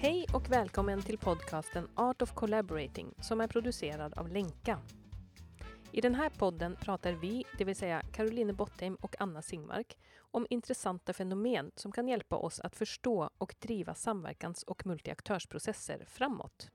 Hej 0.00 0.26
och 0.32 0.50
välkommen 0.50 1.02
till 1.02 1.18
podcasten 1.18 1.88
Art 1.94 2.22
of 2.22 2.32
Collaborating 2.34 3.14
som 3.20 3.40
är 3.40 3.46
producerad 3.46 4.14
av 4.14 4.28
Lenka. 4.28 4.80
I 5.92 6.00
den 6.00 6.14
här 6.14 6.30
podden 6.30 6.76
pratar 6.76 7.12
vi, 7.12 7.44
det 7.58 7.64
vill 7.64 7.76
säga 7.76 8.02
Caroline 8.12 8.56
Bottheim 8.56 8.94
och 8.94 9.16
Anna 9.18 9.42
Singmark, 9.42 9.98
om 10.18 10.46
intressanta 10.50 11.12
fenomen 11.12 11.70
som 11.74 11.92
kan 11.92 12.08
hjälpa 12.08 12.36
oss 12.36 12.60
att 12.60 12.76
förstå 12.76 13.30
och 13.38 13.54
driva 13.58 13.94
samverkans 13.94 14.62
och 14.62 14.86
multiaktörsprocesser 14.86 16.04
framåt. 16.08 16.70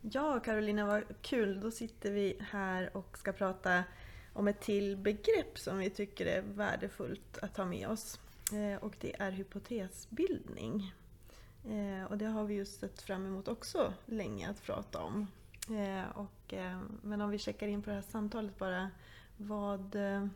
Ja, 0.00 0.40
Karolina, 0.40 0.86
vad 0.86 1.22
kul. 1.22 1.60
Då 1.60 1.70
sitter 1.70 2.12
vi 2.12 2.36
här 2.50 2.96
och 2.96 3.18
ska 3.18 3.32
prata 3.32 3.84
om 4.32 4.48
ett 4.48 4.60
till 4.60 4.96
begrepp 4.96 5.58
som 5.58 5.78
vi 5.78 5.90
tycker 5.90 6.26
är 6.26 6.42
värdefullt 6.42 7.38
att 7.38 7.56
ha 7.56 7.64
med 7.64 7.88
oss. 7.88 8.20
Eh, 8.52 8.82
och 8.82 8.94
det 9.00 9.20
är 9.20 9.30
hypotesbildning. 9.30 10.94
Eh, 11.64 12.04
och 12.04 12.18
det 12.18 12.26
har 12.26 12.44
vi 12.44 12.54
ju 12.54 12.64
sett 12.64 13.02
fram 13.02 13.26
emot 13.26 13.48
också 13.48 13.92
länge 14.06 14.50
att 14.50 14.62
prata 14.62 14.98
om. 14.98 15.26
Eh, 15.68 16.08
och, 16.14 16.54
eh, 16.54 16.80
men 17.02 17.20
om 17.20 17.30
vi 17.30 17.38
checkar 17.38 17.68
in 17.68 17.82
på 17.82 17.90
det 17.90 17.96
här 17.96 18.02
samtalet 18.02 18.58
bara. 18.58 18.90
Vad, 19.36 19.94
eh, 19.94 20.26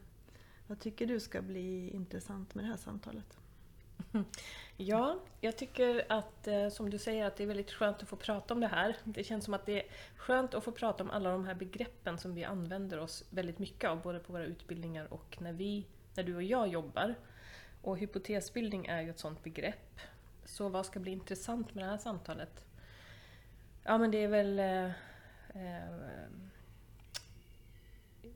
vad 0.67 0.81
tycker 0.81 1.07
du 1.07 1.21
ska 1.21 1.43
bli 1.43 1.91
intressant 1.91 2.55
med 2.55 2.65
det 2.65 2.69
här 2.69 2.77
samtalet? 2.77 3.39
Ja, 4.77 5.19
jag 5.41 5.57
tycker 5.57 6.05
att 6.09 6.47
eh, 6.47 6.69
som 6.69 6.91
du 6.91 6.99
säger 6.99 7.27
att 7.27 7.37
det 7.37 7.43
är 7.43 7.47
väldigt 7.47 7.71
skönt 7.71 8.03
att 8.03 8.09
få 8.09 8.17
prata 8.17 8.55
om 8.55 8.61
det 8.61 8.67
här. 8.67 8.97
Det 9.05 9.25
känns 9.25 9.45
som 9.45 9.55
att 9.55 9.67
det 9.67 9.83
är 9.83 9.87
skönt 10.17 10.55
att 10.55 10.65
få 10.65 10.73
prata 10.73 11.05
om 11.05 11.11
alla 11.11 11.31
de 11.31 11.45
här 11.45 11.55
begreppen 11.55 12.19
som 12.19 12.35
vi 12.35 12.45
använder 12.45 12.99
oss 12.99 13.25
väldigt 13.31 13.59
mycket 13.59 13.91
av, 13.91 14.03
både 14.03 14.19
på 14.19 14.33
våra 14.33 14.45
utbildningar 14.45 15.13
och 15.13 15.37
när, 15.41 15.53
vi, 15.53 15.87
när 16.15 16.25
du 16.25 16.37
och 16.37 16.43
jag 16.43 16.69
jobbar. 16.69 17.15
Och 17.83 17.99
hypotesbildning 17.99 18.87
är 18.87 19.03
ju 19.03 19.11
ett 19.11 19.19
sådant 19.19 19.43
begrepp. 19.43 20.01
Så 20.45 20.69
vad 20.69 20.87
ska 20.87 21.01
bli 21.01 21.13
intressant 21.13 21.75
med 21.75 21.85
det 21.85 21.91
här 21.91 21.99
samtalet? 21.99 22.65
Ja 23.83 23.99
men 23.99 24.11
det 24.11 24.19
är 24.19 24.29
väl... 24.29 24.59
Eh, 24.59 24.85
eh, 25.65 26.25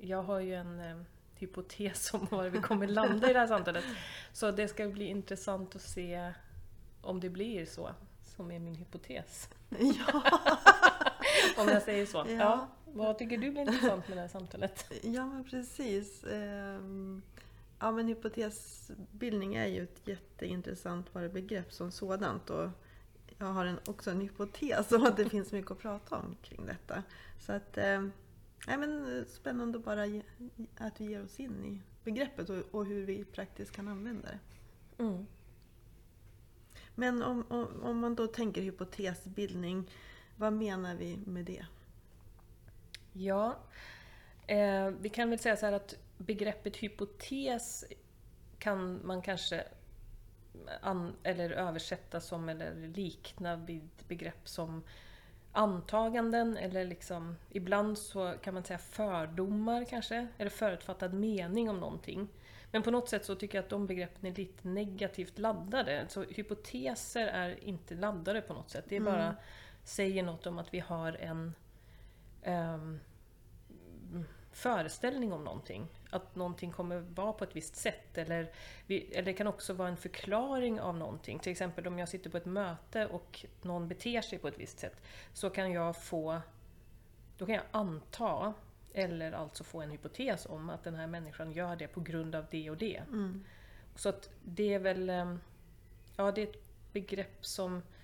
jag 0.01 0.23
har 0.23 0.41
ju 0.41 0.55
en 0.55 0.81
eh, 0.81 1.03
hypotes 1.39 2.15
om 2.15 2.27
var 2.31 2.49
vi 2.49 2.61
kommer 2.61 2.87
landa 2.87 3.31
i 3.31 3.33
det 3.33 3.39
här 3.39 3.47
samtalet. 3.47 3.85
Så 4.33 4.51
det 4.51 4.69
ska 4.69 4.89
bli 4.89 5.05
intressant 5.05 5.77
att 5.77 5.83
se 5.83 6.33
om 7.01 7.21
det 7.21 7.31
blir 7.31 7.67
så, 7.67 7.91
som 8.37 8.51
är 8.51 8.59
min 8.59 8.75
hypotes. 8.75 9.49
Ja. 9.69 10.23
om 11.63 11.69
jag 11.69 11.83
säger 11.83 12.07
så. 12.07 12.19
Ja. 12.19 12.25
ja. 12.29 12.69
Vad 12.85 13.19
tycker 13.19 13.39
du 13.39 13.51
blir 13.51 13.61
intressant 13.61 14.09
med 14.09 14.17
det 14.17 14.21
här 14.21 14.29
samtalet? 14.29 14.93
Ja 15.03 15.27
men 15.27 15.45
precis. 15.45 16.25
Um 16.25 17.23
Ja 17.81 17.91
men 17.91 18.09
hypotesbildning 18.09 19.55
är 19.55 19.67
ju 19.67 19.83
ett 19.83 20.09
jätteintressant 20.09 21.13
begrepp 21.13 21.73
som 21.73 21.91
sådant 21.91 22.51
och 22.51 22.71
jag 23.39 23.47
har 23.47 23.67
en, 23.67 23.79
också 23.87 24.11
en 24.11 24.21
hypotes 24.21 24.93
om 24.93 25.07
att 25.07 25.17
det 25.17 25.29
finns 25.29 25.53
mycket 25.53 25.71
att 25.71 25.79
prata 25.79 26.17
om 26.17 26.37
kring 26.43 26.67
detta. 26.67 27.03
Så 27.39 27.53
att, 27.53 27.79
eh, 28.69 28.79
men 28.79 29.25
spännande 29.29 29.79
bara 29.79 30.03
att 30.77 31.01
vi 31.01 31.05
ger 31.05 31.25
oss 31.25 31.41
in 31.41 31.65
i 31.65 31.81
begreppet 32.05 32.51
och, 32.51 32.65
och 32.71 32.87
hur 32.87 33.07
vi 33.07 33.25
praktiskt 33.25 33.73
kan 33.73 33.89
använda 33.89 34.29
det. 34.29 34.39
Mm. 35.03 35.27
Men 36.95 37.23
om, 37.23 37.45
om, 37.49 37.83
om, 37.83 37.99
man 37.99 38.15
då 38.15 38.27
tänker 38.27 38.63
hypotesbildning, 38.63 39.91
vad 40.37 40.53
menar 40.53 40.95
vi 40.95 41.17
med 41.17 41.45
det? 41.45 41.67
Ja, 43.13 43.59
eh, 44.47 44.89
vi 44.89 45.09
kan 45.09 45.31
väl 45.31 45.39
säga 45.39 45.57
så 45.57 45.67
här 45.67 45.73
att 45.73 45.95
begreppet 46.17 46.77
hypotes 46.77 47.85
kan 48.59 49.07
man 49.07 49.23
kanske 49.23 49.65
an, 50.81 51.13
eller 51.23 51.51
översätta 51.51 52.21
som 52.21 52.49
eller 52.49 52.75
likna 52.75 53.57
vid 53.57 53.89
begrepp 54.09 54.49
som 54.49 54.83
antaganden 55.53 56.57
eller 56.57 56.85
liksom 56.85 57.37
ibland 57.51 57.99
så 57.99 58.35
kan 58.43 58.55
man 58.55 58.65
säga 58.65 58.79
fördomar 58.79 59.85
kanske, 59.85 60.27
eller 60.39 60.51
förutfattad 60.51 61.15
mening 61.15 61.71
om 61.71 61.81
någonting. 61.81 62.29
Men 62.71 62.83
på 62.83 62.91
något 62.91 63.09
sätt 63.09 63.25
så 63.25 63.35
tycker 63.35 63.59
jag 63.59 63.63
att 63.63 63.71
de 63.71 63.87
begreppen 63.87 64.31
är 64.31 64.35
lite 64.35 64.69
negativt 64.69 65.39
laddade. 65.39 66.05
Så 66.09 66.23
hypoteser 66.23 67.27
är 67.27 67.65
inte 67.65 67.95
laddade 67.95 68.41
på 68.41 68.55
något 68.55 68.71
sätt. 68.71 68.85
Det 68.89 68.97
är 68.97 69.01
bara 69.01 69.25
mm. 69.25 69.35
säger 69.85 70.23
något 70.23 70.47
om 70.47 70.59
att 70.59 70.75
vi 70.75 70.81
har 70.81 71.13
en 71.13 71.55
um, 72.45 73.01
föreställning 74.53 75.33
om 75.33 75.45
någonting. 75.45 75.87
Att 76.11 76.35
någonting 76.35 76.73
kommer 76.73 76.99
vara 76.99 77.33
på 77.33 77.45
ett 77.45 77.57
visst 77.57 77.77
sätt. 77.77 78.19
Eller, 78.19 78.51
eller 78.89 79.23
det 79.23 79.33
kan 79.33 79.47
också 79.47 79.73
vara 79.73 79.89
en 79.89 79.97
förklaring 79.97 80.81
av 80.81 80.97
någonting. 80.97 81.39
Till 81.39 81.53
exempel 81.53 81.87
om 81.87 81.99
jag 81.99 82.09
sitter 82.09 82.31
på 82.31 82.37
ett 82.37 82.47
möte 82.47 83.07
och 83.07 83.45
någon 83.63 83.89
beter 83.89 84.21
sig 84.21 84.39
på 84.39 84.49
ett 84.49 84.59
visst 84.59 84.79
sätt. 84.79 85.03
Så 85.33 85.51
kan 85.51 85.73
jag 85.73 86.03
få... 86.03 86.41
Då 87.39 87.47
kan 87.47 87.55
jag 87.55 87.65
anta, 87.71 88.55
eller 88.93 89.33
alltså 89.33 89.65
få 89.65 89.81
en 89.81 89.91
hypotes 89.91 90.47
om 90.47 90.71
att 90.71 90.85
den 90.85 90.95
här 90.95 91.07
människan 91.07 91.53
gör 91.53 91.77
det 91.77 91.89
på 91.89 92.01
grund 92.01 92.35
av 92.35 92.47
det 92.51 92.71
och 92.71 92.77
det. 92.77 92.97
Mm. 92.97 93.45
Så 93.95 94.09
att 94.09 94.31
det 94.45 94.75
är 94.75 94.79
väl... 94.79 95.11
Ehm, 95.11 95.41
ja, 96.17 96.33
det 96.33 96.43
är 96.43 96.47
ett 96.47 96.93
begrepp 96.93 97.47
som 97.47 97.83
Eh, 97.83 97.98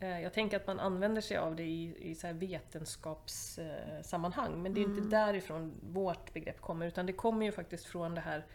jag 0.00 0.32
tänker 0.32 0.56
att 0.56 0.66
man 0.66 0.80
använder 0.80 1.20
sig 1.20 1.36
av 1.36 1.56
det 1.56 1.62
i, 1.62 2.10
i 2.10 2.14
så 2.14 2.32
vetenskapssammanhang, 2.32 4.62
men 4.62 4.74
det 4.74 4.80
är 4.80 4.84
mm. 4.84 4.98
inte 4.98 5.16
därifrån 5.16 5.72
vårt 5.82 6.32
begrepp 6.32 6.60
kommer, 6.60 6.86
utan 6.86 7.06
det 7.06 7.12
kommer 7.12 7.46
ju 7.46 7.52
faktiskt 7.52 7.84
från 7.84 8.14
det 8.14 8.20
här, 8.20 8.46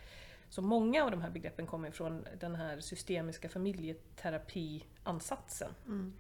så 0.50 0.62
många 0.62 1.04
av 1.04 1.12
de 1.12 1.22
här 1.22 1.30
begreppen 1.30 1.68
kommer 1.68 1.92
från 1.92 2.28
den 2.40 2.56
här 2.56 2.80
systemiska 2.80 3.50
familjeterapiansatsen. 3.50 5.72
Mm. 5.86 6.14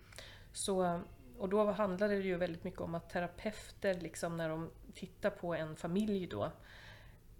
Så, 0.53 1.01
och 1.37 1.49
då 1.49 1.71
handlade 1.71 2.15
det 2.15 2.23
ju 2.23 2.37
väldigt 2.37 2.63
mycket 2.63 2.81
om 2.81 2.95
att 2.95 3.09
terapeuter, 3.09 3.93
liksom 3.93 4.37
när 4.37 4.49
de 4.49 4.69
tittar 4.93 5.29
på 5.29 5.55
en 5.55 5.75
familj 5.75 6.27
då, 6.27 6.51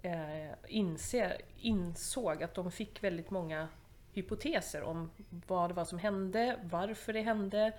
eh, 0.02 0.52
inser, 0.68 1.42
insåg 1.58 2.44
att 2.44 2.54
de 2.54 2.72
fick 2.72 3.04
väldigt 3.04 3.30
många 3.30 3.68
hypoteser 4.14 4.84
om 4.84 5.12
vad 5.48 5.70
det 5.70 5.74
var 5.74 5.86
som 5.86 6.00
hände, 6.00 6.60
varför 6.64 7.14
det 7.14 7.22
hände, 7.22 7.74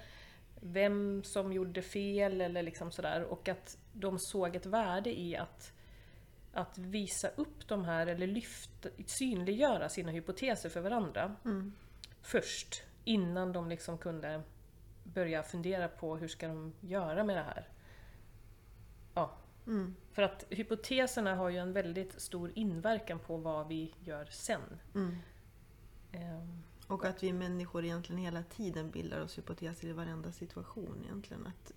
vem 0.61 1.23
som 1.25 1.53
gjorde 1.53 1.83
fel 1.83 2.41
eller 2.41 2.63
liksom 2.63 2.91
sådär. 2.91 3.23
Och 3.23 3.49
att 3.49 3.79
de 3.93 4.19
såg 4.19 4.57
ett 4.57 4.67
värde 4.67 5.21
i 5.21 5.37
att, 5.37 5.73
att 6.53 6.79
visa 6.79 7.29
upp 7.29 7.69
de 7.69 7.85
här, 7.85 8.07
eller 8.07 8.27
lyfta, 8.27 8.89
synliggöra 9.07 9.89
sina 9.89 10.13
hypoteser 10.13 10.69
för 10.69 10.81
varandra. 10.81 11.37
Mm. 11.45 11.73
Först, 12.23 12.83
innan 13.05 13.53
de 13.53 13.69
liksom 13.69 13.99
kunde 13.99 14.43
börja 15.05 15.43
fundera 15.43 15.89
på 15.89 16.17
hur 16.17 16.29
ska 16.29 16.49
de 16.49 16.73
göra 16.81 17.25
med 17.25 17.37
det 17.37 17.43
här. 17.43 17.69
Ja. 19.15 19.31
Mm. 19.67 19.97
För 20.13 20.23
att 20.23 20.47
hypoteserna 20.51 21.35
har 21.35 21.49
ju 21.49 21.59
en 21.59 21.73
väldigt 21.73 22.21
stor 22.21 22.53
inverkan 22.55 23.19
på 23.19 23.37
vad 23.37 23.69
vi 23.69 23.95
gör 24.01 24.25
sen. 24.31 24.81
Mm. 24.95 25.17
Ehm, 26.13 26.63
och 26.87 27.05
att 27.05 27.23
vi 27.23 27.33
människor 27.33 27.85
egentligen 27.85 28.23
hela 28.23 28.43
tiden 28.43 28.91
bildar 28.91 29.21
oss 29.21 29.39
hypoteser 29.39 29.89
i 29.89 29.93
varenda 29.93 30.33
situation 30.33 31.03
egentligen. 31.05 31.47
Att, 31.47 31.73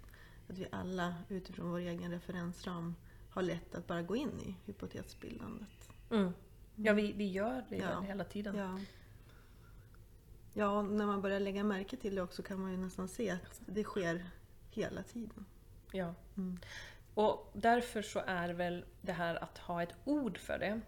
att 0.49 0.57
vi 0.57 0.67
alla 0.71 1.15
utifrån 1.29 1.71
vår 1.71 1.79
egen 1.79 2.11
referensram 2.11 2.95
har 3.29 3.41
lätt 3.41 3.75
att 3.75 3.87
bara 3.87 4.01
gå 4.01 4.15
in 4.15 4.39
i 4.39 4.55
hypotesbildandet. 4.65 5.89
Mm. 6.11 6.31
Ja, 6.75 6.93
vi, 6.93 7.13
vi 7.13 7.31
gör 7.31 7.65
det 7.69 7.77
ja. 7.77 8.01
hela 8.01 8.23
tiden. 8.23 8.55
Ja. 8.55 8.79
ja, 10.53 10.79
och 10.79 10.85
när 10.85 11.05
man 11.05 11.21
börjar 11.21 11.39
lägga 11.39 11.63
märke 11.63 11.97
till 11.97 12.15
det 12.15 12.21
också 12.21 12.43
kan 12.43 12.61
man 12.61 12.71
ju 12.71 12.77
nästan 12.77 13.07
se 13.07 13.29
att 13.29 13.61
det 13.65 13.83
sker 13.83 14.29
hela 14.69 15.03
tiden. 15.03 15.45
Ja. 15.91 16.13
Mm. 16.37 16.59
Och 17.13 17.51
därför 17.53 18.01
så 18.01 18.21
är 18.27 18.49
väl 18.49 18.85
det 19.01 19.11
här 19.11 19.43
att 19.43 19.57
ha 19.57 19.83
ett 19.83 19.95
ord 20.05 20.37
för 20.37 20.59
det 20.59 20.81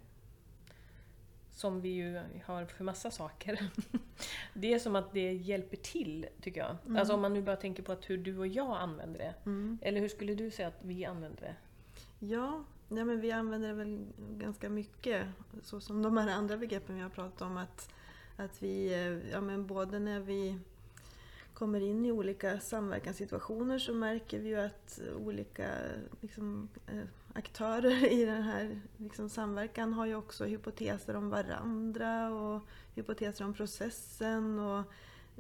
som 1.57 1.81
vi 1.81 1.89
ju 1.89 2.19
har 2.45 2.65
för 2.65 2.83
massa 2.83 3.11
saker. 3.11 3.59
Det 4.53 4.73
är 4.73 4.79
som 4.79 4.95
att 4.95 5.13
det 5.13 5.33
hjälper 5.33 5.77
till, 5.77 6.27
tycker 6.41 6.59
jag. 6.59 6.75
Mm. 6.85 6.97
Alltså 6.97 7.13
om 7.13 7.21
man 7.21 7.33
nu 7.33 7.41
bara 7.41 7.55
tänker 7.55 7.83
på 7.83 7.91
att 7.91 8.09
hur 8.09 8.17
du 8.17 8.37
och 8.37 8.47
jag 8.47 8.77
använder 8.77 9.19
det. 9.19 9.33
Mm. 9.45 9.77
Eller 9.81 10.01
hur 10.01 10.07
skulle 10.07 10.35
du 10.35 10.51
säga 10.51 10.67
att 10.67 10.83
vi 10.83 11.05
använder 11.05 11.41
det? 11.41 11.55
Ja, 12.25 12.63
ja 12.89 13.05
men 13.05 13.21
vi 13.21 13.31
använder 13.31 13.67
det 13.67 13.73
väl 13.73 14.05
ganska 14.17 14.69
mycket. 14.69 15.27
Så 15.63 15.81
som 15.81 16.01
de 16.01 16.17
här 16.17 16.29
andra 16.29 16.57
begreppen 16.57 16.95
vi 16.95 17.01
har 17.01 17.09
pratat 17.09 17.41
om. 17.41 17.57
Att, 17.57 17.93
att 18.35 18.63
vi, 18.63 18.93
eh, 18.93 19.31
ja 19.31 19.41
men 19.41 19.67
både 19.67 19.99
när 19.99 20.19
vi 20.19 20.59
kommer 21.57 21.81
in 21.81 22.05
i 22.05 22.11
olika 22.11 22.59
samverkanssituationer 22.59 23.79
så 23.79 23.93
märker 23.93 24.39
vi 24.39 24.49
ju 24.49 24.55
att 24.55 24.99
olika 25.25 25.67
liksom, 26.21 26.69
eh, 26.87 27.03
aktörer 27.33 28.11
i 28.11 28.25
den 28.25 28.41
här 28.41 28.81
liksom, 28.97 29.29
samverkan 29.29 29.93
har 29.93 30.05
ju 30.05 30.15
också 30.15 30.45
hypoteser 30.45 31.15
om 31.15 31.29
varandra 31.29 32.33
och 32.33 32.61
hypoteser 32.95 33.45
om 33.45 33.53
processen. 33.53 34.59
Och 34.59 34.83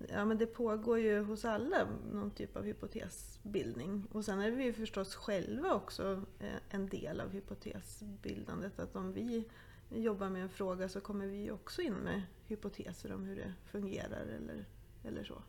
ja, 0.09 0.25
men 0.25 0.37
det 0.37 0.45
pågår 0.45 0.99
ju 0.99 1.23
hos 1.23 1.45
alla 1.45 1.87
någon 2.11 2.31
typ 2.31 2.57
av 2.57 2.63
hypotesbildning. 2.63 4.03
Och 4.11 4.25
sen 4.25 4.39
är 4.39 4.51
vi 4.51 4.63
ju 4.63 4.73
förstås 4.73 5.15
själva 5.15 5.73
också 5.73 6.21
eh, 6.39 6.59
en 6.69 6.89
del 6.89 7.21
av 7.21 7.29
hypotesbildandet. 7.29 8.79
Att 8.79 8.95
om 8.95 9.13
vi 9.13 9.43
jobbar 9.89 10.29
med 10.29 10.41
en 10.41 10.49
fråga 10.49 10.89
så 10.89 11.01
kommer 11.01 11.27
vi 11.27 11.51
också 11.51 11.81
in 11.81 11.93
med 11.93 12.21
hypoteser 12.47 13.13
om 13.13 13.23
hur 13.23 13.35
det 13.35 13.53
fungerar 13.65 14.25
eller, 14.25 14.65
eller 15.03 15.23
så. 15.23 15.41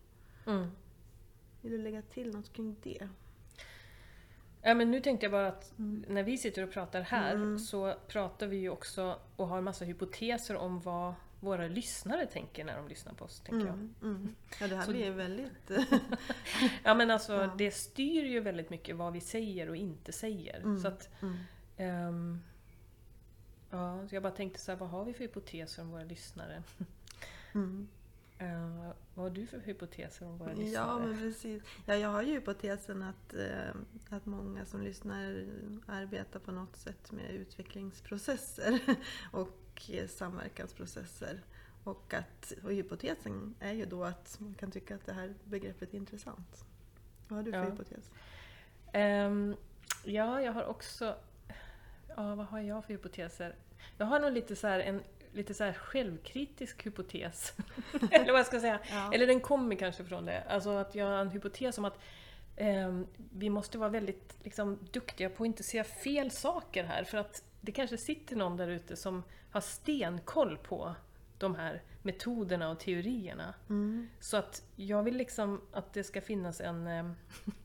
Mm. 0.49 0.71
Vill 1.61 1.73
du 1.73 1.79
lägga 1.79 2.03
till 2.03 2.31
något 2.31 2.53
kring 2.53 2.77
det? 2.83 3.09
Ja, 4.63 4.75
men 4.75 4.91
nu 4.91 5.01
tänkte 5.01 5.25
jag 5.27 5.33
bara 5.33 5.49
att 5.49 5.79
Mm. 5.79 6.05
när 6.09 6.23
vi 6.23 6.39
sitter 6.39 6.63
och 6.63 6.71
pratar 6.73 7.01
här 7.01 7.35
Mm. 7.35 7.59
så 7.59 7.95
pratar 8.09 8.47
vi 8.47 8.57
ju 8.57 8.71
också 8.71 9.19
och 9.37 9.49
har 9.49 9.59
en 9.59 9.65
massa 9.65 9.85
hypoteser 9.85 10.57
om 10.57 10.81
vad 10.81 11.15
våra 11.41 11.69
lyssnare 11.69 12.27
tänker 12.27 12.65
när 12.65 12.77
de 12.77 12.89
lyssnar 12.89 13.13
på 13.13 13.25
oss. 13.25 13.41
Tänker 13.41 13.67
jag. 13.67 13.75
Mm, 13.75 13.95
mm. 14.03 14.35
Ja, 14.61 14.69
det 14.69 14.77
här 14.77 14.83
Så- 14.85 14.91
blir 14.91 15.11
väldigt... 15.11 15.71
Ja 16.85 16.95
men 16.95 17.11
alltså 17.11 17.33
Ja. 17.33 17.55
det 17.59 17.71
styr 17.71 18.25
ju 18.25 18.41
väldigt 18.41 18.71
mycket 18.71 18.97
vad 18.97 19.13
vi 19.13 19.21
säger 19.21 19.69
och 19.69 19.77
inte 19.77 20.13
säger. 20.13 20.57
Mm. 20.61 20.79
Så 20.81 20.89
att, 20.89 21.11
Mm. 21.23 21.37
ehm, 21.77 22.41
ja, 23.71 24.09
så 24.09 24.15
jag 24.15 24.23
bara 24.23 24.33
tänkte 24.33 24.61
så 24.61 24.73
här, 24.73 24.79
vad 24.79 24.89
har 24.91 25.05
vi 25.05 25.13
för 25.13 25.21
hypoteser 25.21 25.83
om 25.83 25.91
våra 25.91 26.05
lyssnare? 26.05 26.63
Eh, 28.39 28.93
vad 29.15 29.25
har 29.25 29.31
du 29.31 29.47
för 29.47 29.59
hypoteser 29.59 30.27
om 30.27 30.39
våra 30.39 30.51
Ja, 30.53 30.57
lyssnare? 30.59 31.07
men 31.07 31.19
precis. 31.19 31.63
Ja, 31.87 31.95
jag 31.97 32.09
har 32.09 32.23
ju 32.23 32.33
hypotesen 32.33 33.03
att, 33.03 33.35
eh, 33.35 33.71
att 34.11 34.27
många 34.27 34.65
som 34.67 34.83
lyssnar 34.83 35.47
arbetar 35.87 36.41
på 36.41 36.53
något 36.53 36.77
sätt 36.77 37.13
med 37.13 37.31
utvecklingsprocesser 37.31 38.81
och 39.33 39.91
samverkansprocesser. 40.09 41.41
Och, 41.85 42.15
att, 42.15 42.53
och 42.65 42.73
hypotesen 42.73 43.55
är 43.61 43.73
ju 43.73 43.85
då 43.87 44.05
att 44.05 44.37
man 44.41 44.55
kan 44.55 44.71
tycka 44.71 44.95
att 44.95 45.07
det 45.07 45.13
här 45.13 45.35
begreppet 45.45 45.95
är 45.95 45.99
intressant. 45.99 46.65
Vad 47.29 47.37
har 47.39 47.45
du 47.45 47.53
för 47.53 47.59
Ja. 47.59 47.71
hypotes? 47.71 48.11
Ehm, 48.93 49.57
ja, 50.05 50.43
jag 50.43 50.53
har 50.53 50.65
också... 50.65 51.17
Ja, 52.17 52.35
vad 52.35 52.47
har 52.47 52.61
jag 52.61 52.85
för 52.85 52.93
hypoteser? 52.93 53.55
Jag 53.99 54.07
har 54.07 54.21
nog 54.21 54.33
lite 54.33 54.57
så 54.57 54.67
här, 54.67 54.81
en 54.81 55.03
lite 55.39 55.55
så 55.55 55.65
här 55.65 55.73
självkritisk 55.73 56.87
hypotes. 56.87 57.53
Eller 58.11 58.33
vad 58.33 58.39
jag 58.39 58.47
ska 58.47 58.61
säga. 58.61 58.81
Ja. 58.91 59.15
Eller 59.15 59.27
den 59.27 59.41
kommer 59.41 59.77
kanske 59.77 60.05
från 60.05 60.25
det. 60.25 60.43
Alltså 60.49 60.71
att 60.71 60.95
jag 60.95 61.07
har 61.07 61.19
en 61.19 61.31
hypotes 61.31 61.79
om 61.79 61.85
att 61.85 61.99
ehm, 62.57 63.07
vi 63.17 63.51
måste 63.51 63.79
vara 63.79 63.91
väldigt 63.91 64.37
liksom, 64.43 64.79
duktiga 64.93 65.31
på 65.31 65.43
att 65.43 65.47
inte 65.47 65.63
säga 65.63 65.85
fel 65.85 66.31
saker 66.31 66.85
här. 66.85 67.05
För 67.05 67.19
att 67.19 67.43
det 67.61 67.73
kanske 67.73 67.99
sitter 67.99 68.37
någon 68.37 68.57
där 68.57 68.69
ute 68.69 68.97
som 68.97 69.23
har 69.51 69.61
stenkoll 69.61 70.57
på 70.57 70.95
de 71.39 71.55
här 71.55 71.83
metoderna 72.03 72.71
och 72.71 72.79
teorierna. 72.79 73.55
Mm. 73.69 74.09
Så 74.21 74.37
att 74.37 74.63
jag 74.77 75.03
vill 75.03 75.17
liksom 75.17 75.61
att 75.73 75.93
det 75.93 76.05
ska 76.05 76.21
finnas 76.21 76.61
en... 76.61 76.87
eh, 76.87 77.11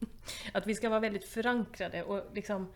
att 0.54 0.68
vi 0.68 0.76
ska 0.76 0.90
vara 0.90 1.00
väldigt 1.00 1.26
förankrade 1.26 2.04
och 2.04 2.24
liksom 2.34 2.74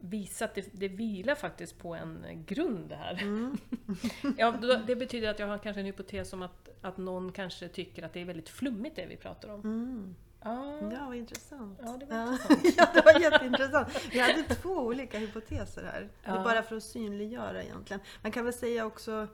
visa 0.00 0.44
att 0.44 0.54
det, 0.54 0.68
det 0.72 0.88
vilar 0.88 1.34
faktiskt 1.34 1.78
på 1.78 1.94
en 1.94 2.44
grund 2.46 2.92
här. 2.92 3.22
Mm. 3.22 3.56
Ja, 4.38 4.50
det 4.86 4.96
betyder 4.96 5.30
att 5.30 5.38
jag 5.38 5.46
har 5.46 5.58
kanske 5.58 5.80
en 5.80 5.86
hypotes 5.86 6.32
om 6.32 6.42
att, 6.42 6.68
att 6.80 6.96
någon 6.96 7.32
kanske 7.32 7.68
tycker 7.68 8.02
att 8.02 8.12
det 8.12 8.20
är 8.20 8.24
väldigt 8.24 8.48
flummigt 8.48 8.96
det 8.96 9.06
vi 9.06 9.16
pratar 9.16 9.48
om. 9.48 9.60
Mm. 9.60 10.14
Ja, 10.42 10.90
Ja, 10.92 11.06
vad 11.06 11.16
intressant. 11.16 11.78
Ja, 11.82 11.96
det 12.00 12.06
var 12.06 12.16
ja. 12.16 12.32
intressant. 12.32 12.74
ja, 12.76 12.86
det 12.94 13.02
var 13.04 13.20
jätteintressant. 13.20 13.88
Vi 14.12 14.20
hade 14.20 14.42
två 14.42 14.70
olika 14.70 15.18
hypoteser 15.18 15.82
här. 15.84 16.00
Det 16.24 16.30
är 16.30 16.36
Ja. 16.36 16.44
bara 16.44 16.62
för 16.62 16.76
att 16.76 16.82
synliggöra 16.82 17.62
egentligen. 17.62 18.00
Man 18.22 18.32
kan 18.32 18.44
väl 18.44 18.54
säga 18.54 18.86
också 18.86 19.26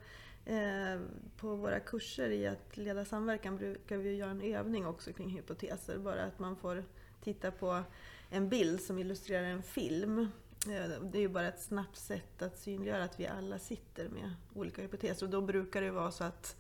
eh, 0.45 1.01
på 1.37 1.55
våra 1.55 1.81
kurser 1.81 2.31
i 2.31 2.47
att 2.47 2.77
leda 2.77 3.05
samverkan 3.05 3.57
brukar 3.57 3.97
vi 3.97 4.15
göra 4.17 4.31
en 4.31 4.43
övning 4.43 4.87
också 4.87 5.13
kring 5.13 5.29
hypoteser. 5.31 5.99
Bara 5.99 6.23
att 6.25 6.39
man 6.39 6.57
får 6.57 6.85
titta 7.25 7.51
på 7.51 7.83
en 8.31 8.49
bild 8.49 8.81
som 8.81 8.99
illustrerar 8.99 9.47
en 9.47 9.63
film. 9.63 10.29
Eh, 10.69 11.01
Det 11.03 11.19
är 11.19 11.23
ju 11.23 11.29
bara 11.29 11.49
ett 11.49 11.61
snabbt 11.61 11.97
sätt 11.97 12.43
att 12.43 12.59
synliggöra 12.59 13.05
att 13.05 13.21
vi 13.21 13.27
alla 13.27 13.59
sitter 13.59 14.09
med 14.09 14.35
olika 14.55 14.83
hypoteser. 14.83 15.27
Och 15.27 15.31
då 15.33 15.41
brukar 15.41 15.83
det 15.83 15.91
vara 15.91 16.11
så 16.11 16.25
att 16.25 16.57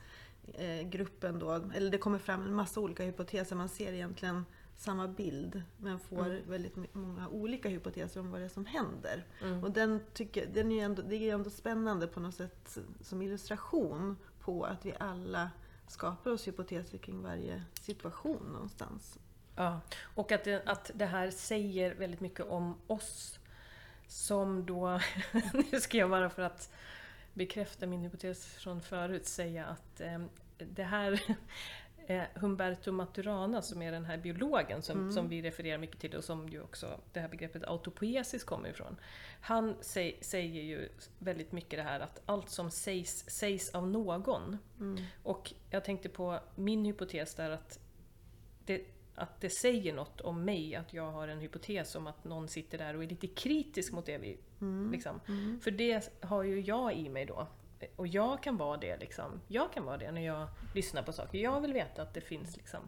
eh, 0.55 0.82
gruppen 0.88 1.38
då, 1.38 1.53
eller 1.75 1.91
det 1.91 1.99
kommer 1.99 2.19
fram 2.19 2.43
en 2.47 2.55
massa 2.55 2.81
olika 2.81 3.03
hypoteser. 3.05 3.56
Man 3.56 3.69
ser 3.69 3.93
egentligen 3.93 4.44
samma 4.76 5.08
bild 5.08 5.62
men 5.76 5.99
får 5.99 6.26
Mm. 6.26 6.50
väldigt 6.50 6.94
många 6.94 7.29
olika 7.29 7.69
hypoteser 7.69 8.20
om 8.20 8.31
vad 8.31 8.41
det 8.41 8.44
är 8.44 8.49
som 8.49 8.67
händer. 8.67 9.25
mm. 9.43 9.64
Och 9.64 9.70
den 9.70 10.00
tycker, 10.14 10.47
den 10.47 10.73
är 10.73 10.85
ändå, 10.85 11.03
det 11.03 11.17
är 11.17 11.35
ändå 11.35 11.50
spännande 11.50 12.06
på 12.06 12.20
något 12.20 12.35
sätt 12.35 12.79
som 13.00 13.23
illustration 13.23 14.17
på 14.41 14.64
att 14.64 14.87
vi 14.87 14.94
alla 14.99 15.50
skapar 15.88 16.31
oss 16.31 16.49
hypoteser 16.49 16.99
kring 16.99 17.23
varje 17.23 17.62
situation 17.81 18.43
någonstans. 18.53 19.19
Ja, 19.56 19.81
och 20.14 20.32
att 20.32 20.44
det, 20.44 20.62
att 20.67 20.91
det 20.94 21.06
här 21.06 21.31
säger 21.31 21.94
väldigt 21.94 22.20
mycket 22.20 22.47
om 22.47 22.75
oss 22.87 23.38
som 24.06 24.67
då, 24.67 25.00
nu 25.73 25.81
ska 25.81 25.99
jag 25.99 26.11
bara 26.11 26.31
för 26.31 26.43
att 26.43 26.73
bekräfta 27.35 27.87
min 27.87 28.00
hypotes 28.00 28.47
från 28.47 28.81
förut 28.81 29.26
säga 29.26 29.67
att 29.67 30.00
eh, 30.00 30.19
det 30.58 30.82
här 30.82 31.20
eh, 32.06 32.23
Humberto 32.35 32.93
Maturana 32.93 33.62
som 33.62 33.82
är 33.82 33.93
den 33.93 34.05
här 34.05 34.17
biologen 34.17 34.82
som, 34.82 35.00
Mm. 35.00 35.12
som 35.12 35.29
vi 35.29 35.43
refererar 35.43 35.79
mycket 35.79 36.00
till 36.00 36.14
och 36.17 36.25
som 36.25 36.49
ju 36.49 36.62
också 36.62 37.00
det 37.12 37.20
här 37.20 37.29
begreppet 37.29 37.64
autopoiesis 37.64 38.44
kommer 38.44 38.69
ifrån. 38.69 38.97
Han 39.41 39.76
säg, 39.81 40.19
säger 40.20 40.62
ju 40.62 40.88
väldigt 41.19 41.53
mycket 41.53 41.79
det 41.79 41.82
här 41.82 42.00
att 42.00 42.23
allt 42.26 42.50
som 42.50 42.70
sägs, 42.70 43.25
sägs 43.31 43.70
av 43.70 43.88
någon. 43.88 44.58
Mm. 44.81 45.05
Och 45.23 45.53
jag 45.70 45.85
tänkte 45.85 46.08
på 46.08 46.41
min 46.55 46.85
hypotes 46.85 47.35
där 47.35 47.50
att 47.50 47.79
det, 48.64 48.85
att 49.16 49.40
det 49.40 49.50
säger 49.50 49.92
något 49.92 50.20
om 50.20 50.44
mig, 50.44 50.74
att 50.74 50.92
jag 50.92 51.10
har 51.10 51.28
en 51.28 51.40
hypotes 51.40 51.94
om 51.94 52.06
att 52.06 52.24
någon 52.24 52.48
sitter 52.48 52.78
där 52.78 52.96
och 52.96 53.04
är 53.04 53.08
lite 53.08 53.26
kritisk 53.26 53.92
mot 53.92 54.06
det 54.06 54.18
vi... 54.18 54.38
Mm. 54.60 54.92
Liksom. 54.92 55.20
Mm. 55.28 55.60
För 55.60 55.70
det 55.70 56.12
har 56.20 56.42
ju 56.42 56.60
jag 56.60 56.94
i 56.94 57.08
mig 57.08 57.26
då. 57.26 57.46
Och 57.96 58.06
jag 58.06 58.42
kan 58.42 58.56
vara 58.56 58.76
det 58.76 58.96
liksom. 58.96 59.40
Jag 59.48 59.72
kan 59.72 59.84
vara 59.84 59.96
det 59.98 60.12
när 60.12 60.26
jag 60.26 60.48
lyssnar 60.74 61.02
på 61.02 61.12
saker. 61.12 61.38
Jag 61.38 61.60
vill 61.60 61.72
veta 61.72 62.02
att 62.02 62.14
det 62.14 62.20
finns 62.20 62.56
liksom... 62.56 62.80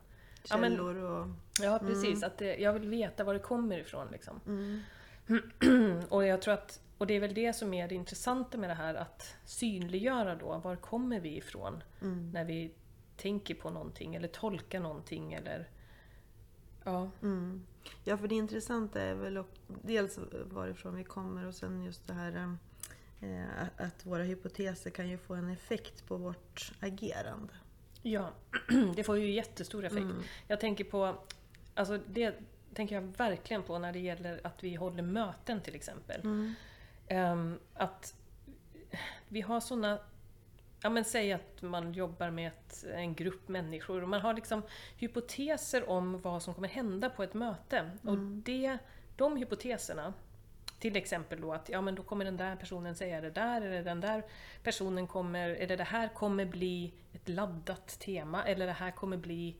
Ja, 0.51 0.57
men- 0.57 0.71
Källor 0.71 0.97
och... 0.97 1.27
Ja 1.63 1.79
precis, 1.79 2.23
att 2.23 2.39
det, 2.39 2.57
jag 2.57 2.73
vill 2.73 2.89
veta 2.89 3.25
var 3.25 3.35
det 3.35 3.41
kommer 3.41 3.79
ifrån 3.79 4.09
liksom. 4.13 4.41
Mm. 4.47 4.81
Och 6.09 6.27
jag 6.27 6.43
tror 6.43 6.55
att, 6.55 6.81
och 6.99 7.07
det 7.07 7.15
är 7.15 7.21
väl 7.21 7.35
det 7.35 7.53
som 7.53 7.75
är 7.75 7.89
det 7.89 7.95
intressanta 7.95 8.59
med 8.59 8.71
det 8.71 8.75
här 8.75 8.95
att 8.95 9.37
synliggöra 9.45 10.35
då, 10.35 10.59
var 10.59 10.77
kommer 10.77 11.21
vi 11.21 11.37
ifrån 11.37 11.83
Mm. 12.03 12.31
när 12.31 12.45
vi 12.45 12.75
tänker 13.17 13.55
på 13.55 13.71
någonting 13.71 14.15
eller 14.15 14.29
tolkar 14.29 14.81
någonting 14.81 15.33
eller... 15.33 15.69
Ja, 16.89 17.11
Mm. 17.23 17.63
Ja, 18.05 18.17
för 18.17 18.29
det 18.29 18.35
intressanta 18.35 19.01
är 19.03 19.15
väl 19.15 19.45
dels 19.67 20.19
varifrån 20.45 20.97
vi 20.97 21.05
kommer 21.05 21.47
och 21.47 21.55
sen 21.55 21.83
just 21.85 22.07
det 22.07 22.13
här 22.15 22.57
eh, 23.21 23.63
att- 23.77 24.07
våra 24.07 24.23
hypoteser 24.23 24.91
kan 24.91 25.09
ju 25.09 25.19
få 25.19 25.35
en 25.35 25.49
effekt 25.51 26.07
på 26.07 26.17
vårt 26.17 26.73
agerande. 26.81 27.53
ja 28.03 28.31
det 28.97 29.05
får 29.05 29.19
ju 29.19 29.31
jättestor 29.31 29.85
effekt. 29.85 30.01
Mm. 30.03 30.23
Jag 30.47 30.61
tänker 30.61 30.85
på, 30.85 31.15
alltså 31.75 31.99
det 32.07 32.35
tänker 32.75 32.95
jag 32.95 33.03
verkligen 33.03 33.63
på 33.63 33.79
när 33.79 33.93
det 33.93 33.99
gäller 33.99 34.41
att 34.45 34.65
vi 34.65 34.75
håller 34.75 35.03
möten 35.03 35.61
till 35.61 35.75
exempel. 35.75 36.21
Mm. 36.21 36.55
Ehm, 37.09 37.59
att 37.75 38.15
vi 39.29 39.41
har 39.41 39.61
såna 39.61 39.99
Ja 40.83 40.91
men 40.91 41.05
säg 41.05 41.33
att 41.33 41.63
man 41.63 41.93
jobbar 41.93 42.31
med 42.31 42.49
ett, 42.49 42.85
en 42.95 43.15
grupp 43.15 43.49
människor 43.49 44.03
och 44.03 44.09
man 44.09 44.21
har 44.21 44.35
liksom 44.35 44.63
hypoteser 44.97 45.91
om 45.91 46.21
vad 46.21 46.43
som 46.43 46.55
kommer 46.55 46.69
hända 46.69 47.11
på 47.11 47.23
ett 47.23 47.35
möte. 47.35 47.91
Och 48.03 48.13
Mm. 48.13 48.43
det, 48.47 48.79
de 49.17 49.37
hypoteserna, 49.37 50.15
till 50.79 50.97
exempel 50.97 51.41
då 51.41 51.53
att 51.53 51.69
ja 51.69 51.81
men 51.81 51.95
då 51.95 52.03
kommer 52.03 52.25
den 52.25 52.37
där 52.37 52.57
personen 52.57 52.95
säga 52.95 53.21
det 53.21 53.31
där, 53.31 53.61
eller 53.63 53.85
den 53.85 54.01
där 54.01 54.23
personen 54.63 55.07
kommer, 55.07 55.49
eller 55.49 55.77
det 55.77 55.85
här 55.85 56.09
kommer 56.09 56.45
bli 56.47 56.93
ett 57.13 57.29
laddat 57.29 57.89
tema, 58.01 58.45
eller 58.45 58.67
det 58.67 58.73
här 58.73 58.91
kommer 58.91 59.17
bli 59.17 59.57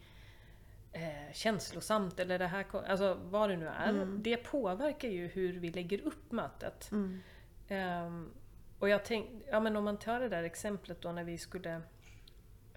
eh, 0.93 1.33
känslosamt, 1.33 2.21
eller 2.21 2.39
det 2.39 2.47
här, 2.47 2.67
alltså 2.89 3.19
vad 3.25 3.51
det 3.51 3.57
nu 3.57 3.69
är. 3.69 3.89
Mm. 3.89 4.23
Det 4.23 4.37
påverkar 4.37 5.09
ju 5.09 5.27
hur 5.27 5.53
vi 5.61 5.71
lägger 5.71 6.01
upp 6.01 6.33
mötet. 6.33 6.91
Mm. 6.93 7.21
Ehm, 7.69 8.31
och 8.79 8.89
jag 8.89 9.05
tänkte, 9.05 9.49
ja 9.51 9.61
men 9.61 9.77
om 9.77 9.85
man 9.85 9.97
tar 9.99 10.21
det 10.21 10.29
där 10.29 10.43
exemplet 10.43 11.01
då 11.01 11.13
när 11.13 11.25
vi 11.25 11.39
skulle 11.39 11.83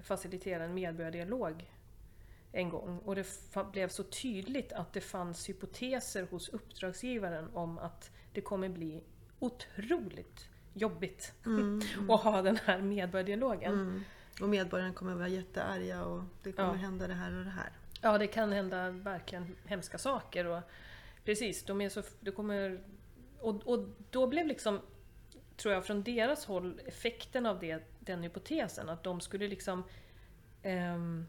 facilitera 0.04 0.64
en 0.64 0.74
medborgardialog 0.74 1.72
en 2.52 2.70
gång 2.70 3.00
och 3.00 3.16
det 3.16 3.26
blev 3.72 3.88
så 3.90 4.04
tydligt 4.04 4.74
att 4.74 4.94
det 4.94 5.02
fanns 5.02 5.50
hypoteser 5.50 6.28
hos 6.32 6.50
uppdragsgivaren 6.50 7.50
om 7.54 7.78
att 7.78 8.12
det 8.34 8.42
kommer 8.42 8.70
bli 8.70 9.04
otroligt 9.40 10.50
jobbigt 10.74 11.34
Mm. 11.46 11.80
att 12.10 12.22
ha 12.22 12.42
den 12.42 12.58
här 12.58 12.82
medborgardialogen. 12.82 13.74
Mm. 13.74 14.04
Och 14.42 14.50
medborgarna 14.50 14.94
kommer 14.94 15.16
vara 15.16 15.28
jättearga 15.28 16.04
och 16.06 16.24
det 16.44 16.52
kommer 16.52 16.70
Ja. 16.70 16.74
hända 16.76 17.08
det 17.08 17.14
här 17.14 17.38
och 17.40 17.46
det 17.46 17.52
här. 17.52 17.70
Ja, 18.02 18.18
det 18.18 18.28
kan 18.28 18.52
hända 18.52 18.90
verkligen 18.90 19.56
hemska 19.66 19.98
saker. 19.98 20.46
Och 20.46 20.62
precis, 21.26 21.64
de 21.64 21.82
är 21.82 21.90
så, 21.90 22.04
det 22.20 22.32
kommer, 22.32 22.82
och, 23.40 23.56
och 23.68 23.88
då 24.10 24.28
blev 24.28 24.48
liksom, 24.48 24.80
tror 25.62 25.74
jag, 25.74 25.86
från 25.86 26.04
deras 26.04 26.46
håll 26.46 26.82
effekten 26.86 27.46
av 27.46 27.60
det, 27.60 27.84
den 28.00 28.24
hypotesen, 28.24 28.90
att 28.90 29.04
de 29.04 29.22
skulle 29.22 29.48
liksom 29.48 29.84
ehm, 30.64 31.26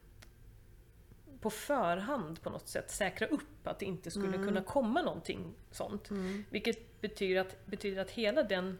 på 1.41 1.51
förhand 1.51 2.43
på 2.43 2.51
något 2.51 2.69
sätt 2.69 2.91
säkra 2.91 3.27
upp 3.27 3.67
att 3.67 3.79
det 3.79 3.85
inte 3.87 4.11
skulle 4.11 4.35
Mm. 4.35 4.47
kunna 4.47 4.63
komma 4.63 5.03
någonting 5.03 5.55
sånt. 5.71 6.09
Vilket 6.51 7.01
betyder 7.01 7.41
att, 7.41 7.67
betyder 7.67 8.03
att 8.03 8.11
hela 8.11 8.43
den 8.43 8.79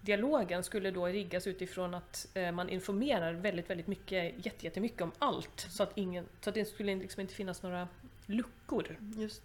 dialogen 0.00 0.62
skulle 0.64 0.90
då 0.90 1.06
riggas 1.06 1.46
utifrån 1.46 1.94
att 1.94 2.28
eh, 2.34 2.52
man 2.52 2.68
informerar 2.68 3.32
väldigt, 3.32 3.70
väldigt 3.70 3.86
mycket, 3.86 4.46
jätte- 4.46 4.64
jättemycket 4.66 5.00
om 5.02 5.12
allt. 5.18 5.60
Så 5.70 5.82
att, 5.82 5.92
ingen, 5.98 6.26
så 6.40 6.50
att 6.50 6.54
det 6.54 6.64
skulle 6.64 6.94
liksom 6.94 7.20
inte 7.20 7.34
finnas 7.34 7.62
några 7.62 7.88
luckor. 8.26 8.96
Just 9.16 9.42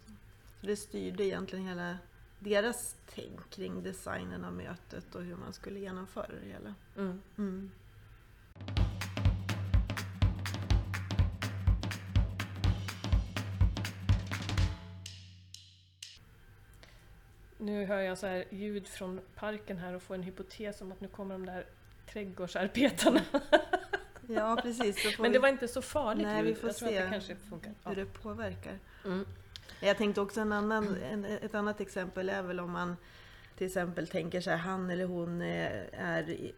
det. 0.61 0.67
det 0.67 0.75
styrde 0.75 1.23
egentligen 1.25 1.67
hela 1.67 1.97
deras 2.39 2.95
tänk 3.15 3.49
kring 3.49 3.83
designen 3.83 4.45
av 4.45 4.53
mötet 4.53 5.15
och 5.15 5.23
hur 5.23 5.35
man 5.35 5.53
skulle 5.53 5.79
genomföra 5.79 6.27
det 6.27 6.47
hela. 6.47 6.75
Mm. 6.97 7.21
Mm. 7.37 7.71
Nu 17.57 17.85
hör 17.85 17.99
jag 17.99 18.17
så 18.17 18.27
här 18.27 18.45
ljud 18.49 18.87
från 18.87 19.21
parken 19.35 19.77
här 19.77 19.93
och 19.93 20.01
får 20.03 20.15
en 20.15 20.23
hypotes 20.23 20.81
om 20.81 20.91
att 20.91 21.01
nu 21.01 21.07
kommer 21.07 21.35
de 21.35 21.45
där 21.45 21.65
trädgårdsarbetarna. 22.13 23.21
Ja, 24.27 24.59
precis. 24.61 25.19
Men 25.19 25.31
vi 25.31 25.37
det 25.37 25.39
var 25.39 25.49
inte 25.49 25.67
så 25.67 25.81
farligt 25.81 26.27
Nej, 26.27 26.43
vi 26.43 26.49
ljud. 26.49 26.57
får 26.57 26.69
jag 26.69 26.75
tror 26.77 26.89
se 26.89 26.97
att 26.97 27.05
det 27.05 27.11
kanske 27.11 27.35
funkar. 27.35 27.73
Hur 27.85 27.95
det 27.95 28.05
påverkar. 28.05 28.79
Mm. 29.05 29.25
Jag 29.79 29.97
tänkte 29.97 30.21
också 30.21 30.41
en 30.41 30.51
annan, 30.51 30.97
en, 31.11 31.25
ett 31.25 31.55
annat 31.55 31.81
exempel 31.81 32.29
är 32.29 32.41
väl 32.41 32.59
om 32.59 32.71
man 32.71 32.95
till 33.57 33.67
exempel 33.67 34.07
tänker 34.07 34.41
sig 34.41 34.57
han 34.57 34.89
eller 34.89 35.05
hon 35.05 35.41
eh, 35.41 35.71
är, 35.91 36.51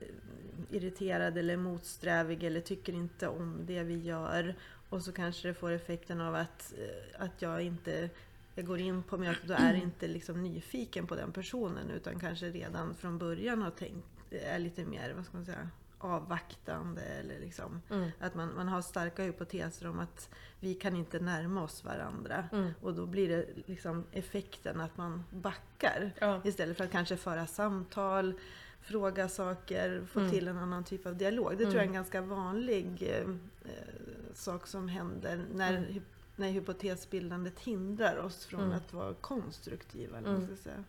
irriterad 0.72 1.38
eller 1.38 1.58
motsträvig 1.58 2.44
eller 2.44 2.62
tycker 2.62 2.94
inte 2.94 3.28
om 3.28 3.60
det 3.66 3.84
vi 3.84 3.98
gör. 3.98 4.56
Och 4.90 5.02
så 5.02 5.12
kanske 5.12 5.48
det 5.48 5.54
får 5.54 5.72
effekten 5.72 6.22
av 6.22 6.36
att, 6.36 6.74
eh, 6.78 7.24
att 7.26 7.42
jag 7.42 7.62
inte 7.62 8.10
jag 8.58 8.66
går 8.66 8.80
in 8.80 9.04
på 9.04 9.18
mötet 9.18 9.50
och 9.50 9.60
är 9.60 9.74
inte 9.74 10.08
liksom 10.08 10.44
nyfiken 10.44 11.08
på 11.08 11.16
den 11.16 11.32
personen 11.32 11.90
utan 11.90 12.20
kanske 12.20 12.46
redan 12.46 12.96
från 12.96 13.18
början 13.18 13.62
har 13.62 13.72
tänkt, 13.72 14.08
är 14.32 14.60
lite 14.60 14.86
mer, 14.86 15.14
vad 15.14 15.26
ska 15.26 15.38
man 15.38 15.46
säga, 15.46 15.70
avvaktande 16.00 17.02
eller 17.02 17.40
liksom 17.40 17.82
Mm. 17.90 18.10
att 18.20 18.36
man, 18.36 18.56
man 18.56 18.68
har 18.68 18.82
starka 18.82 19.24
hypoteser 19.24 19.88
om 19.88 20.00
att 20.00 20.30
vi 20.60 20.74
kan 20.74 20.96
inte 20.96 21.20
närma 21.20 21.64
oss 21.64 21.84
varandra. 21.84 22.44
Mm. 22.52 22.72
Och 22.82 22.94
då 22.94 23.06
blir 23.06 23.30
det 23.30 23.46
liksom 23.66 24.04
effekten 24.12 24.82
att 24.82 24.98
man 24.98 25.24
backar. 25.30 26.12
Ja. 26.20 26.42
Istället 26.46 26.78
för 26.78 26.84
att 26.84 26.92
kanske 26.92 27.18
föra 27.18 27.48
samtal, 27.48 28.34
fråga 28.82 29.30
saker, 29.30 30.06
få 30.12 30.20
Mm. 30.20 30.32
till 30.32 30.48
en 30.48 30.58
annan 30.58 30.84
typ 30.84 31.06
av 31.06 31.16
dialog. 31.18 31.52
Det 31.52 31.58
tror 31.58 31.68
jag 31.68 31.76
är 31.76 31.80
en 31.82 31.84
Mm. 31.84 31.94
ganska 31.94 32.22
vanlig 32.22 33.04
eh, 33.04 33.30
eh, 33.66 33.94
sak 34.34 34.68
som 34.68 34.88
händer 34.88 35.46
när, 35.54 35.78
Mm. 35.78 36.02
när 36.36 36.50
hypotesbildandet 36.52 37.60
hindrar 37.60 38.18
oss 38.18 38.46
från 38.46 38.64
Mm. 38.64 38.78
att 38.78 38.94
vara 38.94 39.14
konstruktiva. 39.14 40.18
Eller 40.18 40.30
vad 40.30 40.40
man 40.40 40.48
ska 40.48 40.56
säga. 40.64 40.84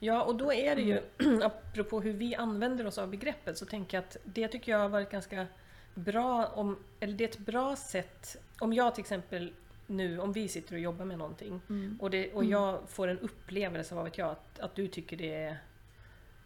Ja, 0.00 0.22
och 0.22 0.34
då 0.34 0.52
är 0.52 0.76
det 0.76 0.82
ju, 0.82 1.00
apropå 1.42 2.00
hur 2.00 2.12
vi 2.12 2.34
använder 2.34 2.86
oss 2.86 2.98
av 2.98 3.08
begreppet, 3.08 3.58
så 3.58 3.66
tänker 3.66 3.96
jag 3.96 4.04
att 4.04 4.16
det 4.24 4.48
tycker 4.48 4.72
jag 4.72 4.78
har 4.78 4.88
varit 4.88 5.10
ganska 5.10 5.46
bra 5.94 6.46
om, 6.46 6.78
eller 7.00 7.14
det 7.14 7.24
är 7.24 7.28
ett 7.28 7.38
bra 7.38 7.76
sätt, 7.76 8.36
om 8.58 8.72
jag 8.72 8.94
till 8.94 9.02
exempel 9.02 9.52
nu, 9.86 10.20
om 10.20 10.32
vi 10.32 10.48
sitter 10.48 10.74
och 10.74 10.80
jobbar 10.80 11.04
med 11.04 11.18
någonting 11.18 11.60
Mm. 11.68 11.98
och, 12.00 12.10
det, 12.10 12.32
och 12.32 12.44
jag 12.44 12.80
får 12.88 13.08
en 13.08 13.18
upplevelse, 13.18 13.94
vad 13.94 14.04
vet 14.04 14.18
jag, 14.18 14.30
att, 14.30 14.60
att 14.60 14.74
du 14.74 14.88
tycker 14.88 15.16
det 15.16 15.34
är 15.34 15.58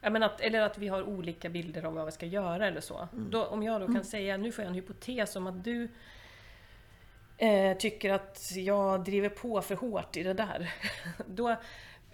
jag 0.00 0.12
menar 0.12 0.26
att, 0.26 0.40
eller 0.40 0.60
att 0.60 0.78
vi 0.78 0.88
har 0.88 1.02
olika 1.02 1.48
bilder 1.48 1.84
av 1.84 1.94
vad 1.94 2.06
vi 2.06 2.12
ska 2.12 2.26
göra 2.26 2.66
eller 2.66 2.80
så. 2.80 3.08
Mm. 3.12 3.30
Då, 3.30 3.44
om 3.44 3.62
jag 3.62 3.80
då 3.80 3.86
kan 3.86 4.04
säga, 4.04 4.36
nu 4.36 4.52
får 4.52 4.64
jag 4.64 4.68
en 4.68 4.74
hypotes 4.74 5.36
om 5.36 5.46
att 5.46 5.64
du 5.64 5.88
eh, 7.38 7.76
tycker 7.76 8.10
att 8.12 8.52
jag 8.56 9.04
driver 9.04 9.28
på 9.28 9.62
för 9.62 9.74
hårt 9.74 10.16
i 10.16 10.22
det 10.22 10.34
där. 10.34 10.72
då, 11.26 11.56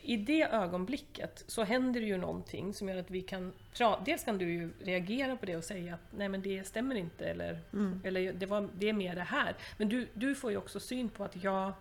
I 0.07 0.17
det 0.17 0.43
ögonblicket 0.43 1.45
så 1.47 1.65
händer 1.65 2.01
det 2.01 2.07
ju 2.07 2.17
någonting 2.19 2.75
som 2.75 2.89
gör 2.89 2.97
att 2.97 3.11
vi 3.11 3.23
kan 3.23 3.53
prata. 3.77 4.03
Dels 4.05 4.25
kan 4.25 4.39
du 4.39 4.53
ju 4.53 4.71
reagera 4.81 5.37
på 5.37 5.47
det 5.47 5.57
och 5.57 5.65
säga 5.65 5.95
att 5.95 6.01
nej 6.11 6.29
men 6.29 6.43
det 6.43 6.65
stämmer 6.67 6.95
inte 6.95 7.27
eller, 7.27 7.61
Mm. 7.73 8.01
eller 8.05 8.33
det, 8.33 8.47
var, 8.47 8.69
det 8.75 8.89
är 8.89 8.93
mer 8.93 9.15
det 9.15 9.23
här. 9.23 9.57
Men 9.77 9.89
du, 9.89 10.09
du 10.15 10.35
får 10.35 10.51
ju 10.51 10.57
också 10.57 10.81
syn 10.81 11.09
på 11.09 11.25
att 11.25 11.45
jag 11.45 11.73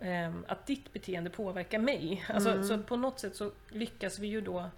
ehm, 0.00 0.44
att 0.48 0.66
ditt 0.66 0.92
beteende 0.92 1.30
påverkar 1.30 1.78
mig. 1.78 2.24
Alltså, 2.28 2.50
Mm. 2.50 2.64
Så 2.64 2.78
på 2.82 2.96
något 2.96 3.20
sätt 3.20 3.36
så 3.36 3.50
lyckas 3.70 4.18
vi 4.18 4.26
ju 4.26 4.40
då 4.40 4.70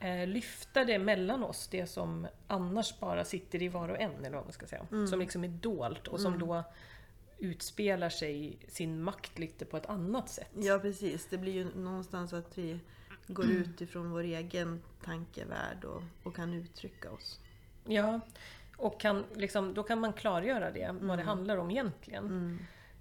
eh, 0.00 0.26
lyfta 0.26 0.84
det 0.84 0.98
mellan 0.98 1.44
oss, 1.44 1.68
det 1.68 1.86
som 1.86 2.26
annars 2.46 2.98
bara 3.00 3.24
sitter 3.24 3.62
i 3.62 3.68
var 3.68 3.88
och 3.88 4.00
en, 4.00 4.24
eller 4.24 4.36
vad 4.36 4.44
man 4.44 4.52
ska 4.52 4.66
säga. 4.66 4.86
Mm. 4.92 5.06
Som 5.06 5.20
liksom 5.20 5.44
är 5.44 5.48
dolt 5.48 6.08
och 6.08 6.20
som 6.20 6.34
Mm. 6.34 6.48
då 6.48 6.64
utspelar 7.38 8.08
sig 8.08 8.58
sin 8.68 9.02
makt 9.02 9.38
lite 9.38 9.64
på 9.64 9.76
ett 9.76 9.86
annat 9.86 10.28
sätt. 10.28 10.50
Ja 10.54 10.78
precis, 10.78 11.26
det 11.30 11.38
blir 11.38 11.52
ju 11.52 11.74
någonstans 11.74 12.32
att 12.32 12.58
vi 12.58 12.80
går 13.26 13.50
ut 13.50 13.80
ifrån 13.80 14.10
vår 14.10 14.22
egen 14.22 14.82
tankevärld 15.04 15.84
och, 15.84 16.02
och 16.22 16.36
kan 16.36 16.54
uttrycka 16.54 17.10
oss. 17.10 17.40
Ja, 17.84 18.20
och 18.76 19.00
kan, 19.00 19.24
liksom, 19.34 19.74
då 19.74 19.82
kan 19.82 20.00
man 20.00 20.12
klargöra 20.12 20.70
det, 20.70 20.94
vad 21.00 21.18
det 21.18 21.24
handlar 21.24 21.56
om 21.56 21.70
egentligen. 21.70 22.24
Mm. 22.26 22.58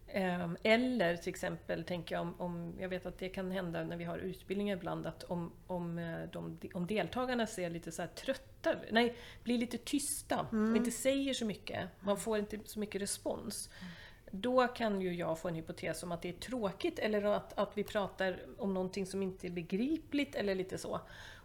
Ehm, 0.07 0.57
Eller 0.63 1.17
till 1.17 1.29
exempel, 1.29 1.83
tänker 1.83 2.15
jag, 2.15 2.21
om, 2.21 2.35
om, 2.37 2.73
jag 2.79 2.89
vet 2.89 3.05
att 3.05 3.19
det 3.19 3.29
kan 3.29 3.51
hända 3.51 3.83
när 3.83 3.97
vi 3.97 4.03
har 4.03 4.17
utbildningar 4.17 4.77
ibland, 4.77 5.05
att 5.05 5.23
om, 5.23 5.51
om, 5.67 5.97
eh, 5.97 6.29
de, 6.31 6.59
om 6.73 6.87
deltagarna 6.87 7.47
ser 7.47 7.69
lite 7.69 7.91
så 7.91 8.01
här 8.01 8.09
trötta 8.09 8.75
nej, 8.91 9.15
blir 9.43 9.57
lite 9.57 9.77
tysta 9.77 10.47
och 10.51 10.77
inte 10.77 10.91
säger 10.91 11.33
så 11.33 11.45
mycket, 11.45 11.89
man 11.99 12.17
får 12.17 12.37
inte 12.37 12.59
så 12.65 12.79
mycket 12.79 13.01
respons. 13.01 13.69
Då 14.31 14.67
kan 14.67 15.01
ju 15.01 15.13
jag 15.13 15.39
få 15.39 15.47
en 15.47 15.55
hypotes 15.55 16.03
om 16.03 16.11
att 16.11 16.21
det 16.21 16.29
är 16.29 16.33
tråkigt 16.33 16.99
eller 16.99 17.23
att, 17.23 17.57
att 17.57 17.77
vi 17.77 17.83
pratar 17.83 18.39
om 18.57 18.73
någonting 18.73 19.05
som 19.05 19.23
inte 19.23 19.47
är 19.47 19.51
begripligt 19.51 20.35
eller 20.35 20.55
lite 20.55 20.77
så. 20.77 20.99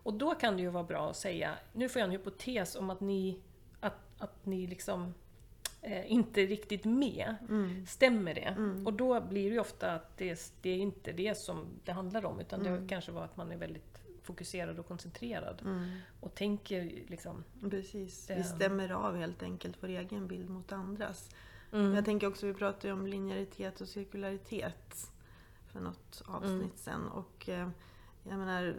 Och 0.05 0.15
då 0.15 0.35
kan 0.35 0.57
det 0.57 0.63
ju 0.63 0.69
vara 0.69 0.85
bra 0.85 1.11
att 1.11 1.17
säga, 1.17 1.55
nu 1.73 1.89
får 1.89 2.01
jag 2.01 2.07
en 2.07 2.13
hypotes 2.13 2.77
om 2.77 2.91
att 2.91 3.01
ni, 3.01 3.39
att, 3.81 3.97
att 4.19 4.47
ni 4.47 4.67
liksom 4.67 5.15
eh, 5.83 6.13
inte 6.13 6.41
är 6.43 6.47
riktigt 6.47 6.85
med. 6.85 7.35
Mm. 7.49 7.87
Stämmer 7.87 8.35
det? 8.35 8.55
Och 8.87 8.93
då 8.93 9.21
blir 9.21 9.45
det 9.49 9.55
ju 9.55 9.61
ofta 9.61 9.93
att 9.93 10.19
det, 10.19 10.53
det 10.63 10.71
är 10.71 10.77
inte 10.79 11.13
det 11.13 11.39
som 11.39 11.67
det 11.85 11.93
handlar 11.93 12.25
om 12.25 12.41
utan 12.41 12.63
det 12.63 12.87
kanske 12.89 13.13
var 13.13 13.25
att 13.25 13.37
man 13.37 13.53
är 13.53 13.57
väldigt 13.57 13.99
fokuserad 14.23 14.79
och 14.79 14.89
koncentrerad 14.89 15.63
Mm. 15.65 15.91
och 16.21 16.35
tänker 16.35 16.91
liksom... 17.09 17.45
Precis, 17.71 18.31
vi 18.31 18.35
Ehm. 18.35 18.45
stämmer 18.45 18.91
av 18.93 19.17
helt 19.17 19.43
enkelt 19.43 19.77
vår 19.81 19.89
egen 19.89 20.27
bild 20.27 20.51
mot 20.51 20.73
andras. 20.73 21.31
Mm. 21.73 21.95
Jag 21.95 22.05
tänker 22.05 22.27
också, 22.27 22.47
vi 22.47 22.55
pratade 22.55 22.87
ju 22.89 22.93
om 22.93 23.07
linjäritet 23.07 23.81
och 23.81 23.89
cirkularitet 23.89 25.11
för 25.73 25.81
något 25.81 26.23
avsnitt 26.27 26.53
Mm. 26.53 26.71
sen. 26.77 27.09
Och 27.09 27.49
eh, 27.49 27.69
jag 28.29 28.39
menar, 28.39 28.75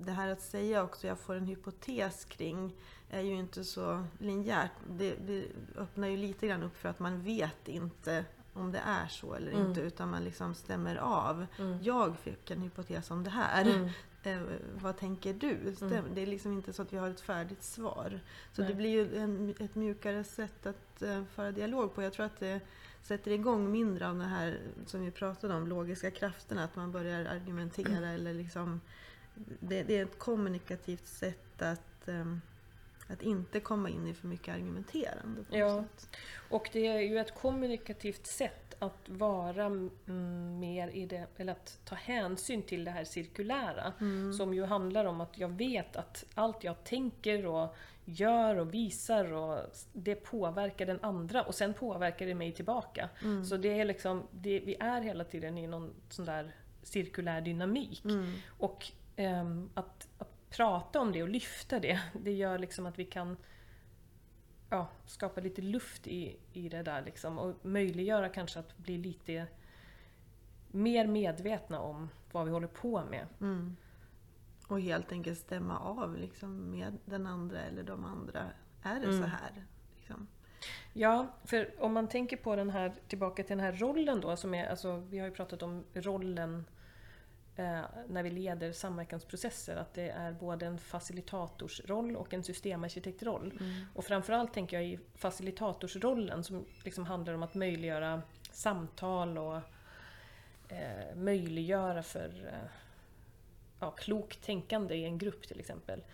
det 0.00 0.12
här 0.12 0.28
att 0.28 0.40
säga 0.42 0.82
också, 0.82 1.06
jag 1.06 1.18
får 1.18 1.34
en 1.34 1.46
hypotes 1.46 2.24
kring, 2.24 2.72
är 3.10 3.20
ju 3.20 3.34
inte 3.34 3.64
så 3.64 4.04
linjärt. 4.18 4.70
Det, 4.90 5.14
det 5.26 5.44
öppnar 5.76 6.08
ju 6.08 6.16
lite 6.16 6.46
grann 6.46 6.62
upp 6.62 6.76
för 6.76 6.88
att 6.88 6.98
man 6.98 7.22
vet 7.22 7.68
inte 7.68 8.24
om 8.52 8.72
det 8.72 8.78
är 8.86 9.08
så 9.08 9.34
eller 9.34 9.52
Mm. 9.52 9.66
inte, 9.66 9.80
utan 9.80 10.10
man 10.10 10.24
liksom 10.24 10.54
stämmer 10.54 10.96
av. 10.96 11.46
Mm. 11.58 11.82
Jag 11.82 12.16
fick 12.18 12.50
en 12.50 12.62
hypotes 12.62 13.10
om 13.10 13.24
det 13.24 13.30
här. 13.30 13.64
Mm. 13.64 13.88
Eh, 14.26 14.40
vad 14.82 14.96
tänker 14.96 15.34
du? 15.34 15.74
Stäm, 15.76 16.04
Det 16.14 16.20
är 16.20 16.26
liksom 16.26 16.52
inte 16.52 16.72
så 16.72 16.82
att 16.82 16.92
vi 16.92 16.96
har 16.96 17.10
ett 17.10 17.20
färdigt 17.20 17.62
svar. 17.62 18.20
Så 18.52 18.62
Nej. 18.62 18.70
det 18.70 18.76
blir 18.76 18.90
ju 18.90 19.16
en, 19.16 19.54
ett 19.58 19.74
mjukare 19.74 20.24
sätt 20.24 20.66
att 20.66 21.02
eh, 21.02 21.24
föra 21.24 21.52
dialog 21.52 21.94
på. 21.94 22.02
Jag 22.02 22.12
tror 22.12 22.26
att 22.26 22.40
det 22.40 22.60
sätter 23.02 23.30
igång 23.30 23.70
mindre 23.70 24.08
av 24.08 24.18
det 24.18 24.24
här 24.24 24.58
som 24.86 25.04
vi 25.04 25.10
pratade 25.10 25.54
om, 25.54 25.66
logiska 25.66 26.10
krafterna. 26.10 26.64
Att 26.64 26.76
man 26.76 26.92
börjar 26.92 27.24
argumentera 27.24 28.08
eller 28.14 28.34
liksom... 28.34 28.80
Det, 29.60 29.82
det 29.82 29.98
är 29.98 30.02
ett 30.02 30.18
kommunikativt 30.18 31.06
sätt 31.06 31.62
att, 31.62 32.08
eh, 32.08 32.36
att 33.08 33.22
inte 33.22 33.60
komma 33.60 33.90
in 33.90 34.06
i 34.06 34.14
för 34.14 34.26
mycket 34.28 34.54
argumenterande. 34.54 35.44
Ja. 35.50 35.82
sätt. 35.82 36.08
Och 36.50 36.70
det 36.72 36.86
är 36.86 37.00
ju 37.00 37.18
ett 37.18 37.34
kommunikativt 37.34 38.26
sätt 38.26 38.76
att 38.78 39.08
vara 39.08 39.64
mm, 39.64 40.58
mer 40.58 40.88
i 40.88 41.06
det, 41.06 41.26
eller 41.36 41.52
att 41.52 41.80
ta 41.84 41.94
hänsyn 41.94 42.62
till 42.62 42.84
det 42.84 42.90
här 42.90 43.04
cirkulära. 43.04 43.92
Mm. 44.00 44.32
Som 44.32 44.54
ju 44.54 44.64
handlar 44.64 45.04
om 45.04 45.20
att 45.20 45.38
jag 45.38 45.48
vet 45.48 45.96
att 45.96 46.24
allt 46.34 46.64
jag 46.64 46.84
tänker 46.84 47.46
och 47.46 47.76
gör 48.04 48.56
och 48.56 48.74
visar 48.74 49.32
och 49.32 49.58
det 49.92 50.14
påverkar 50.14 50.86
den 50.86 50.98
andra 51.02 51.42
och 51.42 51.54
sen 51.54 51.74
påverkar 51.74 52.26
det 52.26 52.34
mig 52.34 52.52
tillbaka. 52.52 53.08
Mm. 53.22 53.44
Så 53.44 53.56
det 53.56 53.80
är 53.80 53.84
liksom, 53.84 54.26
det, 54.30 54.60
vi 54.60 54.76
är 54.80 55.00
hela 55.00 55.24
tiden 55.24 55.58
i 55.58 55.66
någon 55.66 55.94
sån 56.08 56.24
där 56.24 56.54
cirkulär 56.82 57.40
dynamik. 57.40 58.04
Mm. 58.04 58.32
Och 58.58 58.92
ehm, 59.16 59.70
att, 59.74 60.08
att 60.18 60.35
prata 60.50 61.00
om 61.00 61.12
det 61.12 61.22
och 61.22 61.28
lyfta 61.28 61.80
det, 61.80 62.00
det 62.12 62.32
gör 62.32 62.58
liksom 62.58 62.86
att 62.86 62.98
vi 62.98 63.04
kan 63.04 63.36
ja, 64.70 64.88
skapa 65.06 65.40
lite 65.40 65.62
luft 65.62 66.06
i, 66.06 66.36
i 66.52 66.68
det 66.68 66.82
där 66.82 67.02
liksom, 67.02 67.38
och 67.38 67.54
möjliggöra 67.66 68.28
kanske 68.28 68.58
att 68.58 68.76
bli 68.78 68.98
lite 68.98 69.46
mer 70.70 71.06
medvetna 71.06 71.80
om 71.80 72.08
vad 72.32 72.44
vi 72.46 72.52
håller 72.52 72.66
på 72.68 73.04
med. 73.10 73.26
Mm. 73.40 73.76
Och 74.68 74.80
helt 74.80 75.12
enkelt 75.12 75.38
stämma 75.38 75.78
av 75.78 76.16
liksom 76.16 76.70
med 76.70 76.98
den 77.04 77.26
andra 77.26 77.60
eller 77.60 77.82
de 77.82 78.04
andra. 78.04 78.50
Är 78.82 79.00
det 79.00 79.06
Mm. 79.06 79.20
så 79.20 79.26
här? 79.26 79.66
Liksom? 79.96 80.26
Ja, 80.92 81.26
för 81.44 81.74
om 81.78 81.92
man 81.92 82.08
tänker 82.08 82.36
på 82.36 82.56
den 82.56 82.70
här, 82.70 82.94
tillbaka 83.08 83.42
till 83.42 83.56
den 83.56 83.64
här 83.64 83.72
rollen 83.72 84.20
då, 84.20 84.36
som 84.36 84.54
är, 84.54 84.66
alltså, 84.66 84.96
vi 84.96 85.18
har 85.18 85.26
ju 85.26 85.32
pratat 85.34 85.62
om 85.62 85.84
rollen 85.94 86.64
när 88.08 88.22
vi 88.22 88.30
leder 88.30 88.72
samverkansprocesser, 88.72 89.76
att 89.76 89.94
det 89.94 90.08
är 90.08 90.32
både 90.32 90.66
en 90.66 90.78
facilitatorsroll 90.78 92.16
och 92.16 92.34
en 92.34 92.44
systemarkitektroll. 92.44 93.58
Mm. 93.60 93.86
Och 93.94 94.04
framförallt 94.04 94.54
tänker 94.54 94.76
jag 94.76 94.86
i 94.86 94.98
facilitatorsrollen 95.14 96.44
som 96.44 96.66
liksom 96.84 97.06
handlar 97.06 97.34
om 97.34 97.42
att 97.42 97.54
möjliggöra 97.54 98.22
samtal 98.52 99.38
och 99.38 99.56
eh, 100.68 101.14
möjliggöra 101.16 102.02
för 102.02 102.28
eh, 102.46 102.70
ja, 103.80 103.90
klokt 103.90 104.42
tänkande 104.42 104.94
i 104.94 105.04
en 105.04 105.18
grupp 105.18 105.48
till 105.48 105.60
exempel. 105.60 106.04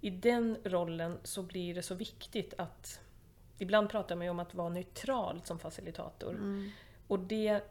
I 0.00 0.10
den 0.10 0.56
rollen 0.64 1.18
så 1.22 1.42
blir 1.42 1.74
det 1.74 1.82
så 1.82 1.94
viktigt 1.94 2.54
att 2.58 3.00
Ibland 3.58 3.90
pratar 3.90 4.16
man 4.16 4.24
ju 4.24 4.30
om 4.30 4.40
att 4.40 4.54
vara 4.54 4.68
neutral 4.68 5.40
som 5.44 5.58
facilitator. 5.58 6.30
Mm. 6.30 6.70
Och 7.06 7.18
det 7.18 7.62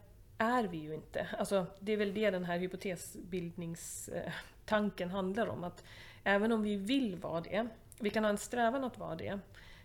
är 0.44 0.64
vi 0.64 0.76
ju 0.76 0.94
inte. 0.94 1.26
Alltså, 1.38 1.66
det 1.80 1.92
är 1.92 1.96
väl 1.96 2.14
det 2.14 2.30
den 2.30 2.44
här 2.44 2.58
hypotesbildningstanken 2.58 5.10
handlar 5.10 5.46
om. 5.46 5.64
Att 5.64 5.84
även 6.24 6.52
om 6.52 6.62
vi 6.62 6.76
vill 6.76 7.16
vara 7.16 7.40
det, 7.40 7.68
vi 8.00 8.10
kan 8.10 8.24
ha 8.24 8.30
en 8.30 8.38
strävan 8.38 8.84
att 8.84 8.98
vara 8.98 9.16
det, 9.16 9.38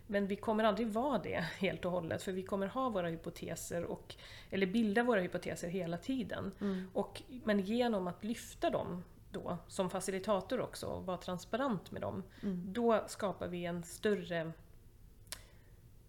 men 0.08 0.28
vi 0.28 0.36
kommer 0.36 0.64
aldrig 0.64 0.88
vara 0.88 1.18
det 1.18 1.46
helt 1.60 1.86
och 1.86 1.92
hållet, 1.92 2.24
för 2.24 2.32
vi 2.32 2.44
kommer 2.44 2.68
ha 2.68 2.90
våra 2.90 3.08
hypoteser, 3.08 3.84
och, 3.84 4.16
eller 4.50 4.68
bilda 4.68 5.04
våra 5.04 5.22
hypoteser 5.22 5.68
hela 5.68 5.98
tiden. 5.98 6.52
Mm. 6.62 6.90
Och, 6.94 7.22
men 7.44 7.60
genom 7.60 8.08
att 8.08 8.24
lyfta 8.24 8.70
dem 8.70 9.04
då, 9.32 9.58
som 9.68 9.90
facilitator 9.90 10.62
också, 10.62 10.88
och 10.88 11.06
vara 11.06 11.18
transparent 11.18 11.92
med 11.92 12.02
dem, 12.02 12.24
Mm. 12.44 12.74
då 12.74 13.04
skapar 13.08 13.48
vi 13.48 13.66
en 13.66 13.84
större 13.84 14.52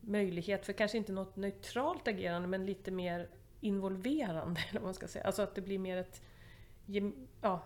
möjlighet 0.00 0.66
för 0.66 0.72
kanske 0.72 0.98
inte 0.98 1.12
något 1.12 1.36
neutralt 1.36 2.08
agerande, 2.08 2.48
men 2.48 2.66
lite 2.66 2.90
mer 2.90 3.28
involverande, 3.60 4.60
eller 4.70 4.80
vad 4.80 4.86
man 4.86 4.94
ska 4.94 5.08
säga. 5.08 5.24
Alltså 5.24 5.42
att 5.42 5.54
det 5.54 5.60
blir 5.60 5.78
mer 5.78 5.96
ett... 5.96 6.22
Ja. 7.40 7.62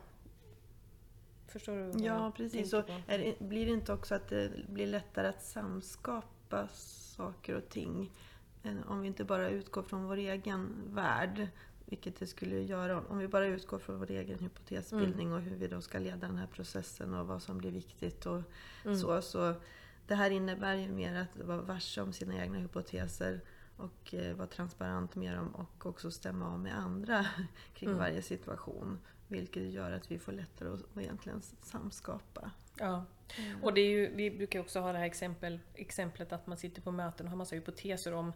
Förstår 1.47 1.77
du? 1.77 1.83
vad 1.83 2.01
Ja, 2.01 2.33
precis. 2.37 2.73
Och 2.73 2.85
det, 3.07 3.39
blir 3.39 3.67
det 3.67 3.73
inte 3.73 3.93
också 3.93 4.15
att 4.15 4.29
det 4.29 4.69
blir 4.69 4.87
lättare 4.87 5.27
att 5.29 5.43
samskapa 5.43 6.69
saker 7.17 7.55
och 7.55 7.69
ting? 7.69 8.11
än 8.63 8.85
Om 8.85 9.01
vi 9.01 9.07
inte 9.07 9.25
bara 9.25 9.49
utgår 9.51 9.83
från 9.83 10.05
vår 10.05 10.17
egen 10.17 10.75
värld, 10.87 11.49
vilket 11.87 12.17
det 12.19 12.27
skulle 12.27 12.61
göra 12.61 13.01
om 13.09 13.19
vi 13.19 13.29
bara 13.29 13.47
utgår 13.47 13.79
från 13.79 13.99
vår 13.99 14.11
egen 14.11 14.39
hypotesbildning 14.39 15.27
Mm. 15.27 15.39
och 15.39 15.45
hur 15.45 15.57
vi 15.57 15.67
då 15.67 15.81
ska 15.81 15.99
leda 15.99 16.27
den 16.27 16.37
här 16.37 16.47
processen 16.47 17.15
och 17.15 17.27
vad 17.27 17.43
som 17.43 17.59
blir 17.59 17.71
viktigt 17.71 18.27
och 18.27 18.43
Mm. 18.85 18.97
så. 18.99 19.23
så 19.23 19.55
det 20.07 20.15
här 20.15 20.31
innebär 20.31 20.75
ju 20.75 20.89
mer 20.93 21.15
att 21.15 21.47
vara 21.47 21.61
varse 21.63 22.01
om 22.01 22.13
sina 22.13 22.43
egna 22.43 22.59
hypoteser 22.59 23.41
och 23.77 24.15
eh, 24.15 24.35
vara 24.37 24.47
transparent 24.47 25.15
med 25.15 25.37
dem 25.37 25.55
och 25.55 25.87
också 25.87 26.11
stämma 26.11 26.53
av 26.53 26.61
med 26.61 26.79
andra 26.79 27.27
kring 27.75 27.89
Mm. 27.89 27.99
varje 28.01 28.23
situation. 28.23 28.99
Vilket 29.29 29.63
gör 29.63 29.91
att 29.93 30.11
vi 30.11 30.19
får 30.19 30.33
lättare 30.33 30.69
att 30.69 30.99
egentligen 30.99 31.43
samskapa. 31.63 32.51
Ja. 32.79 33.05
Och 33.63 33.75
det 33.75 33.81
är 33.81 33.91
ju, 33.91 34.15
vi 34.15 34.31
brukar 34.31 34.61
också 34.61 34.81
ha 34.81 34.93
det 34.93 34.99
här 34.99 35.05
exempel, 35.07 35.61
exemplet 35.75 36.33
att 36.33 36.47
man 36.47 36.57
sitter 36.59 36.83
på 36.83 36.91
möten 36.91 37.27
och 37.27 37.31
har 37.31 37.37
massa 37.37 37.55
hypoteser 37.55 38.13
om 38.15 38.33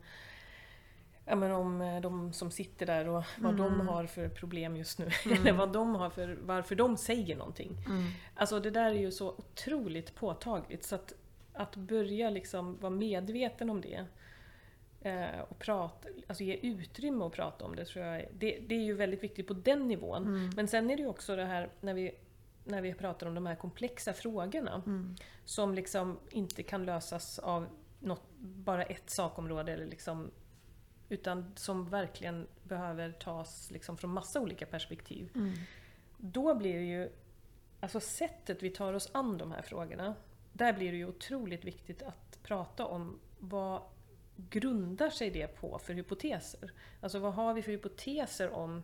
Ja, 1.31 1.37
men 1.37 1.53
om 1.53 1.81
eh, 1.81 2.01
de 2.01 2.33
som 2.33 2.51
sitter 2.51 2.87
där 2.87 3.09
och 3.09 3.25
vad 3.39 3.57
de 3.57 3.75
Mm. 3.75 3.89
har 3.89 4.07
för 4.07 4.29
problem 4.29 4.77
just 4.77 4.99
nu. 4.99 5.11
Eller 5.33 5.53
vad 5.53 5.73
de 5.73 5.95
har 5.95 6.11
för, 6.11 6.39
varför 6.43 6.75
de 6.75 6.97
säger 6.97 7.37
någonting. 7.37 7.77
Alltså 8.35 8.61
det 8.61 8.71
där 8.71 8.85
är 8.91 8.99
ju 8.99 9.13
så 9.13 9.29
otroligt 9.31 10.15
påtagligt 10.15 10.85
så 10.85 10.95
att, 10.95 11.13
att 11.53 11.77
börja 11.77 12.31
liksom 12.31 12.77
vara 12.81 12.91
medveten 12.91 13.71
om 13.71 13.81
det 13.81 14.05
eh, 15.09 15.41
och 15.49 15.59
prata, 15.59 16.09
alltså 16.27 16.45
ge 16.45 16.55
utrymme 16.55 17.25
att 17.25 17.33
prata 17.33 17.65
om 17.65 17.77
det 17.77 17.85
tror 17.85 18.05
jag 18.05 18.29
det, 18.33 18.59
det 18.69 18.75
är 18.75 18.85
ju 18.85 18.95
väldigt 18.95 19.23
viktigt 19.23 19.47
på 19.47 19.55
den 19.55 19.89
nivån. 19.89 20.27
Mm. 20.27 20.51
Men 20.57 20.69
sen 20.69 20.91
är 20.91 20.97
det 20.97 21.03
ju 21.03 21.09
också 21.09 21.37
det 21.37 21.45
här 21.45 21.71
när 21.81 21.95
vi, 21.95 22.15
när 22.65 22.83
vi 22.83 22.95
pratar 22.95 23.27
om 23.27 23.35
de 23.35 23.47
här 23.47 23.55
komplexa 23.55 24.13
frågorna 24.13 24.83
Mm. 24.87 25.17
som 25.45 25.75
liksom 25.75 26.19
inte 26.31 26.63
kan 26.63 26.85
lösas 26.85 27.39
av 27.39 27.67
något, 28.01 28.23
bara 28.39 28.83
ett 28.83 29.11
sakområde 29.11 29.73
eller 29.73 29.87
liksom 29.87 30.31
utan 31.09 31.53
som 31.57 31.89
verkligen 31.91 32.47
behöver 32.63 33.13
tas 33.13 33.71
liksom 33.71 33.97
från 33.97 34.11
massa 34.11 34.41
olika 34.41 34.67
perspektiv. 34.67 35.31
Mm. 35.35 35.53
Då 36.17 36.55
blir 36.55 36.75
det 36.75 36.85
ju, 36.85 37.11
alltså 37.81 38.01
sättet 38.01 38.63
vi 38.63 38.71
tar 38.71 38.93
oss 38.93 39.11
an 39.13 39.39
de 39.39 39.53
här 39.53 39.63
frågorna, 39.63 40.15
där 40.53 40.73
blir 40.73 40.93
det 40.93 40.99
ju 40.99 41.09
otroligt 41.09 41.65
viktigt 41.65 42.03
att 42.03 42.39
prata 42.43 42.87
om 42.87 43.19
vad 43.39 43.83
grundar 44.51 45.11
sig 45.11 45.31
det 45.31 45.47
på 45.47 45.79
för 45.79 45.95
hypoteser? 45.95 46.73
Alltså 47.01 47.19
vad 47.19 47.35
har 47.35 47.55
vi 47.55 47.63
för 47.63 47.73
hypoteser 47.73 48.51
om 48.51 48.83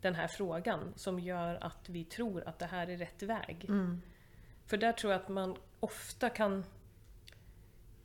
den 0.00 0.14
här 0.14 0.28
frågan 0.28 0.92
som 0.96 1.18
gör 1.18 1.64
att 1.64 1.88
vi 1.88 2.04
tror 2.04 2.48
att 2.48 2.58
det 2.58 2.66
här 2.66 2.90
är 2.90 2.96
rätt 2.96 3.22
väg? 3.22 3.64
Mm. 3.68 4.02
För 4.66 4.76
där 4.76 4.92
tror 4.92 5.12
jag 5.12 5.22
att 5.22 5.28
man 5.28 5.56
ofta 5.80 6.30
kan 6.30 6.64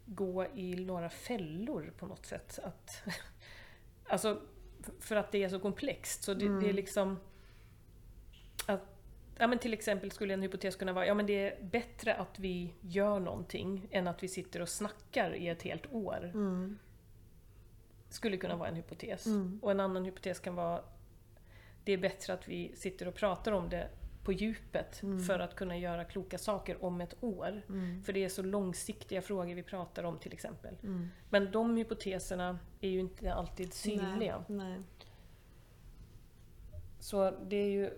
gå 0.05 0.45
i 0.45 0.75
några 0.75 1.09
fällor 1.09 1.93
på 1.97 2.05
något 2.05 2.25
sätt. 2.25 2.59
Att, 2.63 3.03
alltså, 4.07 4.41
för 4.99 5.15
att 5.15 5.31
det 5.31 5.43
är 5.43 5.49
så 5.49 5.59
komplext. 5.59 6.23
Så 6.23 6.33
det, 6.33 6.59
det 6.59 6.69
är 6.69 6.73
liksom... 6.73 7.19
Att, 8.65 8.81
ja, 9.37 9.47
men 9.47 9.59
till 9.59 9.73
exempel 9.73 10.11
skulle 10.11 10.33
en 10.33 10.41
hypotes 10.41 10.75
kunna 10.75 10.93
vara 10.93 11.07
ja, 11.07 11.13
men 11.13 11.25
det 11.25 11.47
är 11.47 11.63
bättre 11.63 12.15
att 12.15 12.39
vi 12.39 12.73
gör 12.81 13.19
någonting 13.19 13.87
än 13.91 14.07
att 14.07 14.23
vi 14.23 14.27
sitter 14.27 14.61
och 14.61 14.69
snackar 14.69 15.35
i 15.35 15.47
ett 15.47 15.61
helt 15.61 15.93
år. 15.93 16.31
Mm. 16.33 16.77
Skulle 18.11 18.37
kunna 18.37 18.55
vara 18.55 18.69
en 18.69 18.75
hypotes. 18.75 19.25
Mm. 19.25 19.59
Och 19.61 19.71
en 19.71 19.79
annan 19.79 20.05
hypotes 20.05 20.39
kan 20.39 20.55
vara 20.55 20.83
det 21.83 21.91
är 21.91 21.97
bättre 21.97 22.33
att 22.33 22.47
vi 22.47 22.71
sitter 22.75 23.07
och 23.07 23.15
pratar 23.15 23.51
om 23.51 23.69
det 23.69 23.89
på 24.23 24.31
djupet 24.33 25.03
Mm. 25.03 25.19
för 25.23 25.39
att 25.39 25.55
kunna 25.55 25.77
göra 25.77 26.05
kloka 26.05 26.37
saker 26.37 26.83
om 26.85 27.01
ett 27.01 27.23
år. 27.23 27.61
Mm. 27.69 28.03
För 28.03 28.13
det 28.13 28.23
är 28.23 28.29
så 28.29 28.41
långsiktiga 28.43 29.21
frågor 29.21 29.55
vi 29.55 29.63
pratar 29.63 30.03
om 30.03 30.17
till 30.19 30.33
exempel. 30.33 30.75
Mm. 30.83 31.07
Men 31.29 31.51
de 31.51 31.77
hypoteserna 31.77 32.59
är 32.81 32.89
ju 32.89 32.99
inte 32.99 33.33
alltid 33.33 33.73
synliga. 33.73 34.43
Nej, 34.47 34.57
nej. 34.57 34.79
Så 36.99 37.31
det 37.31 37.55
är 37.55 37.69
ju... 37.69 37.89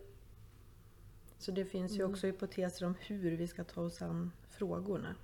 Så 1.38 1.52
det 1.52 1.66
finns 1.66 1.92
ju 1.92 2.00
Mm. 2.02 2.12
också 2.12 2.28
hypoteser 2.28 2.86
om 2.86 2.96
hur 3.00 3.38
vi 3.38 3.48
ska 3.48 3.64
ta 3.64 3.82
oss 3.82 4.02
an 4.02 4.32
frågorna. 4.50 5.16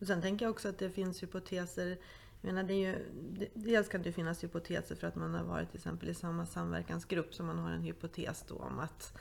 Och 0.00 0.06
sen 0.06 0.22
tänker 0.22 0.44
jag 0.46 0.50
också 0.50 0.68
att 0.68 0.78
det 0.78 0.90
finns 0.90 1.22
hypoteser 1.22 1.98
jag 2.40 2.54
menar, 2.54 2.68
det 2.68 2.74
är 2.74 2.92
ju, 2.92 3.06
dels 3.54 3.88
kan 3.88 4.02
det 4.02 4.12
finnas 4.12 4.44
hypoteser 4.44 4.94
för 4.94 5.06
att 5.06 5.16
man 5.16 5.34
har 5.34 5.44
varit 5.44 5.68
till 5.70 5.78
exempel 5.78 6.08
i 6.08 6.14
samma 6.14 6.46
samverkansgrupp 6.46 7.34
som 7.34 7.46
man 7.46 7.58
har 7.58 7.70
en 7.70 7.82
hypotes 7.82 8.44
då 8.48 8.54
om 8.56 8.78
att, 8.78 9.18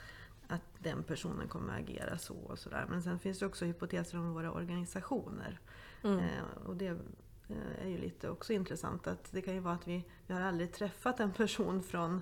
att 0.47 0.61
den 0.79 1.03
personen 1.03 1.47
kommer 1.47 1.73
att 1.73 1.79
agera 1.79 2.17
så 2.17 2.35
och 2.35 2.59
sådär. 2.59 2.85
Men 2.89 3.03
sen 3.03 3.19
finns 3.19 3.39
det 3.39 3.45
också 3.45 3.65
hypoteser 3.65 4.17
om 4.17 4.33
våra 4.33 4.51
organisationer. 4.51 5.59
Mm. 6.03 6.19
Eh, 6.19 6.43
och 6.65 6.75
det 6.75 6.87
eh, 6.87 7.81
är 7.85 7.87
ju 7.87 7.97
lite 7.97 8.29
också 8.29 8.53
intressant 8.53 9.07
att 9.07 9.31
det 9.31 9.41
kan 9.41 9.53
ju 9.53 9.59
vara 9.59 9.73
att 9.73 9.87
vi, 9.87 10.05
vi 10.27 10.33
har 10.33 10.41
aldrig 10.41 10.73
träffat 10.73 11.19
en 11.19 11.33
person 11.33 11.83
från, 11.83 12.21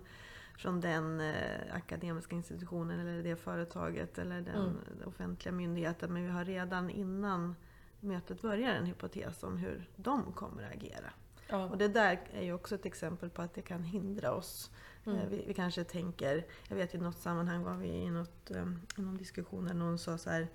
från 0.58 0.82
den 0.82 1.22
eh, 1.22 1.76
akademiska 1.76 2.36
institutionen 2.36 3.00
eller 3.00 3.24
det 3.24 3.36
företaget 3.36 4.18
eller 4.18 4.42
den 4.42 4.56
Mm. 4.56 4.78
offentliga 5.06 5.52
myndigheten. 5.56 6.14
Men 6.14 6.24
vi 6.24 6.30
har 6.30 6.46
redan 6.46 6.90
innan 6.90 7.56
mötet 8.00 8.42
börjar 8.42 8.70
en 8.74 8.86
hypotes 8.86 9.44
om 9.44 9.58
hur 9.58 9.90
de 9.96 10.32
kommer 10.34 10.64
att 10.64 10.74
agera. 10.74 11.14
Ja. 11.50 11.66
Och 11.66 11.78
det 11.78 11.88
där 11.88 12.20
är 12.34 12.44
ju 12.44 12.54
också 12.54 12.76
ett 12.76 12.86
exempel 12.86 13.30
på 13.30 13.42
att 13.42 13.54
det 13.54 13.62
kan 13.62 13.84
hindra 13.84 14.32
oss. 14.34 14.72
Mm. 15.06 15.18
Eh, 15.18 15.28
Vi, 15.30 15.44
vi 15.48 15.54
kanske 15.54 15.84
tänker, 15.84 16.46
jag 16.68 16.76
vet 16.76 16.96
i 16.96 16.98
något 16.98 17.18
sammanhang 17.18 17.64
var 17.64 17.76
vi 17.76 17.88
i, 17.88 18.10
något, 18.10 18.52
eh, 18.52 18.66
i 18.98 19.02
någon 19.02 19.18
diskussion 19.18 19.66
där 19.66 19.74
någon 19.74 20.00
sa 20.00 20.18
så 20.18 20.30
här, 20.30 20.48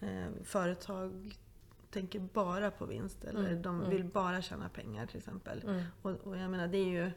eh, 0.00 0.26
företag 0.44 1.38
tänker 1.90 2.20
bara 2.20 2.70
på 2.70 2.86
vinst 2.86 3.24
eller 3.24 3.48
Mm, 3.48 3.62
de 3.62 3.78
mm. 3.78 3.90
vill 3.90 4.04
bara 4.04 4.42
tjäna 4.42 4.68
pengar 4.68 5.06
till 5.06 5.18
exempel. 5.18 5.62
Mm. 5.62 5.82
Och, 6.02 6.10
och 6.10 6.36
jag 6.36 6.50
menar 6.50 6.68
det 6.68 6.78
är 6.78 6.86
ju 7.04 7.10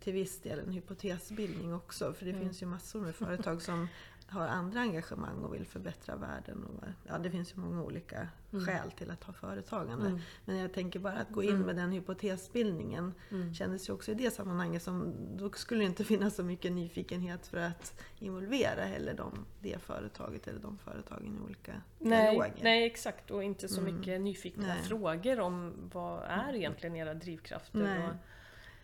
till 0.00 0.12
viss 0.12 0.40
del 0.40 0.58
en 0.58 0.70
hypotesbildning 0.72 1.74
också 1.74 2.12
för 2.12 2.24
det 2.24 2.30
Mm. 2.30 2.42
finns 2.42 2.62
ju 2.62 2.66
massor 2.66 3.00
med 3.00 3.14
företag 3.14 3.62
som 3.62 3.88
har 4.26 4.46
andra 4.48 4.80
engagemang 4.80 5.42
och 5.44 5.54
vill 5.54 5.66
förbättra 5.66 6.16
världen. 6.16 6.64
Och, 6.64 6.84
ja, 7.08 7.18
det 7.18 7.30
finns 7.30 7.52
ju 7.54 7.56
många 7.60 7.82
olika 7.82 8.28
Mm. 8.52 8.66
skäl 8.66 8.90
till 8.90 9.10
att 9.10 9.24
ha 9.24 9.32
företagande. 9.32 10.06
Mm. 10.06 10.20
Men 10.44 10.56
jag 10.56 10.72
tänker 10.72 10.98
bara 10.98 11.12
att 11.18 11.30
gå 11.30 11.42
in 11.42 11.50
Mm. 11.50 11.62
med 11.66 11.76
den 11.76 11.92
hypotesbildningen 11.92 13.14
Mm. 13.30 13.54
kändes 13.54 13.88
ju 13.88 13.92
också 13.92 14.10
i 14.10 14.14
det 14.14 14.30
sammanhanget 14.34 14.82
som 14.82 15.14
då 15.36 15.50
skulle 15.50 15.80
det 15.80 15.84
inte 15.86 16.04
finnas 16.04 16.34
så 16.36 16.42
mycket 16.44 16.72
nyfikenhet 16.72 17.46
för 17.46 17.56
att 17.58 18.00
involvera 18.18 18.84
heller 18.84 19.14
de, 19.14 19.44
det 19.60 19.78
företaget 19.82 20.48
eller 20.48 20.60
de 20.60 20.78
företagen 20.78 21.38
i 21.40 21.44
olika 21.44 21.72
Nej, 21.98 22.30
dialoger. 22.30 22.54
nej, 22.62 22.84
exakt. 22.86 23.30
Och 23.30 23.42
inte 23.44 23.68
så 23.68 23.80
Mm. 23.80 23.94
mycket 23.96 24.20
nyfikna 24.20 24.66
Nej. 24.66 24.82
frågor 24.82 25.40
om 25.40 25.72
vad 25.92 26.22
är 26.24 26.54
egentligen 26.54 26.96
era 26.96 27.14
drivkrafter? 27.14 28.08
Och, 28.08 28.14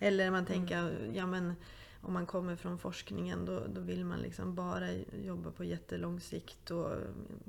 Eller 0.03 0.31
man 0.31 0.47
tänker, 0.47 1.11
ja 1.15 1.27
men 1.27 1.55
om 2.03 2.13
man 2.13 2.27
kommer 2.27 2.57
från 2.57 2.79
forskningen 2.79 3.45
då, 3.45 3.67
då 3.75 3.81
vill 3.81 4.05
man 4.05 4.19
liksom 4.21 4.55
bara 4.55 4.93
jobba 5.25 5.51
på 5.51 5.65
jättelång 5.65 6.21
sikt 6.21 6.71
och 6.71 6.91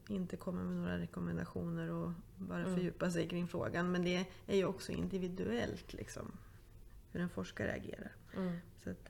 inte 0.08 0.38
komma 0.38 0.64
med 0.64 0.74
några 0.76 0.98
rekommendationer 1.00 1.92
och 1.92 2.12
bara 2.36 2.60
Mm. 2.60 2.76
fördjupa 2.76 3.12
sig 3.12 3.28
kring 3.28 3.48
frågan. 3.48 3.92
Men 3.92 4.04
det 4.04 4.26
är 4.48 4.56
ju 4.58 4.66
också 4.66 4.92
individuellt 4.92 5.94
liksom, 5.94 6.32
hur 7.12 7.22
en 7.22 7.30
forskare 7.30 7.74
agerar. 7.74 8.12
Mm. 8.38 8.58
Så 8.84 8.90
att, 8.90 9.10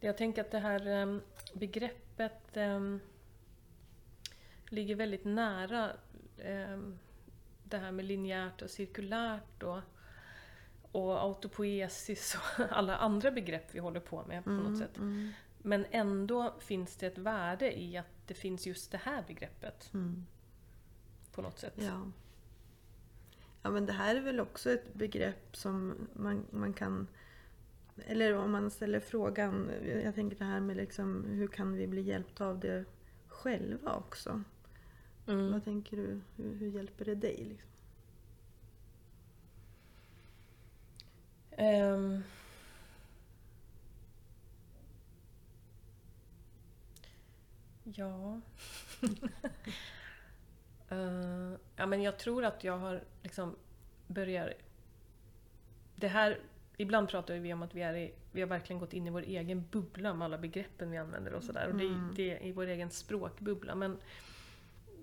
Jag 0.00 0.16
tänker 0.16 0.40
att 0.40 0.50
det 0.50 0.58
här 0.58 0.86
em, 0.86 1.22
begreppet 1.54 2.56
em, 2.56 3.00
ligger 4.68 4.94
väldigt 4.94 5.24
nära 5.24 5.92
em, 6.38 6.98
det 7.64 7.78
här 7.78 7.92
med 7.92 8.04
linjärt 8.04 8.62
och 8.62 8.70
cirkulärt 8.70 9.62
och, 9.62 9.80
och 10.92 11.22
autopoesis 11.22 12.36
och 12.36 12.64
alla 12.70 12.96
andra 12.96 13.30
begrepp 13.30 13.74
vi 13.74 13.78
håller 13.78 14.00
på 14.00 14.24
med 14.24 14.44
på 14.44 14.50
något 14.50 14.78
sätt. 14.78 14.96
mm, 14.96 15.32
Men 15.58 15.86
ändå 15.90 16.54
finns 16.60 16.96
det 16.96 17.06
ett 17.06 17.18
värde 17.18 17.80
i 17.80 17.96
att 17.96 18.26
det 18.26 18.34
finns 18.34 18.66
just 18.66 18.92
det 18.92 18.98
här 18.98 19.24
begreppet 19.26 19.90
mm. 19.94 20.26
på 21.32 21.42
något 21.42 21.58
sätt. 21.58 21.74
Ja. 21.76 22.10
ja, 23.62 23.70
men 23.70 23.86
det 23.86 23.92
här 23.92 24.16
är 24.16 24.20
väl 24.20 24.40
också 24.40 24.70
ett 24.70 24.94
begrepp 24.94 25.56
som 25.56 26.08
man, 26.12 26.46
man 26.50 26.72
kan... 26.72 27.08
Eller 28.06 28.34
om 28.34 28.50
man 28.50 28.70
ställer 28.70 29.00
frågan, 29.00 29.70
jag 30.04 30.14
tänker 30.14 30.38
det 30.38 30.44
här 30.44 30.60
med 30.60 30.76
liksom, 30.76 31.24
hur 31.24 31.48
kan 31.48 31.74
vi 31.74 31.86
bli 31.86 32.00
hjälpta 32.00 32.46
av 32.46 32.60
det 32.60 32.84
själva 33.28 33.94
också? 33.94 34.42
Mm. 35.26 35.52
Vad 35.52 35.64
tänker 35.64 35.96
du? 35.96 36.20
Hur, 36.36 36.54
hur 36.54 36.68
hjälper 36.68 37.04
det 37.04 37.14
dig? 37.14 37.44
Liksom? 37.44 37.70
Ehm. 41.50 42.22
Ja. 47.84 48.40
Eh, 50.90 51.52
ja, 51.76 51.86
men 51.86 52.02
jag 52.02 52.18
tror 52.18 52.44
att 52.44 52.64
jag 52.64 52.78
har 52.78 53.04
liksom 53.22 53.56
börjar... 54.06 54.54
Det 55.96 56.08
här, 56.08 56.38
ibland 56.80 57.08
pratar 57.08 57.34
vi 57.34 57.52
om 57.52 57.62
att 57.62 57.74
vi, 57.74 57.82
är 57.82 57.94
i, 57.94 58.12
vi 58.32 58.40
har 58.40 58.48
verkligen 58.48 58.80
gått 58.80 58.92
in 58.92 59.06
i 59.06 59.10
vår 59.10 59.22
egen 59.22 59.64
bubbla 59.70 60.14
med 60.14 60.24
alla 60.24 60.38
begreppen 60.38 60.90
vi 60.90 60.96
använder 60.96 61.32
och 61.34 61.44
sådär. 61.44 61.68
Och 61.68 61.74
det, 61.78 61.84
Mm. 61.84 62.12
det 62.16 62.30
är 62.30 62.46
i 62.46 62.52
vår 62.52 62.66
egen 62.66 62.90
språkbubbla. 62.90 63.74
Men 63.74 63.96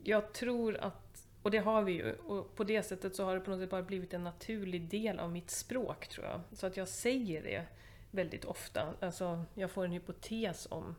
jag 0.03 0.33
tror 0.33 0.77
att, 0.77 1.27
och 1.41 1.51
det 1.51 1.57
har 1.57 1.81
vi 1.83 1.91
ju, 1.91 2.13
och 2.13 2.55
på 2.55 2.63
det 2.63 2.83
sättet 2.83 3.15
så 3.15 3.23
har 3.25 3.33
det 3.35 3.41
på 3.41 3.51
något 3.51 3.59
sätt 3.59 3.69
bara 3.69 3.81
blivit 3.83 4.13
en 4.13 4.23
naturlig 4.23 4.89
del 4.89 5.19
av 5.19 5.31
mitt 5.31 5.49
språk 5.49 6.07
tror 6.07 6.25
jag. 6.25 6.41
Så 6.51 6.67
att 6.67 6.77
jag 6.77 6.88
säger 6.88 7.43
det 7.43 7.65
väldigt 8.11 8.45
ofta. 8.45 8.93
Alltså, 8.99 9.45
jag 9.53 9.71
får 9.71 9.85
en 9.85 9.91
hypotes 9.91 10.67
om. 10.71 10.95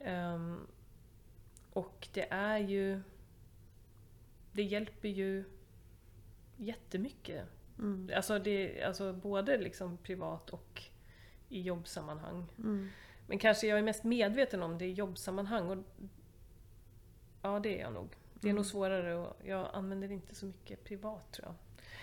Ehm, 0.00 0.66
och 1.72 2.08
det 2.12 2.26
är 2.30 2.58
ju... 2.58 3.00
Det 4.52 4.62
hjälper 4.62 5.08
ju 5.08 5.44
jättemycket. 6.56 7.44
Mm. 7.78 8.10
Alltså, 8.16 8.38
det, 8.38 8.82
alltså 8.82 9.12
både 9.12 9.58
liksom 9.58 9.96
privat 9.96 10.50
och 10.50 10.82
i 11.48 11.60
jobbsammanhang. 11.60 12.46
Mm. 12.58 12.88
Men 13.26 13.38
kanske 13.38 13.66
jag 13.66 13.78
är 13.78 13.82
mest 13.82 14.04
medveten 14.04 14.62
om 14.62 14.78
det 14.78 14.84
i 14.86 14.92
jobbsammanhang. 14.92 15.70
Och 15.70 15.78
ja, 17.42 17.60
det 17.60 17.78
är 17.78 17.82
jag 17.82 17.92
nog. 17.92 18.08
Det 18.34 18.46
är 18.48 18.50
Mm. 18.50 18.56
nog 18.56 18.66
svårare 18.66 19.14
och 19.14 19.36
jag 19.44 19.68
använder 19.72 20.08
det 20.08 20.14
inte 20.14 20.34
så 20.34 20.46
mycket 20.46 20.84
privat 20.84 21.32
tror 21.32 21.46
jag. 21.46 21.54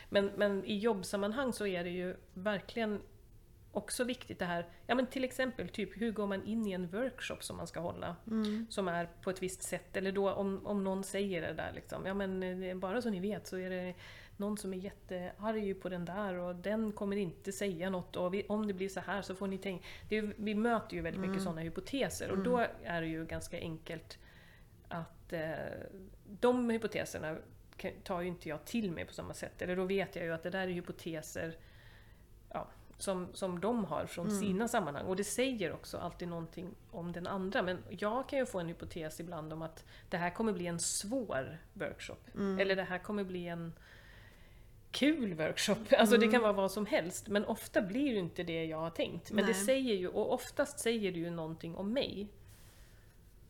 Men, 0.10 0.26
men 0.38 0.66
i 0.66 0.78
jobbsammanhang 0.78 1.54
så 1.54 1.68
är 1.68 1.84
det 1.84 1.90
ju 1.90 2.16
verkligen 2.34 3.02
också 3.72 4.04
viktigt 4.04 4.40
det 4.40 4.46
här, 4.46 4.68
ja 4.88 4.96
men 4.96 5.08
till 5.08 5.24
exempel 5.24 5.70
typ 5.70 6.02
hur 6.02 6.12
går 6.12 6.28
man 6.28 6.44
in 6.44 6.68
i 6.68 6.72
en 6.72 6.88
workshop 6.88 7.38
som 7.42 7.58
man 7.58 7.68
ska 7.68 7.80
hålla? 7.80 8.16
Mm. 8.28 8.68
Som 8.70 8.88
är 8.88 9.10
på 9.22 9.30
ett 9.30 9.44
visst 9.44 9.64
sätt, 9.64 9.98
eller 9.98 10.12
då 10.12 10.32
om, 10.32 10.66
om 10.68 10.84
någon 10.84 11.04
säger 11.04 11.42
det 11.42 11.54
där 11.54 11.72
liksom, 11.76 12.06
ja 12.06 12.14
men 12.14 12.44
eh, 12.64 12.76
bara 12.78 13.02
så 13.02 13.10
ni 13.10 13.20
vet 13.20 13.48
så 13.48 13.58
är 13.58 13.70
det 13.70 13.94
någon 14.38 14.58
som 14.58 14.74
är 14.74 14.78
jättearg 14.78 15.82
på 15.82 15.90
den 15.90 16.06
där 16.06 16.36
och 16.36 16.56
den 16.56 16.92
kommer 16.92 17.18
inte 17.18 17.52
säga 17.52 17.90
något 17.90 18.16
och 18.16 18.34
vi, 18.34 18.46
om 18.50 18.68
det 18.68 18.74
blir 18.74 18.90
så 18.90 19.00
här 19.00 19.22
så 19.22 19.36
får 19.36 19.48
ni 19.48 19.58
tänka. 19.58 19.86
Det 20.10 20.22
vi 20.22 20.56
möter 20.56 20.96
ju 20.96 21.02
väldigt 21.02 21.22
mycket 21.22 21.34
Mm. 21.34 21.44
sådana 21.44 21.62
hypoteser 21.62 22.28
och 22.30 22.38
Mm. 22.38 22.44
då 22.52 22.66
är 22.84 23.02
det 23.02 23.08
ju 23.08 23.26
ganska 23.26 23.58
enkelt 23.60 24.20
att 24.88 25.34
eh, 25.34 25.52
de 26.40 26.70
hypoteserna 26.70 27.38
tar 28.04 28.22
ju 28.22 28.28
inte 28.28 28.50
jag 28.50 28.66
till 28.66 28.92
mig 28.92 29.06
på 29.06 29.14
samma 29.14 29.34
sätt. 29.34 29.62
Eller 29.62 29.76
då 29.76 29.84
vet 29.86 30.16
jag 30.16 30.26
ju 30.26 30.32
att 30.34 30.44
det 30.44 30.50
där 30.50 30.68
är 30.68 30.72
hypoteser 30.72 31.58
ja, 32.50 32.68
som, 32.98 33.28
som 33.34 33.60
de 33.60 33.86
har 33.86 34.06
från 34.06 34.28
Mm. 34.28 34.40
sina 34.42 34.68
sammanhang. 34.68 35.06
Och 35.06 35.16
det 35.16 35.24
säger 35.24 35.74
också 35.74 35.98
alltid 35.98 36.28
någonting 36.28 36.76
om 36.92 37.12
den 37.12 37.28
andra. 37.28 37.62
Men 37.62 37.84
jag 37.90 38.30
kan 38.30 38.40
ju 38.40 38.46
få 38.46 38.60
en 38.60 38.68
hypotes 38.68 39.20
ibland 39.20 39.54
om 39.54 39.62
att 39.62 39.86
det 40.10 40.18
här 40.18 40.30
kommer 40.30 40.54
bli 40.54 40.68
en 40.68 40.80
svår 40.80 41.58
workshop. 41.74 42.18
Mm. 42.36 42.60
Eller 42.60 42.76
det 42.76 42.84
här 42.84 43.00
kommer 43.00 43.24
bli 43.24 43.48
en 43.48 43.74
kul 44.96 45.34
workshop. 45.34 45.76
Alltså 45.98 46.18
det 46.18 46.28
kan 46.28 46.42
vara 46.42 46.54
vad 46.54 46.72
som 46.72 46.86
helst. 46.86 47.28
Men 47.28 47.46
ofta 47.46 47.82
blir 47.82 48.14
det 48.14 48.20
inte 48.20 48.44
det 48.44 48.66
jag 48.66 48.78
har 48.78 48.90
tänkt. 48.90 49.32
Men 49.32 49.46
det 49.46 49.52
Nej. 49.52 49.66
säger 49.66 49.96
ju, 49.96 50.08
och 50.08 50.34
oftast 50.34 50.80
säger 50.80 51.12
det 51.12 51.20
ju 51.20 51.30
någonting 51.30 51.76
om 51.76 51.94
mig. 51.94 52.28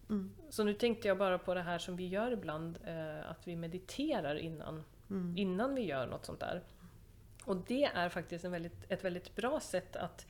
Mm. 0.09 0.31
Så 0.49 0.63
nu 0.63 0.73
tänkte 0.73 1.07
jag 1.07 1.17
bara 1.17 1.37
på 1.37 1.53
det 1.53 1.61
här 1.61 1.77
som 1.77 1.95
vi 1.95 2.07
gör 2.07 2.31
ibland, 2.31 2.77
eh, 2.85 3.29
att 3.31 3.47
vi 3.47 3.55
mediterar 3.55 4.35
innan, 4.35 4.83
Mm. 5.09 5.37
innan 5.37 5.75
vi 5.75 5.81
gör 5.81 6.07
något 6.07 6.25
sånt 6.25 6.39
där. 6.39 6.63
Och 7.45 7.57
det 7.67 7.83
är 7.83 8.09
faktiskt 8.09 8.45
en 8.45 8.51
väldigt, 8.51 8.91
ett 8.91 9.03
väldigt 9.05 9.35
bra 9.35 9.59
sätt 9.59 9.95
att, 9.95 10.27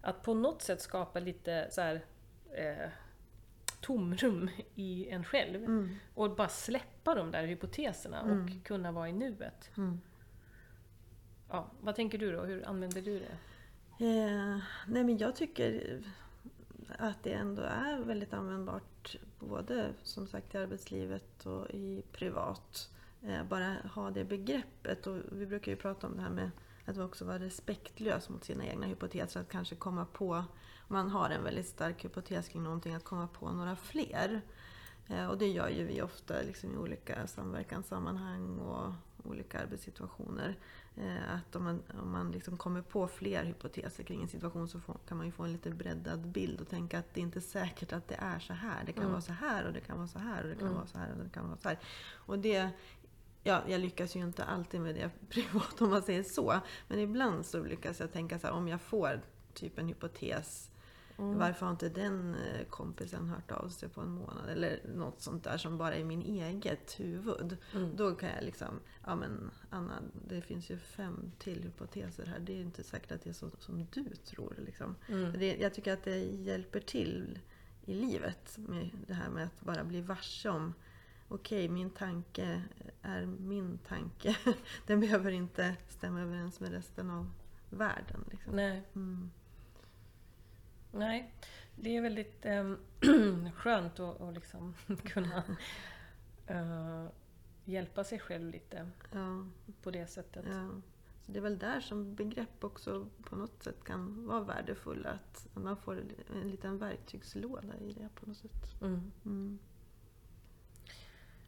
att 0.00 0.22
på 0.22 0.34
något 0.34 0.62
sätt 0.62 0.80
skapa 0.80 1.20
lite 1.20 1.66
så 1.70 1.80
här, 1.80 2.04
eh, 2.54 2.88
tomrum 3.80 4.50
i 4.74 5.08
en 5.08 5.24
själv. 5.24 5.64
Mm. 5.64 5.94
Och 6.14 6.36
bara 6.36 6.48
släppa 6.48 7.14
de 7.14 7.30
där 7.30 7.44
hypoteserna 7.46 8.20
Mm. 8.20 8.44
och 8.44 8.66
kunna 8.66 8.92
vara 8.92 9.08
i 9.08 9.12
nuet. 9.12 9.70
Mm. 9.76 10.00
Ja, 11.50 11.66
vad 11.80 11.94
tänker 11.94 12.18
du 12.18 12.32
då? 12.32 12.40
Hur 12.40 12.68
använder 12.68 13.02
du 13.02 13.18
det? 13.18 13.36
Eh, 14.04 14.58
nej 14.86 15.04
men 15.04 15.18
jag 15.18 15.36
tycker 15.36 16.00
att 16.98 17.22
det 17.22 17.32
ändå 17.32 17.62
är 17.62 17.98
väldigt 17.98 18.32
användbart 18.32 19.16
både 19.38 19.92
som 20.02 20.26
sagt 20.26 20.54
i 20.54 20.58
arbetslivet 20.58 21.46
och 21.46 21.70
i 21.70 22.02
privat. 22.12 22.90
Eh, 23.22 23.44
bara 23.44 23.76
ha 23.94 24.10
det 24.10 24.24
begreppet 24.24 25.06
och 25.06 25.16
vi 25.32 25.46
brukar 25.46 25.72
ju 25.72 25.76
prata 25.76 26.06
om 26.06 26.16
det 26.16 26.22
här 26.22 26.30
med 26.30 26.50
att 26.84 26.98
också 26.98 27.24
vara 27.24 27.38
respektlös 27.38 28.28
mot 28.28 28.44
sina 28.44 28.66
egna 28.66 28.86
hypoteser. 28.86 29.40
Att 29.40 29.48
kanske 29.48 29.74
komma 29.74 30.04
på, 30.04 30.34
om 30.34 30.44
man 30.88 31.10
har 31.10 31.30
en 31.30 31.44
väldigt 31.44 31.66
stark 31.66 32.04
hypotes 32.04 32.48
kring 32.48 32.62
någonting, 32.62 32.94
att 32.94 33.04
komma 33.04 33.28
på 33.28 33.50
några 33.50 33.76
fler. 33.76 34.40
Eh, 35.06 35.26
och 35.26 35.38
det 35.38 35.46
gör 35.46 35.68
ju 35.68 35.84
vi 35.84 36.02
ofta 36.02 36.34
liksom, 36.42 36.74
i 36.74 36.76
olika 36.76 37.26
samverkanssammanhang 37.26 38.58
och 38.58 38.92
olika 39.28 39.60
arbetssituationer. 39.60 40.56
Eh, 40.96 41.34
att 41.34 41.56
om 41.56 41.64
man, 41.64 41.82
om 42.02 42.10
man 42.12 42.30
liksom 42.32 42.56
kommer 42.56 42.82
på 42.82 43.08
fler 43.08 43.44
hypoteser 43.44 44.04
kring 44.04 44.22
en 44.22 44.28
situation 44.28 44.68
så 44.68 44.80
får, 44.80 44.96
kan 45.08 45.16
man 45.16 45.26
ju 45.26 45.32
få 45.32 45.42
en 45.42 45.52
lite 45.52 45.70
breddad 45.70 46.26
bild 46.28 46.60
och 46.60 46.68
tänka 46.68 46.98
att 46.98 47.14
det 47.14 47.20
är 47.20 47.22
inte 47.22 47.40
säkert 47.40 47.92
att 47.92 48.08
det 48.08 48.14
är 48.14 48.38
så 48.38 48.52
här. 48.52 48.84
Det 48.86 48.92
kan 48.92 49.02
Mm. 49.02 49.12
vara 49.12 49.22
så 49.22 49.32
här 49.32 49.66
och 49.66 49.72
det 49.72 49.80
kan 49.80 49.96
vara 49.96 50.08
så 50.08 50.18
här 50.18 50.42
och 50.42 50.48
det 50.48 50.54
kan 50.54 50.66
Mm. 50.66 50.74
vara 50.76 50.86
så 50.86 50.98
här 50.98 51.12
och 51.18 51.24
det 51.24 51.30
kan 51.30 51.48
vara 51.48 51.58
så 51.58 51.68
här. 51.68 51.78
Och 52.14 52.38
det, 52.38 52.70
ja, 53.42 53.62
jag 53.68 53.80
lyckas 53.80 54.16
ju 54.16 54.20
inte 54.20 54.44
alltid 54.44 54.80
med 54.80 54.94
det 54.94 55.10
privat 55.28 55.80
om 55.80 55.90
man 55.90 56.02
säger 56.02 56.22
så. 56.22 56.60
Men 56.88 56.98
ibland 56.98 57.46
så 57.46 57.64
lyckas 57.64 58.00
jag 58.00 58.12
tänka 58.12 58.38
så 58.38 58.46
här, 58.46 58.54
om 58.54 58.68
jag 58.68 58.80
får 58.80 59.20
typ 59.54 59.78
en 59.78 59.88
hypotes 59.88 60.70
Mm. 61.18 61.38
Varför 61.38 61.66
har 61.66 61.70
inte 61.70 61.88
den 61.88 62.34
eh, 62.34 62.66
kompisen 62.66 63.28
hört 63.28 63.50
av 63.50 63.68
sig 63.68 63.88
på 63.88 64.00
en 64.00 64.10
månad? 64.10 64.48
Eller 64.48 64.80
något 64.94 65.20
sånt 65.20 65.44
där 65.44 65.58
som 65.58 65.78
bara 65.78 65.94
är 65.94 66.04
min 66.04 66.22
eget 66.22 67.00
huvud. 67.00 67.56
Mm. 67.74 67.96
Då 67.96 68.14
kan 68.14 68.28
jag 68.28 68.44
liksom, 68.44 68.80
ja 69.06 69.14
men 69.14 69.50
Anna, 69.70 70.02
det 70.28 70.42
finns 70.42 70.70
ju 70.70 70.78
fem 70.78 71.32
till 71.38 71.62
hypoteser 71.62 72.26
här. 72.26 72.38
Det 72.38 72.52
är 72.52 72.60
inte 72.60 72.82
säkert 72.82 73.12
att 73.12 73.22
det 73.24 73.30
är 73.30 73.34
så 73.34 73.50
som 73.58 73.86
du 73.92 74.14
tror. 74.14 74.54
Liksom. 74.66 74.96
Mm. 75.08 75.32
Det, 75.38 75.56
jag 75.56 75.74
tycker 75.74 75.92
att 75.92 76.04
det 76.04 76.18
hjälper 76.18 76.80
till 76.80 77.38
i 77.84 77.94
livet 77.94 78.58
med 78.58 78.90
det 79.06 79.14
här 79.14 79.30
med 79.30 79.44
att 79.44 79.60
bara 79.60 79.84
bli 79.84 80.00
varse 80.00 80.48
om 80.48 80.74
Okej, 81.30 81.68
min 81.68 81.90
tanke 81.90 82.62
är 83.02 83.26
min 83.26 83.78
tanke. 83.78 84.36
Den 84.86 85.00
behöver 85.00 85.30
inte 85.30 85.76
stämma 85.88 86.20
överens 86.20 86.60
med 86.60 86.72
resten 86.72 87.10
av 87.10 87.30
världen. 87.70 88.24
Liksom. 88.30 88.56
Nej. 88.56 88.82
Mm. 88.94 89.30
Nej, 90.92 91.32
det 91.76 91.96
är 91.96 92.02
väldigt 92.02 92.46
eh, 92.46 92.72
skönt 93.54 94.00
att, 94.00 94.20
att 94.20 94.34
liksom 94.34 94.74
kunna 95.04 95.42
eh, 96.46 97.06
hjälpa 97.64 98.04
sig 98.04 98.18
själv 98.18 98.50
lite 98.50 98.90
Ja, 99.12 99.46
på 99.82 99.90
det 99.90 100.06
sättet. 100.06 100.44
ja. 100.48 100.70
Så 101.20 101.32
det 101.32 101.38
är 101.38 101.42
väl 101.42 101.58
där 101.58 101.80
som 101.80 102.14
begrepp 102.14 102.64
också 102.64 103.06
på 103.22 103.36
något 103.36 103.62
sätt 103.62 103.84
kan 103.84 104.26
vara 104.26 104.40
värdefulla. 104.40 105.10
Att 105.10 105.48
man 105.54 105.76
får 105.76 106.02
en 106.42 106.50
liten 106.50 106.78
verktygslåda 106.78 107.76
i 107.80 107.92
det 107.92 108.08
på 108.14 108.26
något 108.26 108.36
sätt. 108.36 108.80
Mm. 108.82 109.12
Mm. 109.24 109.58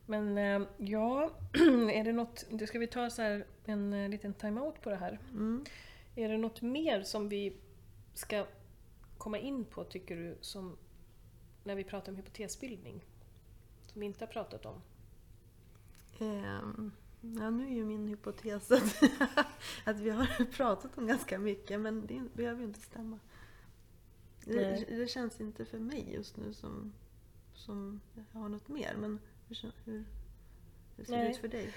Men 0.06 0.38
eh, 0.38 0.68
ja, 0.76 1.30
är 1.92 2.04
det 2.04 2.12
något, 2.12 2.44
ska 2.68 2.78
vi 2.78 2.86
ta 2.86 3.10
så 3.10 3.22
här 3.22 3.46
en 3.64 3.92
eh, 3.92 4.08
liten 4.08 4.34
time-out 4.34 4.80
på 4.82 4.90
det 4.90 4.96
här. 4.96 5.18
Mm. 5.30 5.64
Är 6.14 6.28
det 6.28 6.38
något 6.38 6.62
mer 6.62 7.02
som 7.02 7.28
vi 7.28 7.56
ska 8.14 8.46
komma 9.20 9.38
in 9.38 9.64
på 9.64 9.84
tycker 9.84 10.16
du, 10.16 10.38
som 10.40 10.76
när 11.64 11.74
vi 11.74 11.84
pratar 11.84 12.12
om 12.12 12.16
hypotesbildning? 12.16 13.04
Som 13.86 14.00
vi 14.00 14.06
inte 14.06 14.24
har 14.24 14.32
pratat 14.32 14.66
om? 14.66 14.82
Ehm, 16.18 16.92
ja, 17.20 17.50
nu 17.50 17.66
är 17.66 17.74
ju 17.74 17.84
min 17.84 18.08
hypotes 18.08 18.70
att, 18.70 19.02
att 19.84 20.00
vi 20.00 20.10
har 20.10 20.44
pratat 20.56 20.98
om 20.98 21.06
ganska 21.06 21.38
mycket 21.38 21.80
men 21.80 22.06
det 22.06 22.22
behöver 22.34 22.60
ju 22.60 22.66
inte 22.66 22.80
stämma. 22.80 23.18
Det, 24.44 24.96
det 24.96 25.06
känns 25.06 25.40
inte 25.40 25.64
för 25.64 25.78
mig 25.78 26.12
just 26.12 26.36
nu 26.36 26.52
som, 26.54 26.92
som 27.54 28.00
jag 28.14 28.40
har 28.40 28.48
något 28.48 28.68
mer. 28.68 28.96
Men 28.98 29.18
hur, 29.48 29.72
hur, 29.84 30.04
hur 30.96 31.04
ser 31.04 31.12
det 31.12 31.18
Nej. 31.18 31.30
ut 31.30 31.36
för 31.36 31.48
dig? 31.48 31.72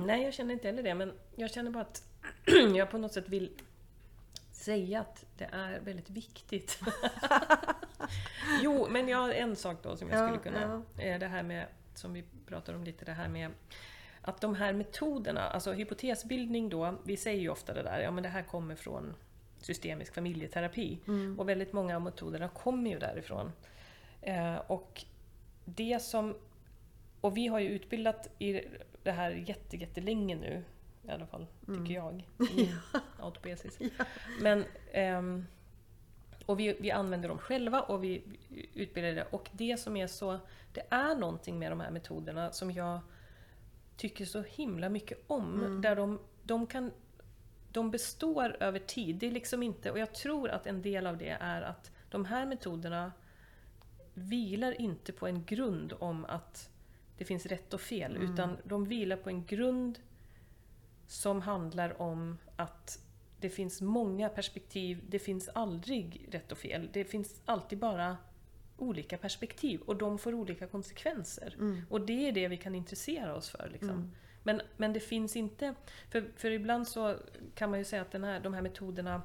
Nej, 0.06 0.22
jag 0.24 0.34
känner 0.34 0.54
inte 0.54 0.68
heller 0.68 0.82
det, 0.82 0.94
men 0.94 1.12
jag 1.36 1.50
känner 1.50 1.70
bara 1.70 1.82
att 1.82 2.08
jag 2.76 2.90
på 2.90 2.98
något 2.98 3.12
sätt 3.12 3.28
vill 3.28 3.50
säga 4.56 5.00
att 5.00 5.24
det 5.36 5.48
är 5.52 5.80
väldigt 5.80 6.10
viktigt. 6.10 6.80
jo, 8.62 8.86
men 8.90 9.08
jag 9.08 9.18
har 9.18 9.30
en 9.30 9.56
sak 9.56 9.82
då 9.82 9.96
som 9.96 10.10
jag 10.10 10.18
Ja, 10.22 10.38
skulle 10.38 10.56
kunna... 10.56 10.82
eh, 10.98 11.18
Det 11.18 11.26
här 11.26 11.42
med, 11.42 11.66
som 11.94 12.12
vi 12.12 12.24
pratar 12.46 12.74
om 12.74 12.84
lite, 12.84 13.04
det 13.04 13.12
här 13.12 13.28
med 13.28 13.50
att 14.22 14.40
de 14.40 14.54
här 14.54 14.72
metoderna, 14.72 15.40
alltså 15.48 15.72
hypotesbildning 15.72 16.68
då, 16.68 16.94
vi 17.04 17.16
säger 17.16 17.40
ju 17.40 17.48
ofta 17.48 17.74
det 17.74 17.82
där, 17.82 18.00
ja 18.00 18.10
men 18.10 18.22
det 18.22 18.28
här 18.28 18.42
kommer 18.42 18.74
från 18.74 19.14
systemisk 19.60 20.14
familjeterapi. 20.14 20.98
Mm. 21.06 21.40
Och 21.40 21.48
väldigt 21.48 21.72
många 21.72 21.96
av 21.96 22.02
metoderna 22.02 22.48
kommer 22.48 22.90
ju 22.90 22.98
därifrån. 22.98 23.52
Eh, 24.22 24.56
och 24.56 25.04
det 25.64 26.02
som... 26.02 26.36
Och 27.20 27.36
vi 27.36 27.46
har 27.46 27.58
ju 27.60 27.68
utbildat 27.68 28.28
i 28.38 28.60
det 29.02 29.12
här 29.12 29.30
jätte, 29.30 29.76
jättelänge 29.76 30.34
nu, 30.36 30.64
i 31.02 31.10
alla 31.10 31.26
fall 31.26 31.46
tycker 31.66 31.94
jag, 31.94 32.24
i 32.56 32.70
autopoiesis. 33.26 33.78
Men, 34.40 34.64
ehm, 34.92 35.46
och 36.46 36.60
vi, 36.60 36.76
vi 36.80 36.90
använder 36.90 37.28
dem 37.28 37.38
själva 37.38 37.80
och 37.80 38.04
vi 38.04 38.22
utbildar 38.74 39.12
det. 39.12 39.24
Och 39.30 39.50
det 39.52 39.80
som 39.80 39.96
är 39.96 40.06
så... 40.06 40.38
Det 40.72 40.82
är 40.90 41.14
någonting 41.14 41.58
med 41.58 41.72
de 41.72 41.80
här 41.80 41.90
metoderna 41.90 42.52
som 42.52 42.70
jag 42.70 43.00
tycker 43.96 44.24
så 44.24 44.42
himla 44.42 44.88
mycket 44.88 45.24
om. 45.26 45.80
Där 45.82 45.96
de, 45.96 46.18
de 46.42 46.66
kan 46.66 46.90
de 47.76 47.90
består 47.90 48.56
över 48.60 48.78
tid. 48.78 49.16
Det 49.16 49.26
är 49.26 49.30
liksom 49.30 49.62
inte, 49.62 49.90
och 49.90 49.98
jag 49.98 50.14
tror 50.14 50.48
att 50.48 50.66
en 50.66 50.82
del 50.82 51.06
av 51.06 51.16
det 51.16 51.36
är 51.40 51.62
att 51.62 51.90
de 52.10 52.24
här 52.24 52.46
metoderna 52.46 53.12
vilar 54.14 54.80
inte 54.80 55.12
på 55.12 55.26
en 55.26 55.44
grund 55.44 55.92
om 55.98 56.24
att 56.24 56.70
det 57.18 57.24
finns 57.24 57.46
rätt 57.46 57.74
och 57.74 57.80
fel, 57.80 58.16
utan 58.16 58.56
de 58.64 58.84
vilar 58.84 59.16
på 59.16 59.30
en 59.30 59.46
grund 59.46 59.98
som 61.06 61.42
handlar 61.42 62.02
om 62.02 62.38
att 62.56 62.98
det 63.46 63.50
finns 63.50 63.80
många 63.80 64.28
perspektiv, 64.28 65.04
det 65.08 65.18
finns 65.18 65.48
aldrig 65.48 66.28
rätt 66.30 66.52
och 66.52 66.58
fel. 66.58 66.88
Det 66.92 67.04
finns 67.04 67.40
alltid 67.44 67.78
bara 67.78 68.16
olika 68.76 69.18
perspektiv 69.18 69.80
och 69.80 69.96
de 69.96 70.18
får 70.18 70.34
olika 70.34 70.66
konsekvenser. 70.66 71.56
Och 71.88 72.00
det 72.00 72.28
är 72.28 72.32
det 72.32 72.48
vi 72.48 72.56
kan 72.56 72.74
intressera 72.74 73.34
oss 73.34 73.50
för. 73.50 73.68
Liksom. 73.72 74.12
Men, 74.42 74.62
men 74.76 74.92
det 74.92 75.00
finns 75.00 75.36
inte... 75.36 75.74
För, 76.10 76.30
för 76.36 76.50
ibland 76.50 76.88
så 76.88 77.16
kan 77.54 77.70
man 77.70 77.78
ju 77.78 77.84
säga 77.84 78.02
att 78.02 78.10
den 78.10 78.24
här, 78.24 78.40
de 78.40 78.54
här 78.54 78.62
metoderna 78.62 79.22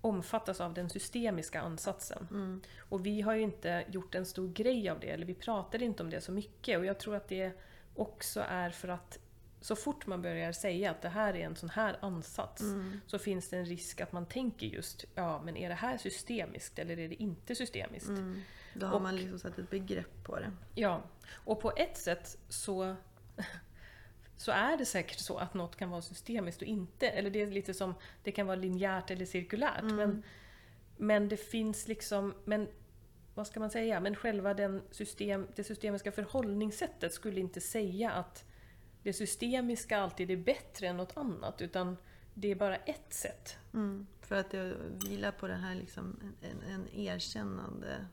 omfattas 0.00 0.60
av 0.60 0.74
den 0.74 0.90
systemiska 0.90 1.60
ansatsen. 1.60 2.28
Mm. 2.30 2.60
Och 2.78 3.06
vi 3.06 3.20
har 3.20 3.34
ju 3.34 3.42
inte 3.42 3.84
gjort 3.88 4.14
en 4.14 4.26
stor 4.26 4.48
grej 4.48 4.88
av 4.88 5.00
det, 5.00 5.10
eller 5.10 5.26
vi 5.26 5.34
pratar 5.34 5.82
inte 5.82 6.02
om 6.02 6.10
det 6.10 6.20
så 6.20 6.32
mycket. 6.32 6.78
Och 6.78 6.86
jag 6.86 6.98
tror 6.98 7.16
att 7.16 7.28
det 7.28 7.52
också 7.94 8.44
är 8.48 8.70
för 8.70 8.88
att 8.88 9.18
så 9.62 9.76
fort 9.76 10.06
man 10.06 10.22
börjar 10.22 10.52
säga 10.52 10.90
att 10.90 11.02
det 11.02 11.08
här 11.08 11.34
är 11.36 11.46
en 11.46 11.56
sån 11.56 11.68
här 11.70 11.96
ansats 12.00 12.60
Mm. 12.62 13.00
så 13.06 13.18
finns 13.18 13.48
det 13.48 13.56
en 13.56 13.64
risk 13.64 14.00
att 14.00 14.12
man 14.12 14.26
tänker 14.26 14.66
just, 14.66 15.04
ja 15.14 15.42
men 15.42 15.56
är 15.56 15.68
det 15.68 15.74
här 15.74 15.98
systemiskt 15.98 16.78
eller 16.78 16.98
är 16.98 17.08
det 17.08 17.22
inte 17.22 17.54
systemiskt? 17.54 18.08
Mm. 18.08 18.40
Då 18.74 18.86
har 18.86 18.94
Och- 18.94 19.02
man 19.02 19.16
liksom 19.16 19.38
satt 19.38 19.58
ett 19.58 19.70
begrepp 19.70 20.24
på 20.24 20.38
det. 20.38 20.52
Ja, 20.74 21.02
och 21.32 21.60
på 21.60 21.72
ett 21.76 21.96
sätt 21.96 22.38
så, 22.48 22.96
så 24.36 24.52
är 24.52 24.76
det 24.76 24.84
säkert 24.86 25.18
så 25.18 25.38
att 25.38 25.54
något 25.54 25.76
kan 25.76 25.90
vara 25.90 26.02
systemiskt 26.02 26.62
och 26.62 26.68
inte. 26.68 27.08
Eller 27.08 27.30
det 27.30 27.42
är 27.42 27.46
lite 27.46 27.74
som, 27.74 27.94
det 28.22 28.32
kan 28.32 28.46
vara 28.46 28.56
linjärt 28.56 29.10
eller 29.10 29.24
cirkulärt. 29.26 29.82
Men, 29.82 30.22
men 30.96 31.28
det 31.28 31.36
finns 31.36 31.88
liksom, 31.88 32.34
men 32.44 32.68
vad 33.34 33.46
ska 33.46 33.60
man 33.60 33.70
säga, 33.70 34.00
men 34.00 34.16
själva 34.16 34.54
den 34.54 34.82
system, 34.90 35.46
det 35.56 35.64
systemiska 35.64 36.12
förhållningssättet 36.12 37.12
skulle 37.14 37.40
inte 37.40 37.60
säga 37.60 38.10
att 38.10 38.44
det 39.02 39.12
systemiska 39.12 39.98
alltid 39.98 40.30
är 40.30 40.36
bättre 40.36 40.86
än 40.86 40.96
något 40.96 41.16
annat. 41.16 41.62
Utan 41.62 41.96
det 42.34 42.50
är 42.50 42.54
bara 42.54 42.76
ett 42.76 43.14
sätt. 43.14 43.56
Mm. 43.74 44.06
För 44.20 44.36
att 44.36 44.50
det 44.50 44.76
vilar 45.08 45.32
på 45.32 45.46
det 45.46 45.54
här 45.54 45.74
liksom 45.74 46.20
en, 46.42 46.62
en 46.62 46.88
erkännande 46.94 48.06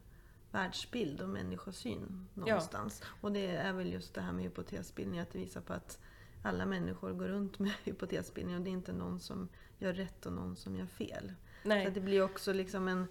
världsbild 0.51 1.21
och 1.21 1.29
människosyn 1.29 2.27
någonstans. 2.33 3.03
Och 3.21 3.31
det 3.31 3.47
är 3.47 3.73
väl 3.73 3.93
just 3.93 4.13
det 4.13 4.21
här 4.21 4.31
med 4.31 4.43
hypotesbildning, 4.43 5.19
att 5.19 5.31
det 5.31 5.39
visar 5.39 5.61
på 5.61 5.73
att 5.73 5.99
alla 6.43 6.65
människor 6.65 7.13
går 7.13 7.27
runt 7.27 7.59
med 7.59 7.71
hypotesbildning 7.83 8.55
och 8.55 8.61
det 8.61 8.69
är 8.69 8.71
inte 8.71 8.93
någon 8.93 9.19
som 9.19 9.49
gör 9.77 9.93
rätt 9.93 10.25
och 10.25 10.33
någon 10.33 10.55
som 10.55 10.75
gör 10.75 10.85
fel. 10.85 11.33
Så 11.63 11.69
Nej. 11.69 11.85
att 11.85 11.93
det 11.93 12.01
blir 12.01 12.21
också 12.21 12.53
liksom 12.53 12.87
en, 12.87 13.07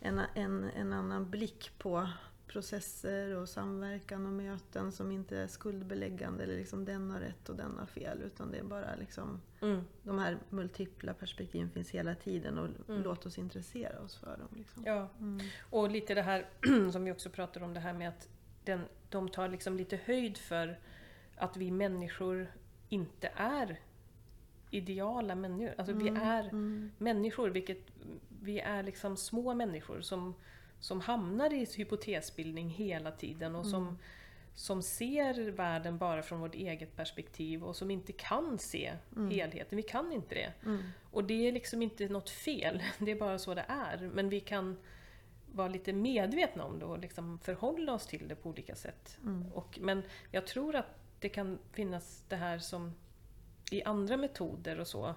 en, 0.00 0.20
en, 0.34 0.64
en 0.64 0.92
annan 0.92 1.30
blick 1.30 1.70
på 1.78 2.08
processer 2.46 3.36
och 3.36 3.48
samverkan 3.48 4.26
och 4.26 4.32
möten 4.32 4.92
som 4.92 5.10
inte 5.12 5.38
är 5.38 5.46
skuldbeläggande 5.46 6.44
eller 6.44 6.56
liksom 6.56 6.84
den 6.84 7.10
har 7.10 7.20
rätt 7.20 7.48
och 7.48 7.56
den 7.56 7.78
har 7.78 7.86
fel. 7.86 8.22
Utan 8.22 8.50
det 8.50 8.58
är 8.58 8.64
bara 8.64 8.94
liksom 8.96 9.40
Mm. 9.60 9.84
de 10.02 10.18
här 10.18 10.38
multipla 10.50 11.14
perspektiven 11.14 11.70
finns 11.70 11.90
hela 11.90 12.14
tiden 12.14 12.58
och 12.58 12.68
låt 12.86 13.26
oss 13.26 13.38
intressera 13.38 14.00
oss 14.00 14.16
för 14.16 14.36
dem. 14.36 14.48
Liksom. 14.56 14.82
Ja. 14.86 15.08
Mm. 15.18 15.46
Och 15.70 15.90
lite 15.90 16.14
det 16.14 16.22
här 16.22 16.46
som 16.92 17.04
vi 17.04 17.12
också 17.12 17.30
pratar 17.30 17.62
om, 17.62 17.74
det 17.74 17.80
här 17.80 17.92
med 17.92 18.08
att 18.08 18.28
den, 18.64 18.80
de 19.08 19.28
tar 19.28 19.48
liksom 19.48 19.76
lite 19.76 19.96
höjd 20.04 20.38
för 20.38 20.78
att 21.36 21.56
vi 21.56 21.70
människor 21.70 22.46
inte 22.88 23.32
är 23.36 23.80
ideala 24.70 25.34
människor. 25.34 25.74
Alltså 25.78 25.94
vi 25.94 26.08
är 26.08 26.42
Mm. 26.44 26.90
människor, 26.98 27.50
vilket 27.50 27.78
vi 28.42 28.60
är 28.60 28.82
liksom 28.82 29.16
små 29.16 29.54
människor 29.54 30.00
som, 30.00 30.34
som 30.84 31.00
hamnar 31.00 31.52
i 31.52 31.66
hypotesbildning 31.76 32.68
hela 32.68 33.10
tiden 33.10 33.56
och 33.56 33.66
som, 33.66 33.98
som 34.54 34.82
ser 34.82 35.50
världen 35.50 35.98
bara 35.98 36.22
från 36.22 36.40
vårt 36.40 36.54
eget 36.54 36.96
perspektiv 36.96 37.64
och 37.64 37.76
som 37.76 37.90
inte 37.90 38.12
kan 38.12 38.58
se 38.58 38.92
helheten. 39.30 39.76
Vi 39.76 39.82
kan 39.82 40.12
inte 40.12 40.34
det. 40.34 40.52
Mm. 40.64 40.82
Och 41.10 41.24
det 41.24 41.48
är 41.48 41.52
liksom 41.52 41.82
inte 41.82 42.08
något 42.08 42.30
fel, 42.30 42.82
det 42.98 43.10
är 43.10 43.16
bara 43.16 43.38
så 43.38 43.54
det 43.54 43.64
är. 43.68 44.10
Men 44.14 44.28
vi 44.28 44.40
kan 44.40 44.76
vara 45.52 45.68
lite 45.68 45.92
medvetna 45.92 46.64
om 46.64 46.78
det 46.78 46.84
och 46.84 46.98
liksom 46.98 47.38
förhålla 47.38 47.92
oss 47.92 48.06
till 48.06 48.28
det 48.28 48.34
på 48.34 48.48
olika 48.48 48.74
sätt. 48.74 49.18
Mm. 49.22 49.52
Och, 49.52 49.78
men 49.82 50.02
jag 50.30 50.46
tror 50.46 50.76
att 50.76 50.98
det 51.20 51.28
kan 51.28 51.58
finnas 51.72 52.24
det 52.28 52.36
här 52.36 52.58
som 52.58 52.94
i 53.70 53.82
andra 53.82 54.16
metoder 54.16 54.80
och 54.80 54.86
så. 54.86 55.14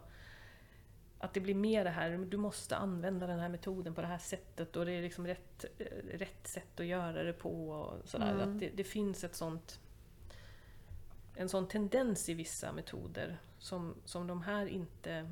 Att 1.19 1.33
det 1.33 1.39
blir 1.39 1.55
mer 1.55 1.83
det 1.83 1.89
här, 1.89 2.17
du 2.17 2.37
måste 2.37 2.77
använda 2.77 3.27
den 3.27 3.39
här 3.39 3.49
metoden 3.49 3.93
på 3.95 4.01
det 4.01 4.07
här 4.07 4.17
sättet 4.17 4.75
och 4.75 4.85
det 4.85 4.91
är 4.91 5.01
liksom 5.01 5.27
rätt, 5.27 5.65
eh, 5.77 5.85
rätt 6.17 6.47
sätt 6.47 6.79
att 6.79 6.85
göra 6.85 7.23
det 7.23 7.33
på. 7.33 7.69
Och 7.69 8.09
sådär. 8.09 8.31
Mm. 8.33 8.49
Att 8.53 8.59
det, 8.59 8.69
det 8.69 8.83
finns 8.83 9.23
ett 9.23 9.35
sånt, 9.35 9.79
en 11.35 11.49
sån 11.49 11.67
tendens 11.67 12.29
i 12.29 12.33
vissa 12.33 12.71
metoder 12.71 13.37
som, 13.59 13.95
som 14.05 14.27
de 14.27 14.41
här 14.41 14.67
inte 14.67 15.31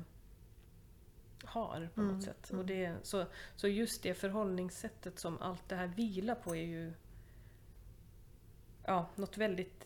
har 1.44 1.88
på 1.94 2.00
något 2.00 2.10
Mm, 2.10 2.20
sätt. 2.22 2.50
mm. 2.50 2.60
Och 2.60 2.66
det, 2.66 2.94
så, 3.02 3.26
så 3.56 3.68
just 3.68 4.02
det 4.02 4.14
förhållningssättet 4.14 5.18
som 5.18 5.38
allt 5.38 5.68
det 5.68 5.76
här 5.76 5.86
vilar 5.86 6.34
på 6.34 6.56
är 6.56 6.64
ju 6.66 6.92
ja, 8.84 9.06
något 9.14 9.36
väldigt 9.36 9.84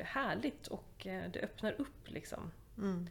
härligt 0.00 0.66
och 0.66 1.06
eh, 1.06 1.30
det 1.30 1.40
öppnar 1.40 1.72
upp 1.80 2.10
liksom. 2.10 2.50
Mm. 2.78 3.08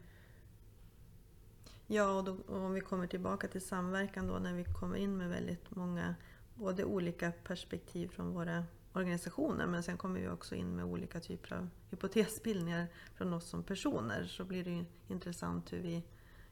Ja, 1.94 2.12
och, 2.12 2.24
då, 2.24 2.38
och 2.48 2.58
om 2.58 2.74
vi 2.74 2.82
kommer 2.82 3.08
tillbaka 3.08 3.48
till 3.48 3.62
samverkan 3.62 4.28
då 4.28 4.40
när 4.40 4.54
vi 4.54 4.64
kommer 4.64 4.98
in 4.98 5.18
med 5.18 5.30
väldigt 5.30 5.76
många 5.76 6.16
både 6.56 6.84
olika 6.84 7.32
perspektiv 7.32 8.08
från 8.08 8.34
våra 8.34 8.66
organisationer 8.94 9.68
men 9.68 9.84
sen 9.84 9.98
kommer 9.98 10.20
vi 10.20 10.28
också 10.28 10.56
in 10.56 10.76
med 10.76 10.86
olika 10.86 11.20
typer 11.20 11.56
av 11.56 11.70
hypotesbildningar 11.90 12.88
från 13.16 13.34
oss 13.34 13.50
som 13.50 13.64
personer 13.64 14.26
så 14.26 14.44
blir 14.44 14.64
det 14.64 14.86
intressant 15.08 15.74
hur 15.74 15.80
vi 15.80 16.04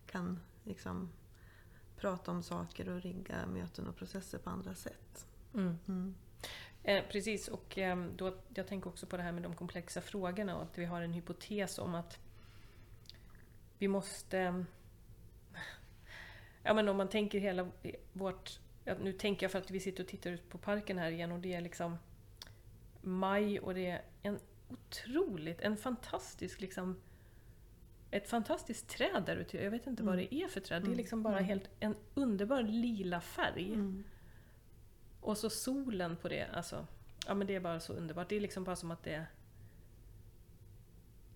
kan 0.05 0.39
liksom 0.63 1.09
prata 1.97 2.31
om 2.31 2.43
saker 2.43 2.89
och 2.89 3.01
rigga 3.01 3.45
möten 3.47 3.87
och 3.87 3.95
processer 3.95 4.37
på 4.37 4.49
andra 4.49 4.75
sätt. 4.75 5.27
Mm. 5.53 6.15
Eh, 6.83 7.03
precis, 7.11 7.47
och 7.47 7.77
eh, 7.77 8.05
då, 8.15 8.35
jag 8.53 8.67
tänker 8.67 8.89
också 8.89 9.05
på 9.05 9.17
det 9.17 9.23
här 9.23 9.31
med 9.31 9.43
de 9.43 9.55
komplexa 9.55 10.01
frågorna 10.01 10.55
och 10.55 10.63
att 10.63 10.77
vi 10.77 10.85
har 10.85 11.01
en 11.01 11.13
hypotes 11.13 11.79
om 11.79 11.95
att 11.95 12.19
vi 13.77 13.87
måste... 13.87 14.65
Ja 16.63 16.73
men 16.73 16.89
om 16.89 16.97
man 16.97 17.09
tänker 17.09 17.39
hela 17.39 17.67
vårt... 18.13 18.59
Ja, 18.85 18.95
nu 19.01 19.13
tänker 19.13 19.43
jag 19.43 19.51
för 19.51 19.59
att 19.59 19.71
vi 19.71 19.79
sitter 19.79 20.03
och 20.03 20.09
tittar 20.09 20.31
ut 20.31 20.49
på 20.49 20.57
parken 20.57 20.97
här 20.97 21.11
igen 21.11 21.31
och 21.31 21.39
det 21.39 21.53
är 21.53 21.61
liksom 21.61 21.97
maj 23.01 23.59
och 23.59 23.73
det 23.73 23.89
är 23.89 24.01
en 24.21 24.39
otroligt, 24.69 25.61
en 25.61 25.77
fantastisk 25.77 26.61
liksom 26.61 27.01
ett 28.11 28.27
fantastiskt 28.27 28.87
träd 28.87 29.23
där 29.25 29.35
ute. 29.35 29.63
Jag 29.63 29.71
vet 29.71 29.87
inte 29.87 30.03
vad 30.03 30.17
det 30.17 30.35
är 30.35 30.47
för 30.47 30.59
träd. 30.59 30.83
Det 30.83 30.91
är 30.91 30.95
liksom 30.95 31.23
bara 31.23 31.39
helt 31.39 31.69
en 31.79 31.95
underbar 32.13 32.63
lila 32.63 33.21
färg. 33.21 33.73
Mm. 33.73 34.03
Och 35.21 35.37
så 35.37 35.49
solen 35.49 36.17
på 36.17 36.27
det, 36.27 36.45
alltså. 36.53 36.87
Ja 37.27 37.33
men 37.33 37.47
det 37.47 37.55
är 37.55 37.59
bara 37.59 37.79
så 37.79 37.93
underbart. 37.93 38.29
Det 38.29 38.35
är 38.35 38.39
liksom 38.39 38.63
bara 38.63 38.75
som 38.75 38.91
att 38.91 39.03
det. 39.03 39.25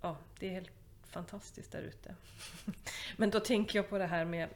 Ja, 0.02 0.18
det 0.40 0.48
är 0.48 0.52
helt 0.52 0.72
fantastiskt 1.04 1.72
där 1.72 1.82
ute. 1.82 2.16
men 3.18 3.30
då 3.30 3.40
tänker 3.40 3.80
jag 3.80 3.90
på 3.90 3.98
det 3.98 4.08
här 4.08 4.26
med 4.26 4.50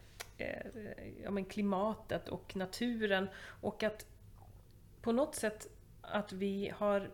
ja, 1.23 1.31
men 1.31 1.45
klimatet 1.45 2.29
och 2.29 2.55
naturen 2.55 3.29
och 3.61 3.83
att 3.83 4.05
på 5.01 5.11
något 5.11 5.35
sätt 5.35 5.67
att 6.01 6.33
vi 6.33 6.71
har, 6.75 7.09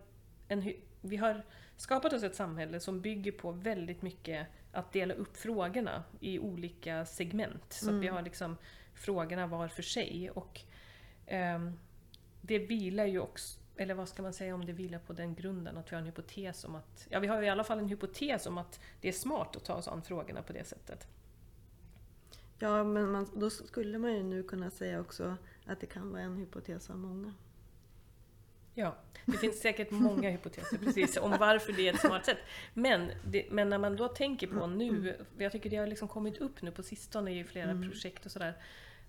en, 0.48 0.74
vi 1.02 1.18
har 1.18 1.46
skapat 1.78 2.14
oss 2.14 2.24
ett 2.24 2.36
samhälle 2.36 2.80
som 2.80 3.02
bygger 3.02 3.32
på 3.32 3.52
väldigt 3.52 4.02
mycket 4.02 4.48
att 4.72 4.92
dela 4.92 5.14
upp 5.14 5.38
frågorna 5.38 6.04
i 6.20 6.40
olika 6.40 7.06
segment. 7.06 7.74
Så 7.74 7.90
att 7.90 8.02
vi 8.02 8.08
har 8.08 8.22
liksom 8.22 8.58
frågorna 8.94 9.48
var 9.48 9.68
för 9.68 9.84
sig. 9.84 10.32
Och 10.32 10.62
ehm, 11.28 11.80
det 12.42 12.60
vilar 12.60 13.06
ju 13.06 13.20
också, 13.20 13.60
eller 13.78 13.94
vad 13.94 14.10
ska 14.10 14.22
man 14.22 14.34
säga 14.34 14.56
om 14.56 14.66
det 14.66 14.74
vilar 14.74 15.00
på 15.00 15.14
den 15.14 15.36
grunden 15.36 15.78
att 15.78 15.92
vi 15.92 15.96
har 15.96 16.02
en 16.02 16.06
hypotes 16.06 16.66
om 16.66 16.76
att, 16.76 17.08
ja 17.10 17.20
vi 17.20 17.28
har 17.28 17.42
i 17.42 17.50
alla 17.50 17.64
fall 17.64 17.80
en 17.80 17.88
hypotes 17.88 18.46
om 18.46 18.58
att 18.58 18.80
det 19.02 19.08
är 19.08 19.12
smart 19.12 19.56
att 19.56 19.66
ta 19.66 19.74
oss 19.74 19.88
an 19.88 20.02
frågorna 20.02 20.42
på 20.42 20.54
det 20.54 20.64
sättet. 20.64 21.08
Ja, 22.64 22.84
men 22.84 23.12
man, 23.12 23.28
då 23.34 23.50
skulle 23.50 23.98
man 23.98 24.14
ju 24.14 24.24
nu 24.24 24.44
kunna 24.44 24.70
säga 24.70 25.02
också 25.02 25.38
att 25.66 25.80
det 25.80 25.86
kan 25.86 26.12
vara 26.12 26.22
en 26.22 26.38
hypotes 26.38 26.90
av 26.90 26.98
många. 26.98 27.34
Ja, 28.74 28.96
det 29.26 29.38
finns 29.38 29.60
säkert 29.60 29.92
många 29.92 30.30
hypoteser 30.30 30.78
precis 30.78 31.18
om 31.18 31.36
varför 31.40 31.74
det 31.74 31.88
är 31.88 31.94
ett 31.94 32.00
smart 32.00 32.26
sätt. 32.26 32.38
Men, 32.74 33.12
det, 33.26 33.48
men 33.52 33.70
när 33.70 33.78
man 33.78 33.96
då 33.96 34.08
tänker 34.08 34.48
på 34.48 34.68
nu, 34.68 35.18
jag 35.38 35.52
tycker 35.52 35.70
det 35.70 35.78
har 35.78 35.88
liksom 35.88 36.08
kommit 36.08 36.38
upp 36.38 36.62
nu 36.62 36.72
på 36.72 36.84
sistone 36.84 37.40
i 37.40 37.44
flera 37.44 37.82
projekt 37.82 38.26
och 38.26 38.32
sådär, 38.32 38.54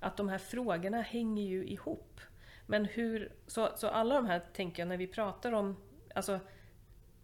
att 0.01 0.17
de 0.17 0.29
här 0.29 0.39
frågorna 0.39 1.01
hänger 1.01 1.45
ju 1.45 1.67
ihop. 1.67 2.21
Men 2.67 2.85
hur, 2.85 3.33
så, 3.47 3.69
så 3.77 3.89
alla 3.89 4.15
de 4.15 4.27
här 4.27 4.43
tänker 4.53 4.83
jag 4.83 4.89
när 4.89 4.97
vi 4.97 5.07
pratar 5.07 5.53
om, 5.53 5.77
alltså 6.15 6.41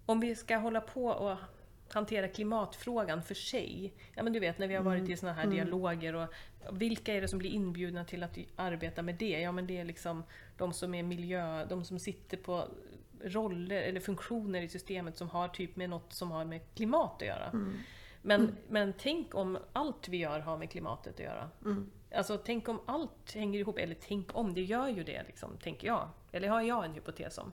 om 0.07 0.21
vi 0.21 0.35
ska 0.35 0.57
hålla 0.57 0.81
på 0.81 1.07
och 1.07 1.37
hantera 1.93 2.29
klimatfrågan 2.29 3.23
för 3.23 3.35
sig. 3.35 3.93
Ja 4.15 4.23
men 4.23 4.33
du 4.33 4.41
vet 4.41 4.59
när 4.59 4.69
vi 4.69 4.75
har 4.75 4.83
varit 4.83 5.09
i 5.09 5.17
såna 5.17 5.33
här 5.33 5.47
dialoger 5.47 6.15
och 6.15 6.29
vilka 6.71 7.15
är 7.15 7.21
det 7.21 7.29
som 7.29 7.39
blir 7.39 7.51
inbjudna 7.51 8.05
till 8.05 8.23
att 8.23 8.39
arbeta 8.57 9.03
med 9.03 9.15
det? 9.15 9.41
Ja 9.41 9.53
men 9.53 9.67
det 9.67 9.79
är 9.79 9.85
liksom 9.85 10.23
de 10.57 10.73
som 10.73 10.95
är 10.95 11.03
miljö, 11.03 11.65
de 11.65 11.85
som 11.85 11.99
sitter 11.99 12.37
på 12.37 12.69
roller 13.25 13.83
eller 13.83 14.01
funktioner 14.01 14.63
i 14.63 14.69
systemet 14.69 15.17
som 15.17 15.29
har 15.29 15.49
typ 15.49 15.77
med 15.77 15.91
något 15.91 16.13
som 16.13 16.31
har 16.31 16.45
med 16.45 16.61
klimat 16.75 17.23
att 17.23 17.29
göra. 17.29 17.51
Men, 18.23 18.57
men 18.69 18.93
tänk 18.99 19.35
om 19.35 19.59
allt 19.73 20.09
vi 20.09 20.17
gör 20.17 20.41
har 20.41 20.59
med 20.59 20.71
klimatet 20.71 21.15
att 21.15 21.21
göra. 21.21 21.51
Alltså 22.15 22.39
tänk 22.45 22.69
om 22.69 22.81
allt 22.87 23.35
hänger 23.35 23.61
ihop, 23.61 23.79
eller 23.79 23.97
tänk 24.01 24.37
om, 24.37 24.55
det 24.55 24.63
gör 24.63 24.89
ju 24.89 25.05
det 25.05 25.23
liksom, 25.27 25.57
tänker 25.57 25.87
jag. 25.87 26.09
Eller 26.33 26.49
har 26.49 26.63
jag 26.63 26.85
en 26.85 26.95
hypotes 26.95 27.39
om. 27.39 27.53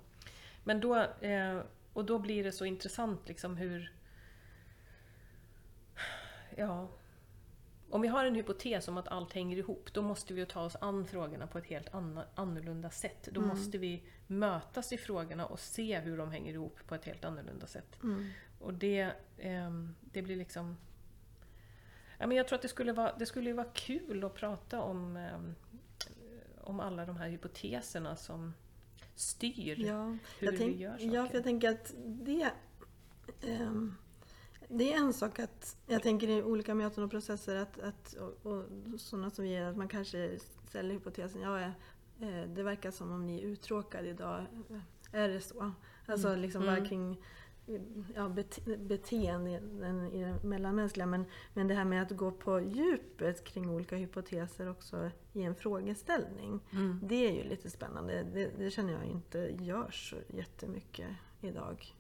Men 0.64 0.80
då, 0.80 0.96
eh, 1.22 1.60
och 1.94 2.06
då 2.06 2.20
blir 2.20 2.44
det 2.44 2.52
så 2.52 2.66
intressant 2.66 3.28
liksom 3.28 3.58
hur... 3.58 3.92
Ja... 6.58 6.88
Om 7.90 8.02
vi 8.02 8.08
har 8.08 8.26
en 8.26 8.36
hypotes 8.36 8.88
om 8.88 8.98
att 8.98 9.08
allt 9.08 9.34
hänger 9.34 9.58
ihop, 9.58 9.94
då 9.94 10.02
måste 10.02 10.34
vi 10.34 10.40
ju 10.40 10.46
ta 10.46 10.62
oss 10.62 10.76
an 10.82 11.06
frågorna 11.06 11.48
på 11.48 11.58
ett 11.58 11.66
helt 11.66 11.90
annorlunda 12.36 12.90
sätt. 12.90 13.30
Då 13.32 13.42
måste 13.42 13.78
vi 13.78 14.04
mötas 14.28 14.94
i 14.94 14.98
frågorna 14.98 15.46
och 15.46 15.60
se 15.60 16.00
hur 16.00 16.18
de 16.18 16.32
hänger 16.32 16.54
ihop 16.54 16.80
på 16.88 16.96
ett 16.96 17.06
helt 17.06 17.26
annorlunda 17.26 17.68
sätt. 17.68 18.00
Och 18.60 18.74
det, 18.74 19.12
ehm, 19.38 19.96
det 20.02 20.22
blir 20.22 20.36
liksom... 20.36 20.78
Ja, 22.18 22.28
men 22.28 22.38
jag 22.38 22.48
tror 22.48 22.56
att 22.56 22.62
det 22.62 22.68
skulle 22.68 22.94
vara, 22.94 23.16
det 23.18 23.26
skulle 23.26 23.54
vara 23.54 23.68
kul 23.74 24.24
att 24.24 24.34
prata 24.34 24.82
om, 24.82 25.18
ehm, 25.18 25.56
om 26.62 26.80
alla 26.80 27.06
de 27.06 27.18
här 27.18 27.30
hypoteserna 27.30 28.16
som 28.16 28.54
styr 29.16 29.80
Ja, 29.80 30.18
hur 30.40 30.48
jag 30.48 30.52
vi 30.52 30.58
tänk, 30.58 30.78
gör 30.78 30.92
saker. 30.92 31.14
ja, 31.14 31.28
för 31.28 31.36
jag 31.36 31.44
tänker 31.44 31.70
att 31.70 31.94
det, 32.06 32.52
ehm, 33.42 33.96
det 34.68 34.94
är 34.94 34.98
en 34.98 35.14
sak 35.14 35.40
att, 35.40 35.78
jag 35.88 36.04
tänker 36.04 36.30
i 36.30 36.44
olika 36.44 36.76
möten 36.76 37.04
och 37.04 37.12
processer 37.12 37.56
att, 37.56 37.80
att 37.80 38.14
och, 38.14 38.52
och 38.52 38.64
sådana 38.98 39.30
som 39.30 39.44
vi 39.44 39.56
är, 39.56 39.70
att 39.70 39.78
man 39.78 39.88
kanske 39.88 40.40
ställer 40.68 40.94
hypotesen, 40.94 41.42
ja, 41.42 41.60
eh, 41.60 42.50
det 42.56 42.64
verkar 42.64 42.92
som 42.92 43.12
om 43.12 43.26
ni 43.26 43.38
är 43.38 43.42
uttråkade 43.42 44.10
idag. 44.10 44.46
Är 45.12 45.28
det 45.28 45.42
så? 45.42 45.72
Alltså 46.06 46.36
liksom 46.36 46.62
bara 46.62 46.78
Mm. 46.78 46.90
kring 46.90 47.22
ja, 48.16 48.30
bete, 48.30 48.78
beteenden 48.78 50.12
i 50.14 50.24
det 50.24 50.44
mellanmänskliga. 50.44 51.06
Men, 51.06 51.26
men 51.54 51.68
det 51.68 51.74
här 51.74 51.86
med 51.86 52.02
att 52.02 52.12
gå 52.12 52.32
på 52.32 52.62
djupet 52.62 53.44
kring 53.44 53.70
olika 53.70 53.96
hypoteser 53.96 54.70
också 54.70 55.12
i 55.34 55.44
en 55.44 55.56
frågeställning. 55.56 56.60
Mm. 56.72 57.00
Det 57.04 57.28
är 57.28 57.32
ju 57.32 57.44
lite 57.44 57.70
spännande. 57.70 58.24
Det, 58.34 58.52
det 58.58 58.72
känner 58.72 58.94
jag 58.94 59.06
inte 59.06 59.40
görs 59.60 60.10
så 60.10 60.36
jättemycket 60.36 61.08
idag. 61.42 61.96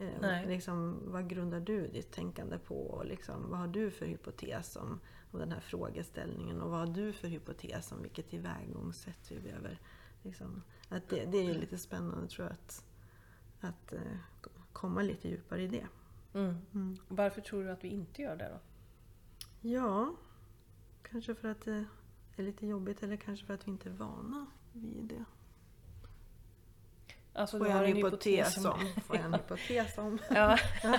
Eh, 0.00 0.20
Nej. 0.20 0.46
liksom, 0.46 0.98
vad 1.04 1.28
grundar 1.28 1.60
du 1.60 1.86
ditt 1.88 2.12
tänkande 2.12 2.58
på? 2.58 2.74
Och 2.74 3.06
liksom, 3.06 3.50
vad 3.50 3.58
har 3.58 3.68
du 3.68 3.90
för 3.90 4.06
hypotes 4.06 4.76
om, 4.76 5.00
om 5.30 5.38
den 5.38 5.52
här 5.52 5.60
frågeställningen? 5.60 6.60
Och 6.60 6.70
vad 6.70 6.78
har 6.78 6.94
du 6.94 7.12
för 7.12 7.28
hypotes 7.28 7.92
om 7.92 8.02
vilket 8.02 8.28
tillvägagångssätt 8.28 9.30
vi 9.30 9.40
behöver? 9.40 9.80
Liksom, 10.22 10.62
att 10.88 11.08
det, 11.08 11.24
det 11.24 11.38
är 11.38 11.54
lite 11.54 11.78
spännande 11.78 12.28
tror 12.28 12.46
jag 12.46 12.52
att, 12.52 12.84
att 13.60 13.92
eh, 13.92 14.00
komma 14.72 15.02
lite 15.02 15.28
djupare 15.28 15.62
i 15.62 15.66
det. 15.66 15.86
Mm. 16.34 16.56
Mm. 16.74 16.96
Varför 17.08 17.40
tror 17.40 17.64
du 17.64 17.70
att 17.70 17.84
vi 17.84 17.88
inte 17.88 18.22
gör 18.22 18.36
det 18.36 18.48
då? 18.48 18.60
Ja, 19.68 20.16
kanske 21.02 21.34
för 21.34 21.48
att 21.48 21.60
det 21.60 21.84
är 22.36 22.42
lite 22.42 22.66
jobbigt 22.66 23.02
eller 23.02 23.16
kanske 23.16 23.46
för 23.46 23.54
att 23.54 23.66
vi 23.66 23.70
inte 23.70 23.88
är 23.88 23.92
vana 23.92 24.46
vid 24.72 25.04
det. 25.04 25.24
Alltså, 27.40 27.58
Får 27.58 27.68
jag 27.68 27.88
en 27.88 27.96
hypotes 27.96 28.56
om- 28.56 28.66
om? 28.66 29.02
Får 29.06 29.16
jag 29.16 29.24
en 29.24 29.34
hypotes 29.34 29.98
om? 29.98 30.18
Ja, 30.30 30.58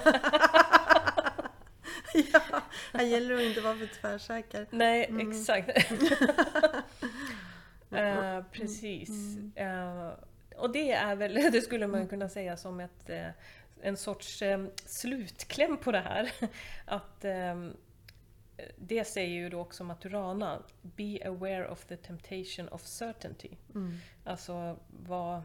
ja, 2.33 2.61
här 2.93 3.03
gäller 3.05 3.29
det 3.29 3.35
att 3.35 3.41
inte 3.47 3.61
vara 3.61 3.75
för 3.75 3.87
tvärsäker. 4.01 4.67
nej, 4.71 5.05
Mm. 5.05 5.31
exakt. 5.31 5.69
Eh, 7.93 8.43
precis. 8.51 9.09
Eh, 9.55 10.09
och 10.57 10.71
det 10.71 10.91
är 10.91 11.15
väl, 11.15 11.33
det 11.51 11.61
skulle 11.61 11.87
man 11.87 12.07
kunna 12.07 12.29
säga 12.29 12.57
som 12.57 12.79
ett, 12.79 13.09
eh, 13.09 13.27
en 13.81 13.97
sorts 13.97 14.41
eh, 14.41 14.65
slutkläm 14.85 15.77
på 15.77 15.91
det 15.91 15.99
här. 15.99 16.31
Att 16.85 17.25
eh, 17.25 17.69
det 18.77 19.05
säger 19.05 19.29
ju 19.35 19.49
då 19.49 19.59
också 19.59 19.83
Maturana, 19.83 20.63
Be 20.81 21.19
aware 21.27 21.67
of 21.69 21.85
the 21.85 21.97
temptation 21.97 22.67
of 22.69 22.85
certainty. 22.85 23.49
Mm. 23.75 23.97
Alltså 24.23 24.79
var 25.07 25.43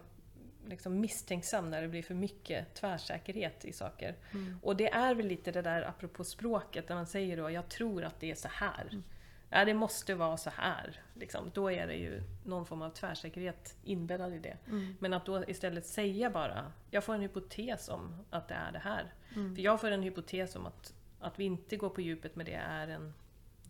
liksom 0.67 1.01
misstänksam 1.01 1.71
när 1.71 1.83
det 1.83 1.89
blir 1.89 2.03
för 2.03 2.15
mycket 2.15 2.75
tvärsäkerhet 2.75 3.65
i 3.65 3.73
saker. 3.73 4.17
Mm. 4.33 4.59
Och 4.63 4.77
det 4.77 4.89
är 4.93 5.15
väl 5.15 5.27
lite 5.27 5.53
det 5.53 5.63
där 5.63 5.83
apropå 5.83 6.25
språket, 6.25 6.89
när 6.89 6.97
man 6.97 7.07
säger 7.07 7.37
då 7.37 7.51
jag 7.51 7.69
tror 7.69 8.05
att 8.05 8.21
det 8.21 8.31
är 8.31 8.35
så 8.35 8.49
här. 8.49 9.03
Ja, 9.51 9.65
det 9.65 9.75
måste 9.75 10.15
vara 10.15 10.37
så 10.37 10.51
här. 10.51 11.01
Liksom. 11.15 11.51
Då 11.55 11.71
är 11.71 11.87
det 11.87 11.95
ju 11.95 12.23
någon 12.45 12.67
form 12.67 12.83
av 12.83 12.91
tvärsäkerhet 12.91 13.77
inbäddad 13.85 14.35
i 14.35 14.39
det. 14.39 14.57
Mm. 14.67 14.97
Men 14.99 15.13
att 15.13 15.27
då 15.27 15.45
istället 15.45 15.87
säga 15.87 16.31
bara, 16.31 16.73
jag 16.91 17.05
får 17.05 17.15
en 17.15 17.21
hypotes 17.21 17.89
om 17.89 18.25
att 18.31 18.49
det 18.49 18.55
är 18.55 18.73
det 18.73 18.79
här. 18.79 19.13
Mm. 19.35 19.55
För 19.55 19.63
jag 19.63 19.81
får 19.81 19.91
en 19.91 20.03
hypotes 20.03 20.57
om 20.57 20.67
att, 20.67 20.95
att 21.21 21.39
vi 21.39 21.45
inte 21.45 21.77
går 21.77 21.91
på 21.91 22.01
djupet 22.01 22.37
med 22.37 22.47
det 22.47 22.55
är 22.55 22.89
en 22.89 23.15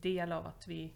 del 0.01 0.32
av 0.32 0.47
att 0.47 0.68
vi 0.68 0.92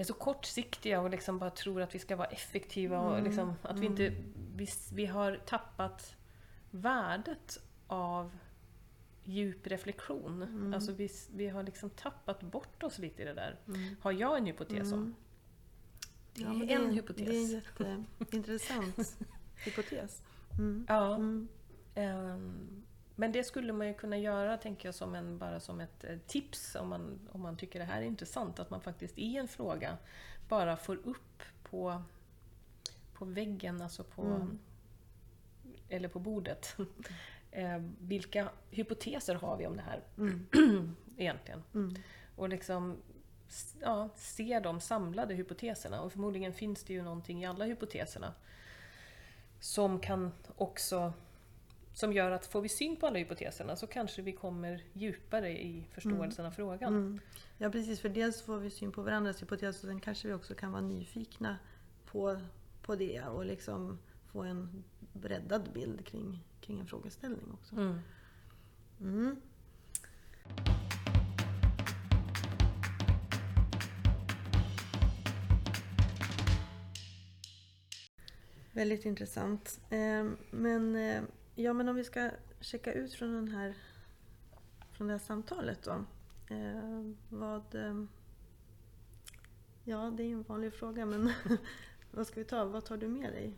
är 0.00 0.04
så 0.04 0.14
kortsiktiga 0.14 1.00
och 1.00 1.10
liksom 1.10 1.38
bara 1.38 1.50
tror 1.50 1.82
att 1.82 1.94
vi 1.94 1.98
ska 1.98 2.16
vara 2.16 2.28
effektiva 2.28 3.00
och 3.00 3.12
Mm, 3.12 3.24
liksom 3.24 3.54
att 3.62 3.78
vi 3.78 3.86
inte... 3.86 4.14
Vi, 4.56 4.68
vi 4.92 5.06
har 5.06 5.36
tappat 5.36 6.16
värdet 6.70 7.58
av 7.86 8.38
djup 9.24 9.66
reflektion. 9.66 10.42
Mm. 10.42 10.74
Alltså 10.74 10.92
vi, 10.92 11.10
vi 11.34 11.48
har 11.48 11.62
liksom 11.62 11.90
tappat 11.90 12.42
bort 12.42 12.82
oss 12.82 12.98
lite 12.98 13.22
i 13.22 13.24
det 13.24 13.34
där. 13.34 13.56
Mm. 13.66 13.96
Har 14.00 14.12
jag 14.12 14.38
en 14.38 14.46
hypotes 14.46 14.92
om. 14.92 14.98
Mm. 14.98 15.14
Det 16.34 16.42
är 16.42 16.46
Ja, 16.46 16.74
en 16.74 16.88
det, 16.88 16.94
hypotes. 16.94 17.26
Det 17.26 17.84
är 17.84 17.88
en 17.88 18.06
jätteintressant 18.18 19.18
hypotes. 19.64 20.22
Mm. 20.58 20.86
Ja. 20.88 21.14
Mm. 21.14 21.48
Men 23.22 23.32
det 23.32 23.44
skulle 23.44 23.72
man 23.72 23.86
ju 23.86 23.94
kunna 23.94 24.18
göra, 24.18 24.56
tänker 24.56 24.88
jag, 24.88 24.94
som 24.94 25.14
en, 25.14 25.38
bara 25.38 25.60
som 25.60 25.80
ett 25.80 26.04
eh, 26.04 26.18
tips 26.26 26.74
om 26.74 26.88
man, 26.88 27.28
om 27.32 27.40
man 27.40 27.56
tycker 27.56 27.78
det 27.78 27.84
här 27.84 28.02
är 28.02 28.06
intressant. 28.06 28.58
Att 28.58 28.70
man 28.70 28.80
faktiskt 28.80 29.18
i 29.18 29.36
en 29.36 29.48
fråga 29.48 29.98
bara 30.48 30.76
får 30.76 30.96
upp 30.96 31.42
på, 31.62 32.02
på 33.12 33.24
väggen, 33.24 33.82
alltså 33.82 34.04
på, 34.04 34.22
Mm. 34.22 34.58
eller 35.88 36.08
på 36.08 36.18
bordet. 36.18 36.76
eh, 37.50 37.82
vilka 38.00 38.48
hypoteser 38.70 39.34
har 39.34 39.56
vi 39.56 39.66
om 39.66 39.76
det 39.76 39.82
här 39.82 40.00
Mm. 40.18 40.46
egentligen? 41.16 41.62
Mm. 41.74 41.94
Och 42.36 42.48
liksom 42.48 42.96
ja, 43.80 44.08
se 44.16 44.60
de 44.60 44.80
samlade 44.80 45.34
hypoteserna. 45.34 46.00
Och 46.00 46.12
förmodligen 46.12 46.52
finns 46.52 46.84
det 46.84 46.92
ju 46.92 47.02
någonting 47.02 47.42
i 47.42 47.46
alla 47.46 47.64
hypoteserna 47.64 48.34
som 49.60 50.00
kan 50.00 50.32
också 50.56 51.12
som 51.94 52.12
gör 52.12 52.30
att 52.30 52.46
får 52.46 52.60
vi 52.60 52.68
syn 52.68 52.96
på 52.96 53.06
alla 53.06 53.18
hypoteserna 53.18 53.76
så 53.76 53.86
kanske 53.86 54.22
vi 54.22 54.32
kommer 54.32 54.84
djupare 54.92 55.50
i 55.62 55.86
förståelsen 55.90 56.46
av 56.46 56.50
frågan. 56.50 56.94
Mm. 56.94 57.20
Ja 57.58 57.70
precis, 57.70 58.00
för 58.00 58.08
dels 58.08 58.42
får 58.42 58.58
vi 58.58 58.70
syn 58.70 58.92
på 58.92 59.02
varandras 59.02 59.42
hypoteser 59.42 59.68
och 59.68 59.92
sen 59.92 60.00
kanske 60.00 60.28
vi 60.28 60.34
också 60.34 60.54
kan 60.54 60.72
vara 60.72 60.82
nyfikna 60.82 61.58
på, 62.06 62.40
på 62.82 62.96
det 62.96 63.22
och 63.22 63.44
liksom 63.44 63.98
få 64.32 64.42
en 64.42 64.84
breddad 65.12 65.72
bild 65.74 66.06
kring, 66.06 66.44
kring 66.60 66.80
en 66.80 66.86
frågeställning 66.86 67.52
också. 67.52 67.76
Mm. 67.76 67.98
Mm. 69.00 69.36
Väldigt 78.72 79.04
intressant. 79.04 79.80
Eh, 79.90 80.24
Men, 80.50 80.96
eh, 80.96 81.22
ja, 81.54 81.72
men 81.72 81.88
om 81.88 81.96
vi 81.96 82.04
ska 82.04 82.30
checka 82.60 82.92
ut 82.92 83.14
från, 83.14 83.32
den 83.34 83.48
här, 83.48 83.74
från 84.92 85.06
det 85.06 85.12
här 85.14 85.18
samtalet 85.18 85.82
då. 85.82 86.04
Eh, 86.54 87.10
Vad... 87.28 87.74
eh, 87.74 88.04
Ja, 89.84 90.10
det 90.16 90.22
är 90.22 90.26
ju 90.26 90.32
en 90.32 90.42
vanlig 90.42 90.74
fråga 90.74 91.06
men 91.06 91.32
vad 92.10 92.26
ska 92.26 92.40
vi 92.40 92.44
ta? 92.44 92.64
Vad 92.64 92.84
tar 92.84 92.96
du 92.96 93.08
med 93.08 93.32
dig? 93.32 93.54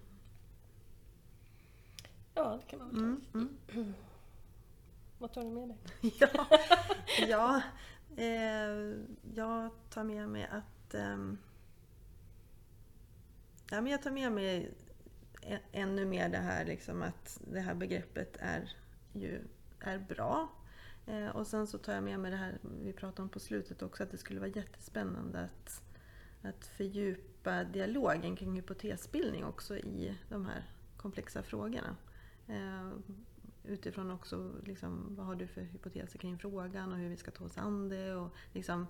Ja, 2.34 2.59
det 2.61 2.66
kan 2.70 2.78
man 2.78 2.88
väl 2.88 2.99
ta. 2.99 3.38
Mm, 3.38 3.57
mm. 3.74 3.95
Vad 5.18 5.32
tar 5.32 5.42
du 5.42 5.49
med 5.51 5.68
dig? 5.68 5.78
Ja, 6.20 6.47
ja 7.28 7.62
eh, 8.16 8.97
jag 9.34 9.70
tar 9.90 10.05
med 10.05 10.28
mig 10.28 10.47
att... 10.51 10.95
ehm, 10.95 11.38
ja, 13.70 13.80
men 13.80 13.92
jag 13.92 14.03
tar 14.03 14.11
med 14.11 14.32
mig 14.32 14.74
ännu 15.72 16.05
mer 16.05 16.28
det 16.28 16.38
här 16.38 16.64
liksom 16.64 17.03
att 17.03 17.40
det 17.53 17.61
här 17.61 17.74
begreppet 17.74 18.36
är 18.40 18.76
ju 19.12 19.40
är 19.80 19.99
bra. 19.99 20.49
Eh, 21.07 21.28
och 21.28 21.47
sen 21.47 21.66
så 21.66 21.78
tar 21.78 21.92
jag 21.92 22.05
med 22.05 22.20
mig 22.20 22.30
det 22.30 22.36
här 22.36 22.59
vi 22.82 22.92
pratade 22.92 23.22
om 23.22 23.28
på 23.28 23.40
slutet 23.40 23.82
också, 23.82 24.03
att 24.03 24.11
det 24.11 24.18
skulle 24.18 24.40
vara 24.40 24.51
jättespännande 24.51 25.40
att, 25.40 25.82
att 26.42 26.66
fördjupa 26.66 27.64
dialogen 27.64 28.36
kring 28.36 28.57
hypotesbildning 28.57 29.45
också 29.45 29.76
i 29.76 30.18
de 30.28 30.47
här 30.47 30.64
komplexa 30.97 31.42
frågorna. 31.42 31.97
Eh, 32.49 32.90
utifrån 33.64 34.11
också 34.11 34.53
liksom, 34.64 35.16
vad 35.16 35.26
har 35.26 35.34
du 35.34 35.47
för 35.47 35.61
hypoteser 35.61 36.18
kring 36.18 36.38
frågan 36.38 36.92
och 36.92 36.99
hur 36.99 37.09
vi 37.09 37.16
ska 37.16 37.30
ta 37.30 37.45
oss 37.45 37.59
an 37.59 37.88
det 37.88 38.14
och 38.14 38.34
liksom, 38.53 38.86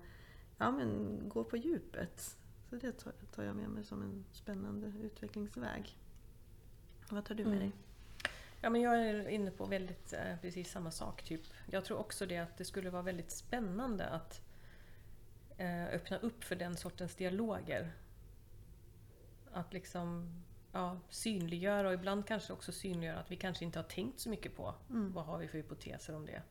ja 0.57 0.71
men 0.71 1.19
gå 1.29 1.43
på 1.43 1.57
djupet. 1.57 2.37
Så 2.69 2.75
det 2.75 2.91
tar, 2.91 3.13
tar 3.35 3.43
jag 3.43 3.55
med 3.55 3.69
mig 3.69 3.83
som 3.83 4.01
en 4.01 4.25
spännande 4.31 4.93
utvecklingsväg. 5.01 5.97
Vad 7.09 7.25
tar 7.25 7.35
du 7.35 7.43
med 7.43 7.53
Mm. 7.53 7.59
dig? 7.69 7.71
Ja, 8.61 8.69
men 8.69 8.81
jag 8.81 8.99
är 8.99 9.27
inne 9.27 9.51
på 9.51 9.65
väldigt 9.65 10.13
eh, 10.13 10.37
precis 10.41 10.71
samma 10.71 10.91
sak. 10.91 11.23
Typ. 11.23 11.41
Jag 11.71 11.85
tror 11.85 11.97
också 11.97 12.25
det 12.25 12.37
att 12.37 12.57
det 12.57 12.65
skulle 12.65 12.89
vara 12.89 13.01
väldigt 13.01 13.31
spännande 13.31 14.05
att 14.05 14.41
eh, 15.57 15.85
öppna 15.85 16.17
upp 16.17 16.43
för 16.43 16.55
den 16.55 16.77
sortens 16.77 17.15
dialoger. 17.15 17.91
Att 19.53 19.73
liksom 19.73 20.29
ja, 20.71 20.99
synliggöra 21.09 21.87
och 21.87 21.93
ibland 21.93 22.27
kanske 22.27 22.53
också 22.53 22.71
synliggöra 22.71 23.19
att 23.19 23.31
vi 23.31 23.35
kanske 23.35 23.65
inte 23.65 23.79
har 23.79 23.83
tänkt 23.83 24.19
så 24.19 24.29
mycket 24.29 24.55
på 24.55 24.75
Mm. 24.89 25.13
vad 25.13 25.25
har 25.25 25.37
vi 25.37 25.47
för 25.47 25.57
hypoteser 25.57 26.15
om 26.15 26.25
det. 26.25 26.41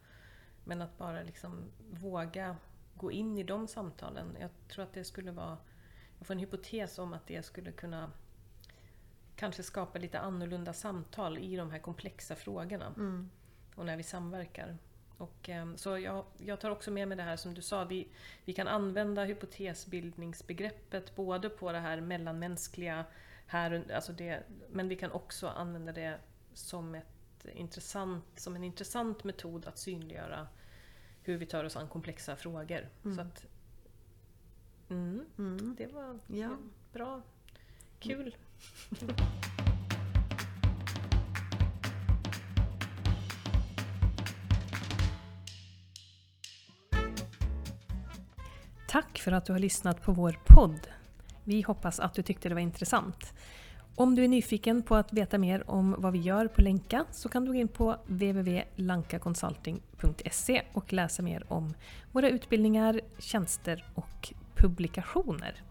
Men 0.64 0.82
att 0.82 0.98
bara 0.98 1.22
liksom 1.22 1.64
våga 1.90 2.56
gå 2.94 3.12
in 3.12 3.38
i 3.38 3.42
de 3.42 3.68
samtalen. 3.68 4.36
Jag 4.40 4.50
tror 4.68 4.84
att 4.84 4.92
det 4.92 5.04
skulle 5.04 5.30
vara... 5.30 5.58
Jag 6.18 6.26
får 6.26 6.34
en 6.34 6.40
hypotes 6.40 6.98
om 6.98 7.12
att 7.12 7.26
det 7.26 7.42
skulle 7.42 7.72
kunna 7.72 8.10
kanske 9.36 9.62
skapa 9.62 9.98
lite 9.98 10.20
annorlunda 10.20 10.72
samtal 10.72 11.38
i 11.38 11.56
de 11.56 11.70
här 11.70 11.78
komplexa 11.78 12.34
frågorna. 12.36 12.86
Mm. 12.86 13.30
Och 13.74 13.86
när 13.86 13.96
vi 13.96 14.02
samverkar. 14.02 14.76
Och, 15.18 15.48
ehm, 15.48 15.76
så 15.76 15.98
jag, 15.98 16.24
jag 16.38 16.60
tar 16.60 16.70
också 16.70 16.90
med 16.90 17.08
mig 17.08 17.16
det 17.16 17.22
här 17.22 17.36
som 17.36 17.54
du 17.54 17.62
sa, 17.62 17.84
vi, 17.84 18.08
vi 18.44 18.52
kan 18.52 18.68
använda 18.68 19.24
hypotesbildningsbegreppet 19.24 21.16
både 21.16 21.48
på 21.48 21.72
det 21.72 21.78
här 21.78 22.00
mellanmänskliga, 22.00 23.04
här, 23.46 23.92
alltså 23.94 24.12
det, 24.12 24.42
men 24.70 24.88
vi 24.88 24.96
kan 24.96 25.12
också 25.12 25.48
använda 25.48 25.92
det 25.92 26.18
som, 26.54 26.94
ett 26.94 27.46
intressant, 27.54 28.24
som 28.36 28.56
en 28.56 28.64
intressant 28.64 29.24
metod 29.24 29.66
att 29.66 29.78
synliggöra 29.78 30.48
hur 31.22 31.36
vi 31.36 31.46
tar 31.46 31.64
oss 31.64 31.76
an 31.76 31.88
komplexa 31.88 32.36
frågor. 32.36 32.88
Mm. 33.04 33.16
Så 33.16 33.22
att, 33.22 33.46
mm, 34.88 35.26
Mm. 35.38 35.74
det 35.78 35.86
var 35.86 36.18
Ja. 36.26 36.56
bra. 36.92 37.22
Kul. 37.98 38.36
Tack 48.88 49.18
för 49.18 49.32
att 49.32 49.46
du 49.46 49.52
har 49.52 49.60
lyssnat 49.60 50.02
på 50.02 50.12
vår 50.12 50.38
podd. 50.46 50.80
Vi 51.44 51.62
hoppas 51.62 52.00
att 52.00 52.14
du 52.14 52.22
tyckte 52.22 52.48
det 52.48 52.54
var 52.54 52.62
intressant. 52.62 53.32
Om 53.96 54.14
du 54.14 54.24
är 54.24 54.28
nyfiken 54.28 54.82
på 54.82 54.96
att 54.96 55.12
veta 55.12 55.38
mer 55.38 55.70
om 55.70 55.96
vad 55.98 56.12
vi 56.12 56.18
gör 56.18 56.48
på 56.48 56.62
Länka 56.62 57.04
så 57.10 57.28
kan 57.28 57.44
du 57.44 57.52
gå 57.52 57.58
in 57.58 57.68
på 57.68 57.96
www.lankaconsulting.se 58.06 60.62
och 60.72 60.92
läsa 60.92 61.22
mer 61.22 61.52
om 61.52 61.74
våra 62.12 62.28
utbildningar, 62.28 63.00
tjänster 63.18 63.84
och 63.94 64.32
publikationer. 64.56 65.62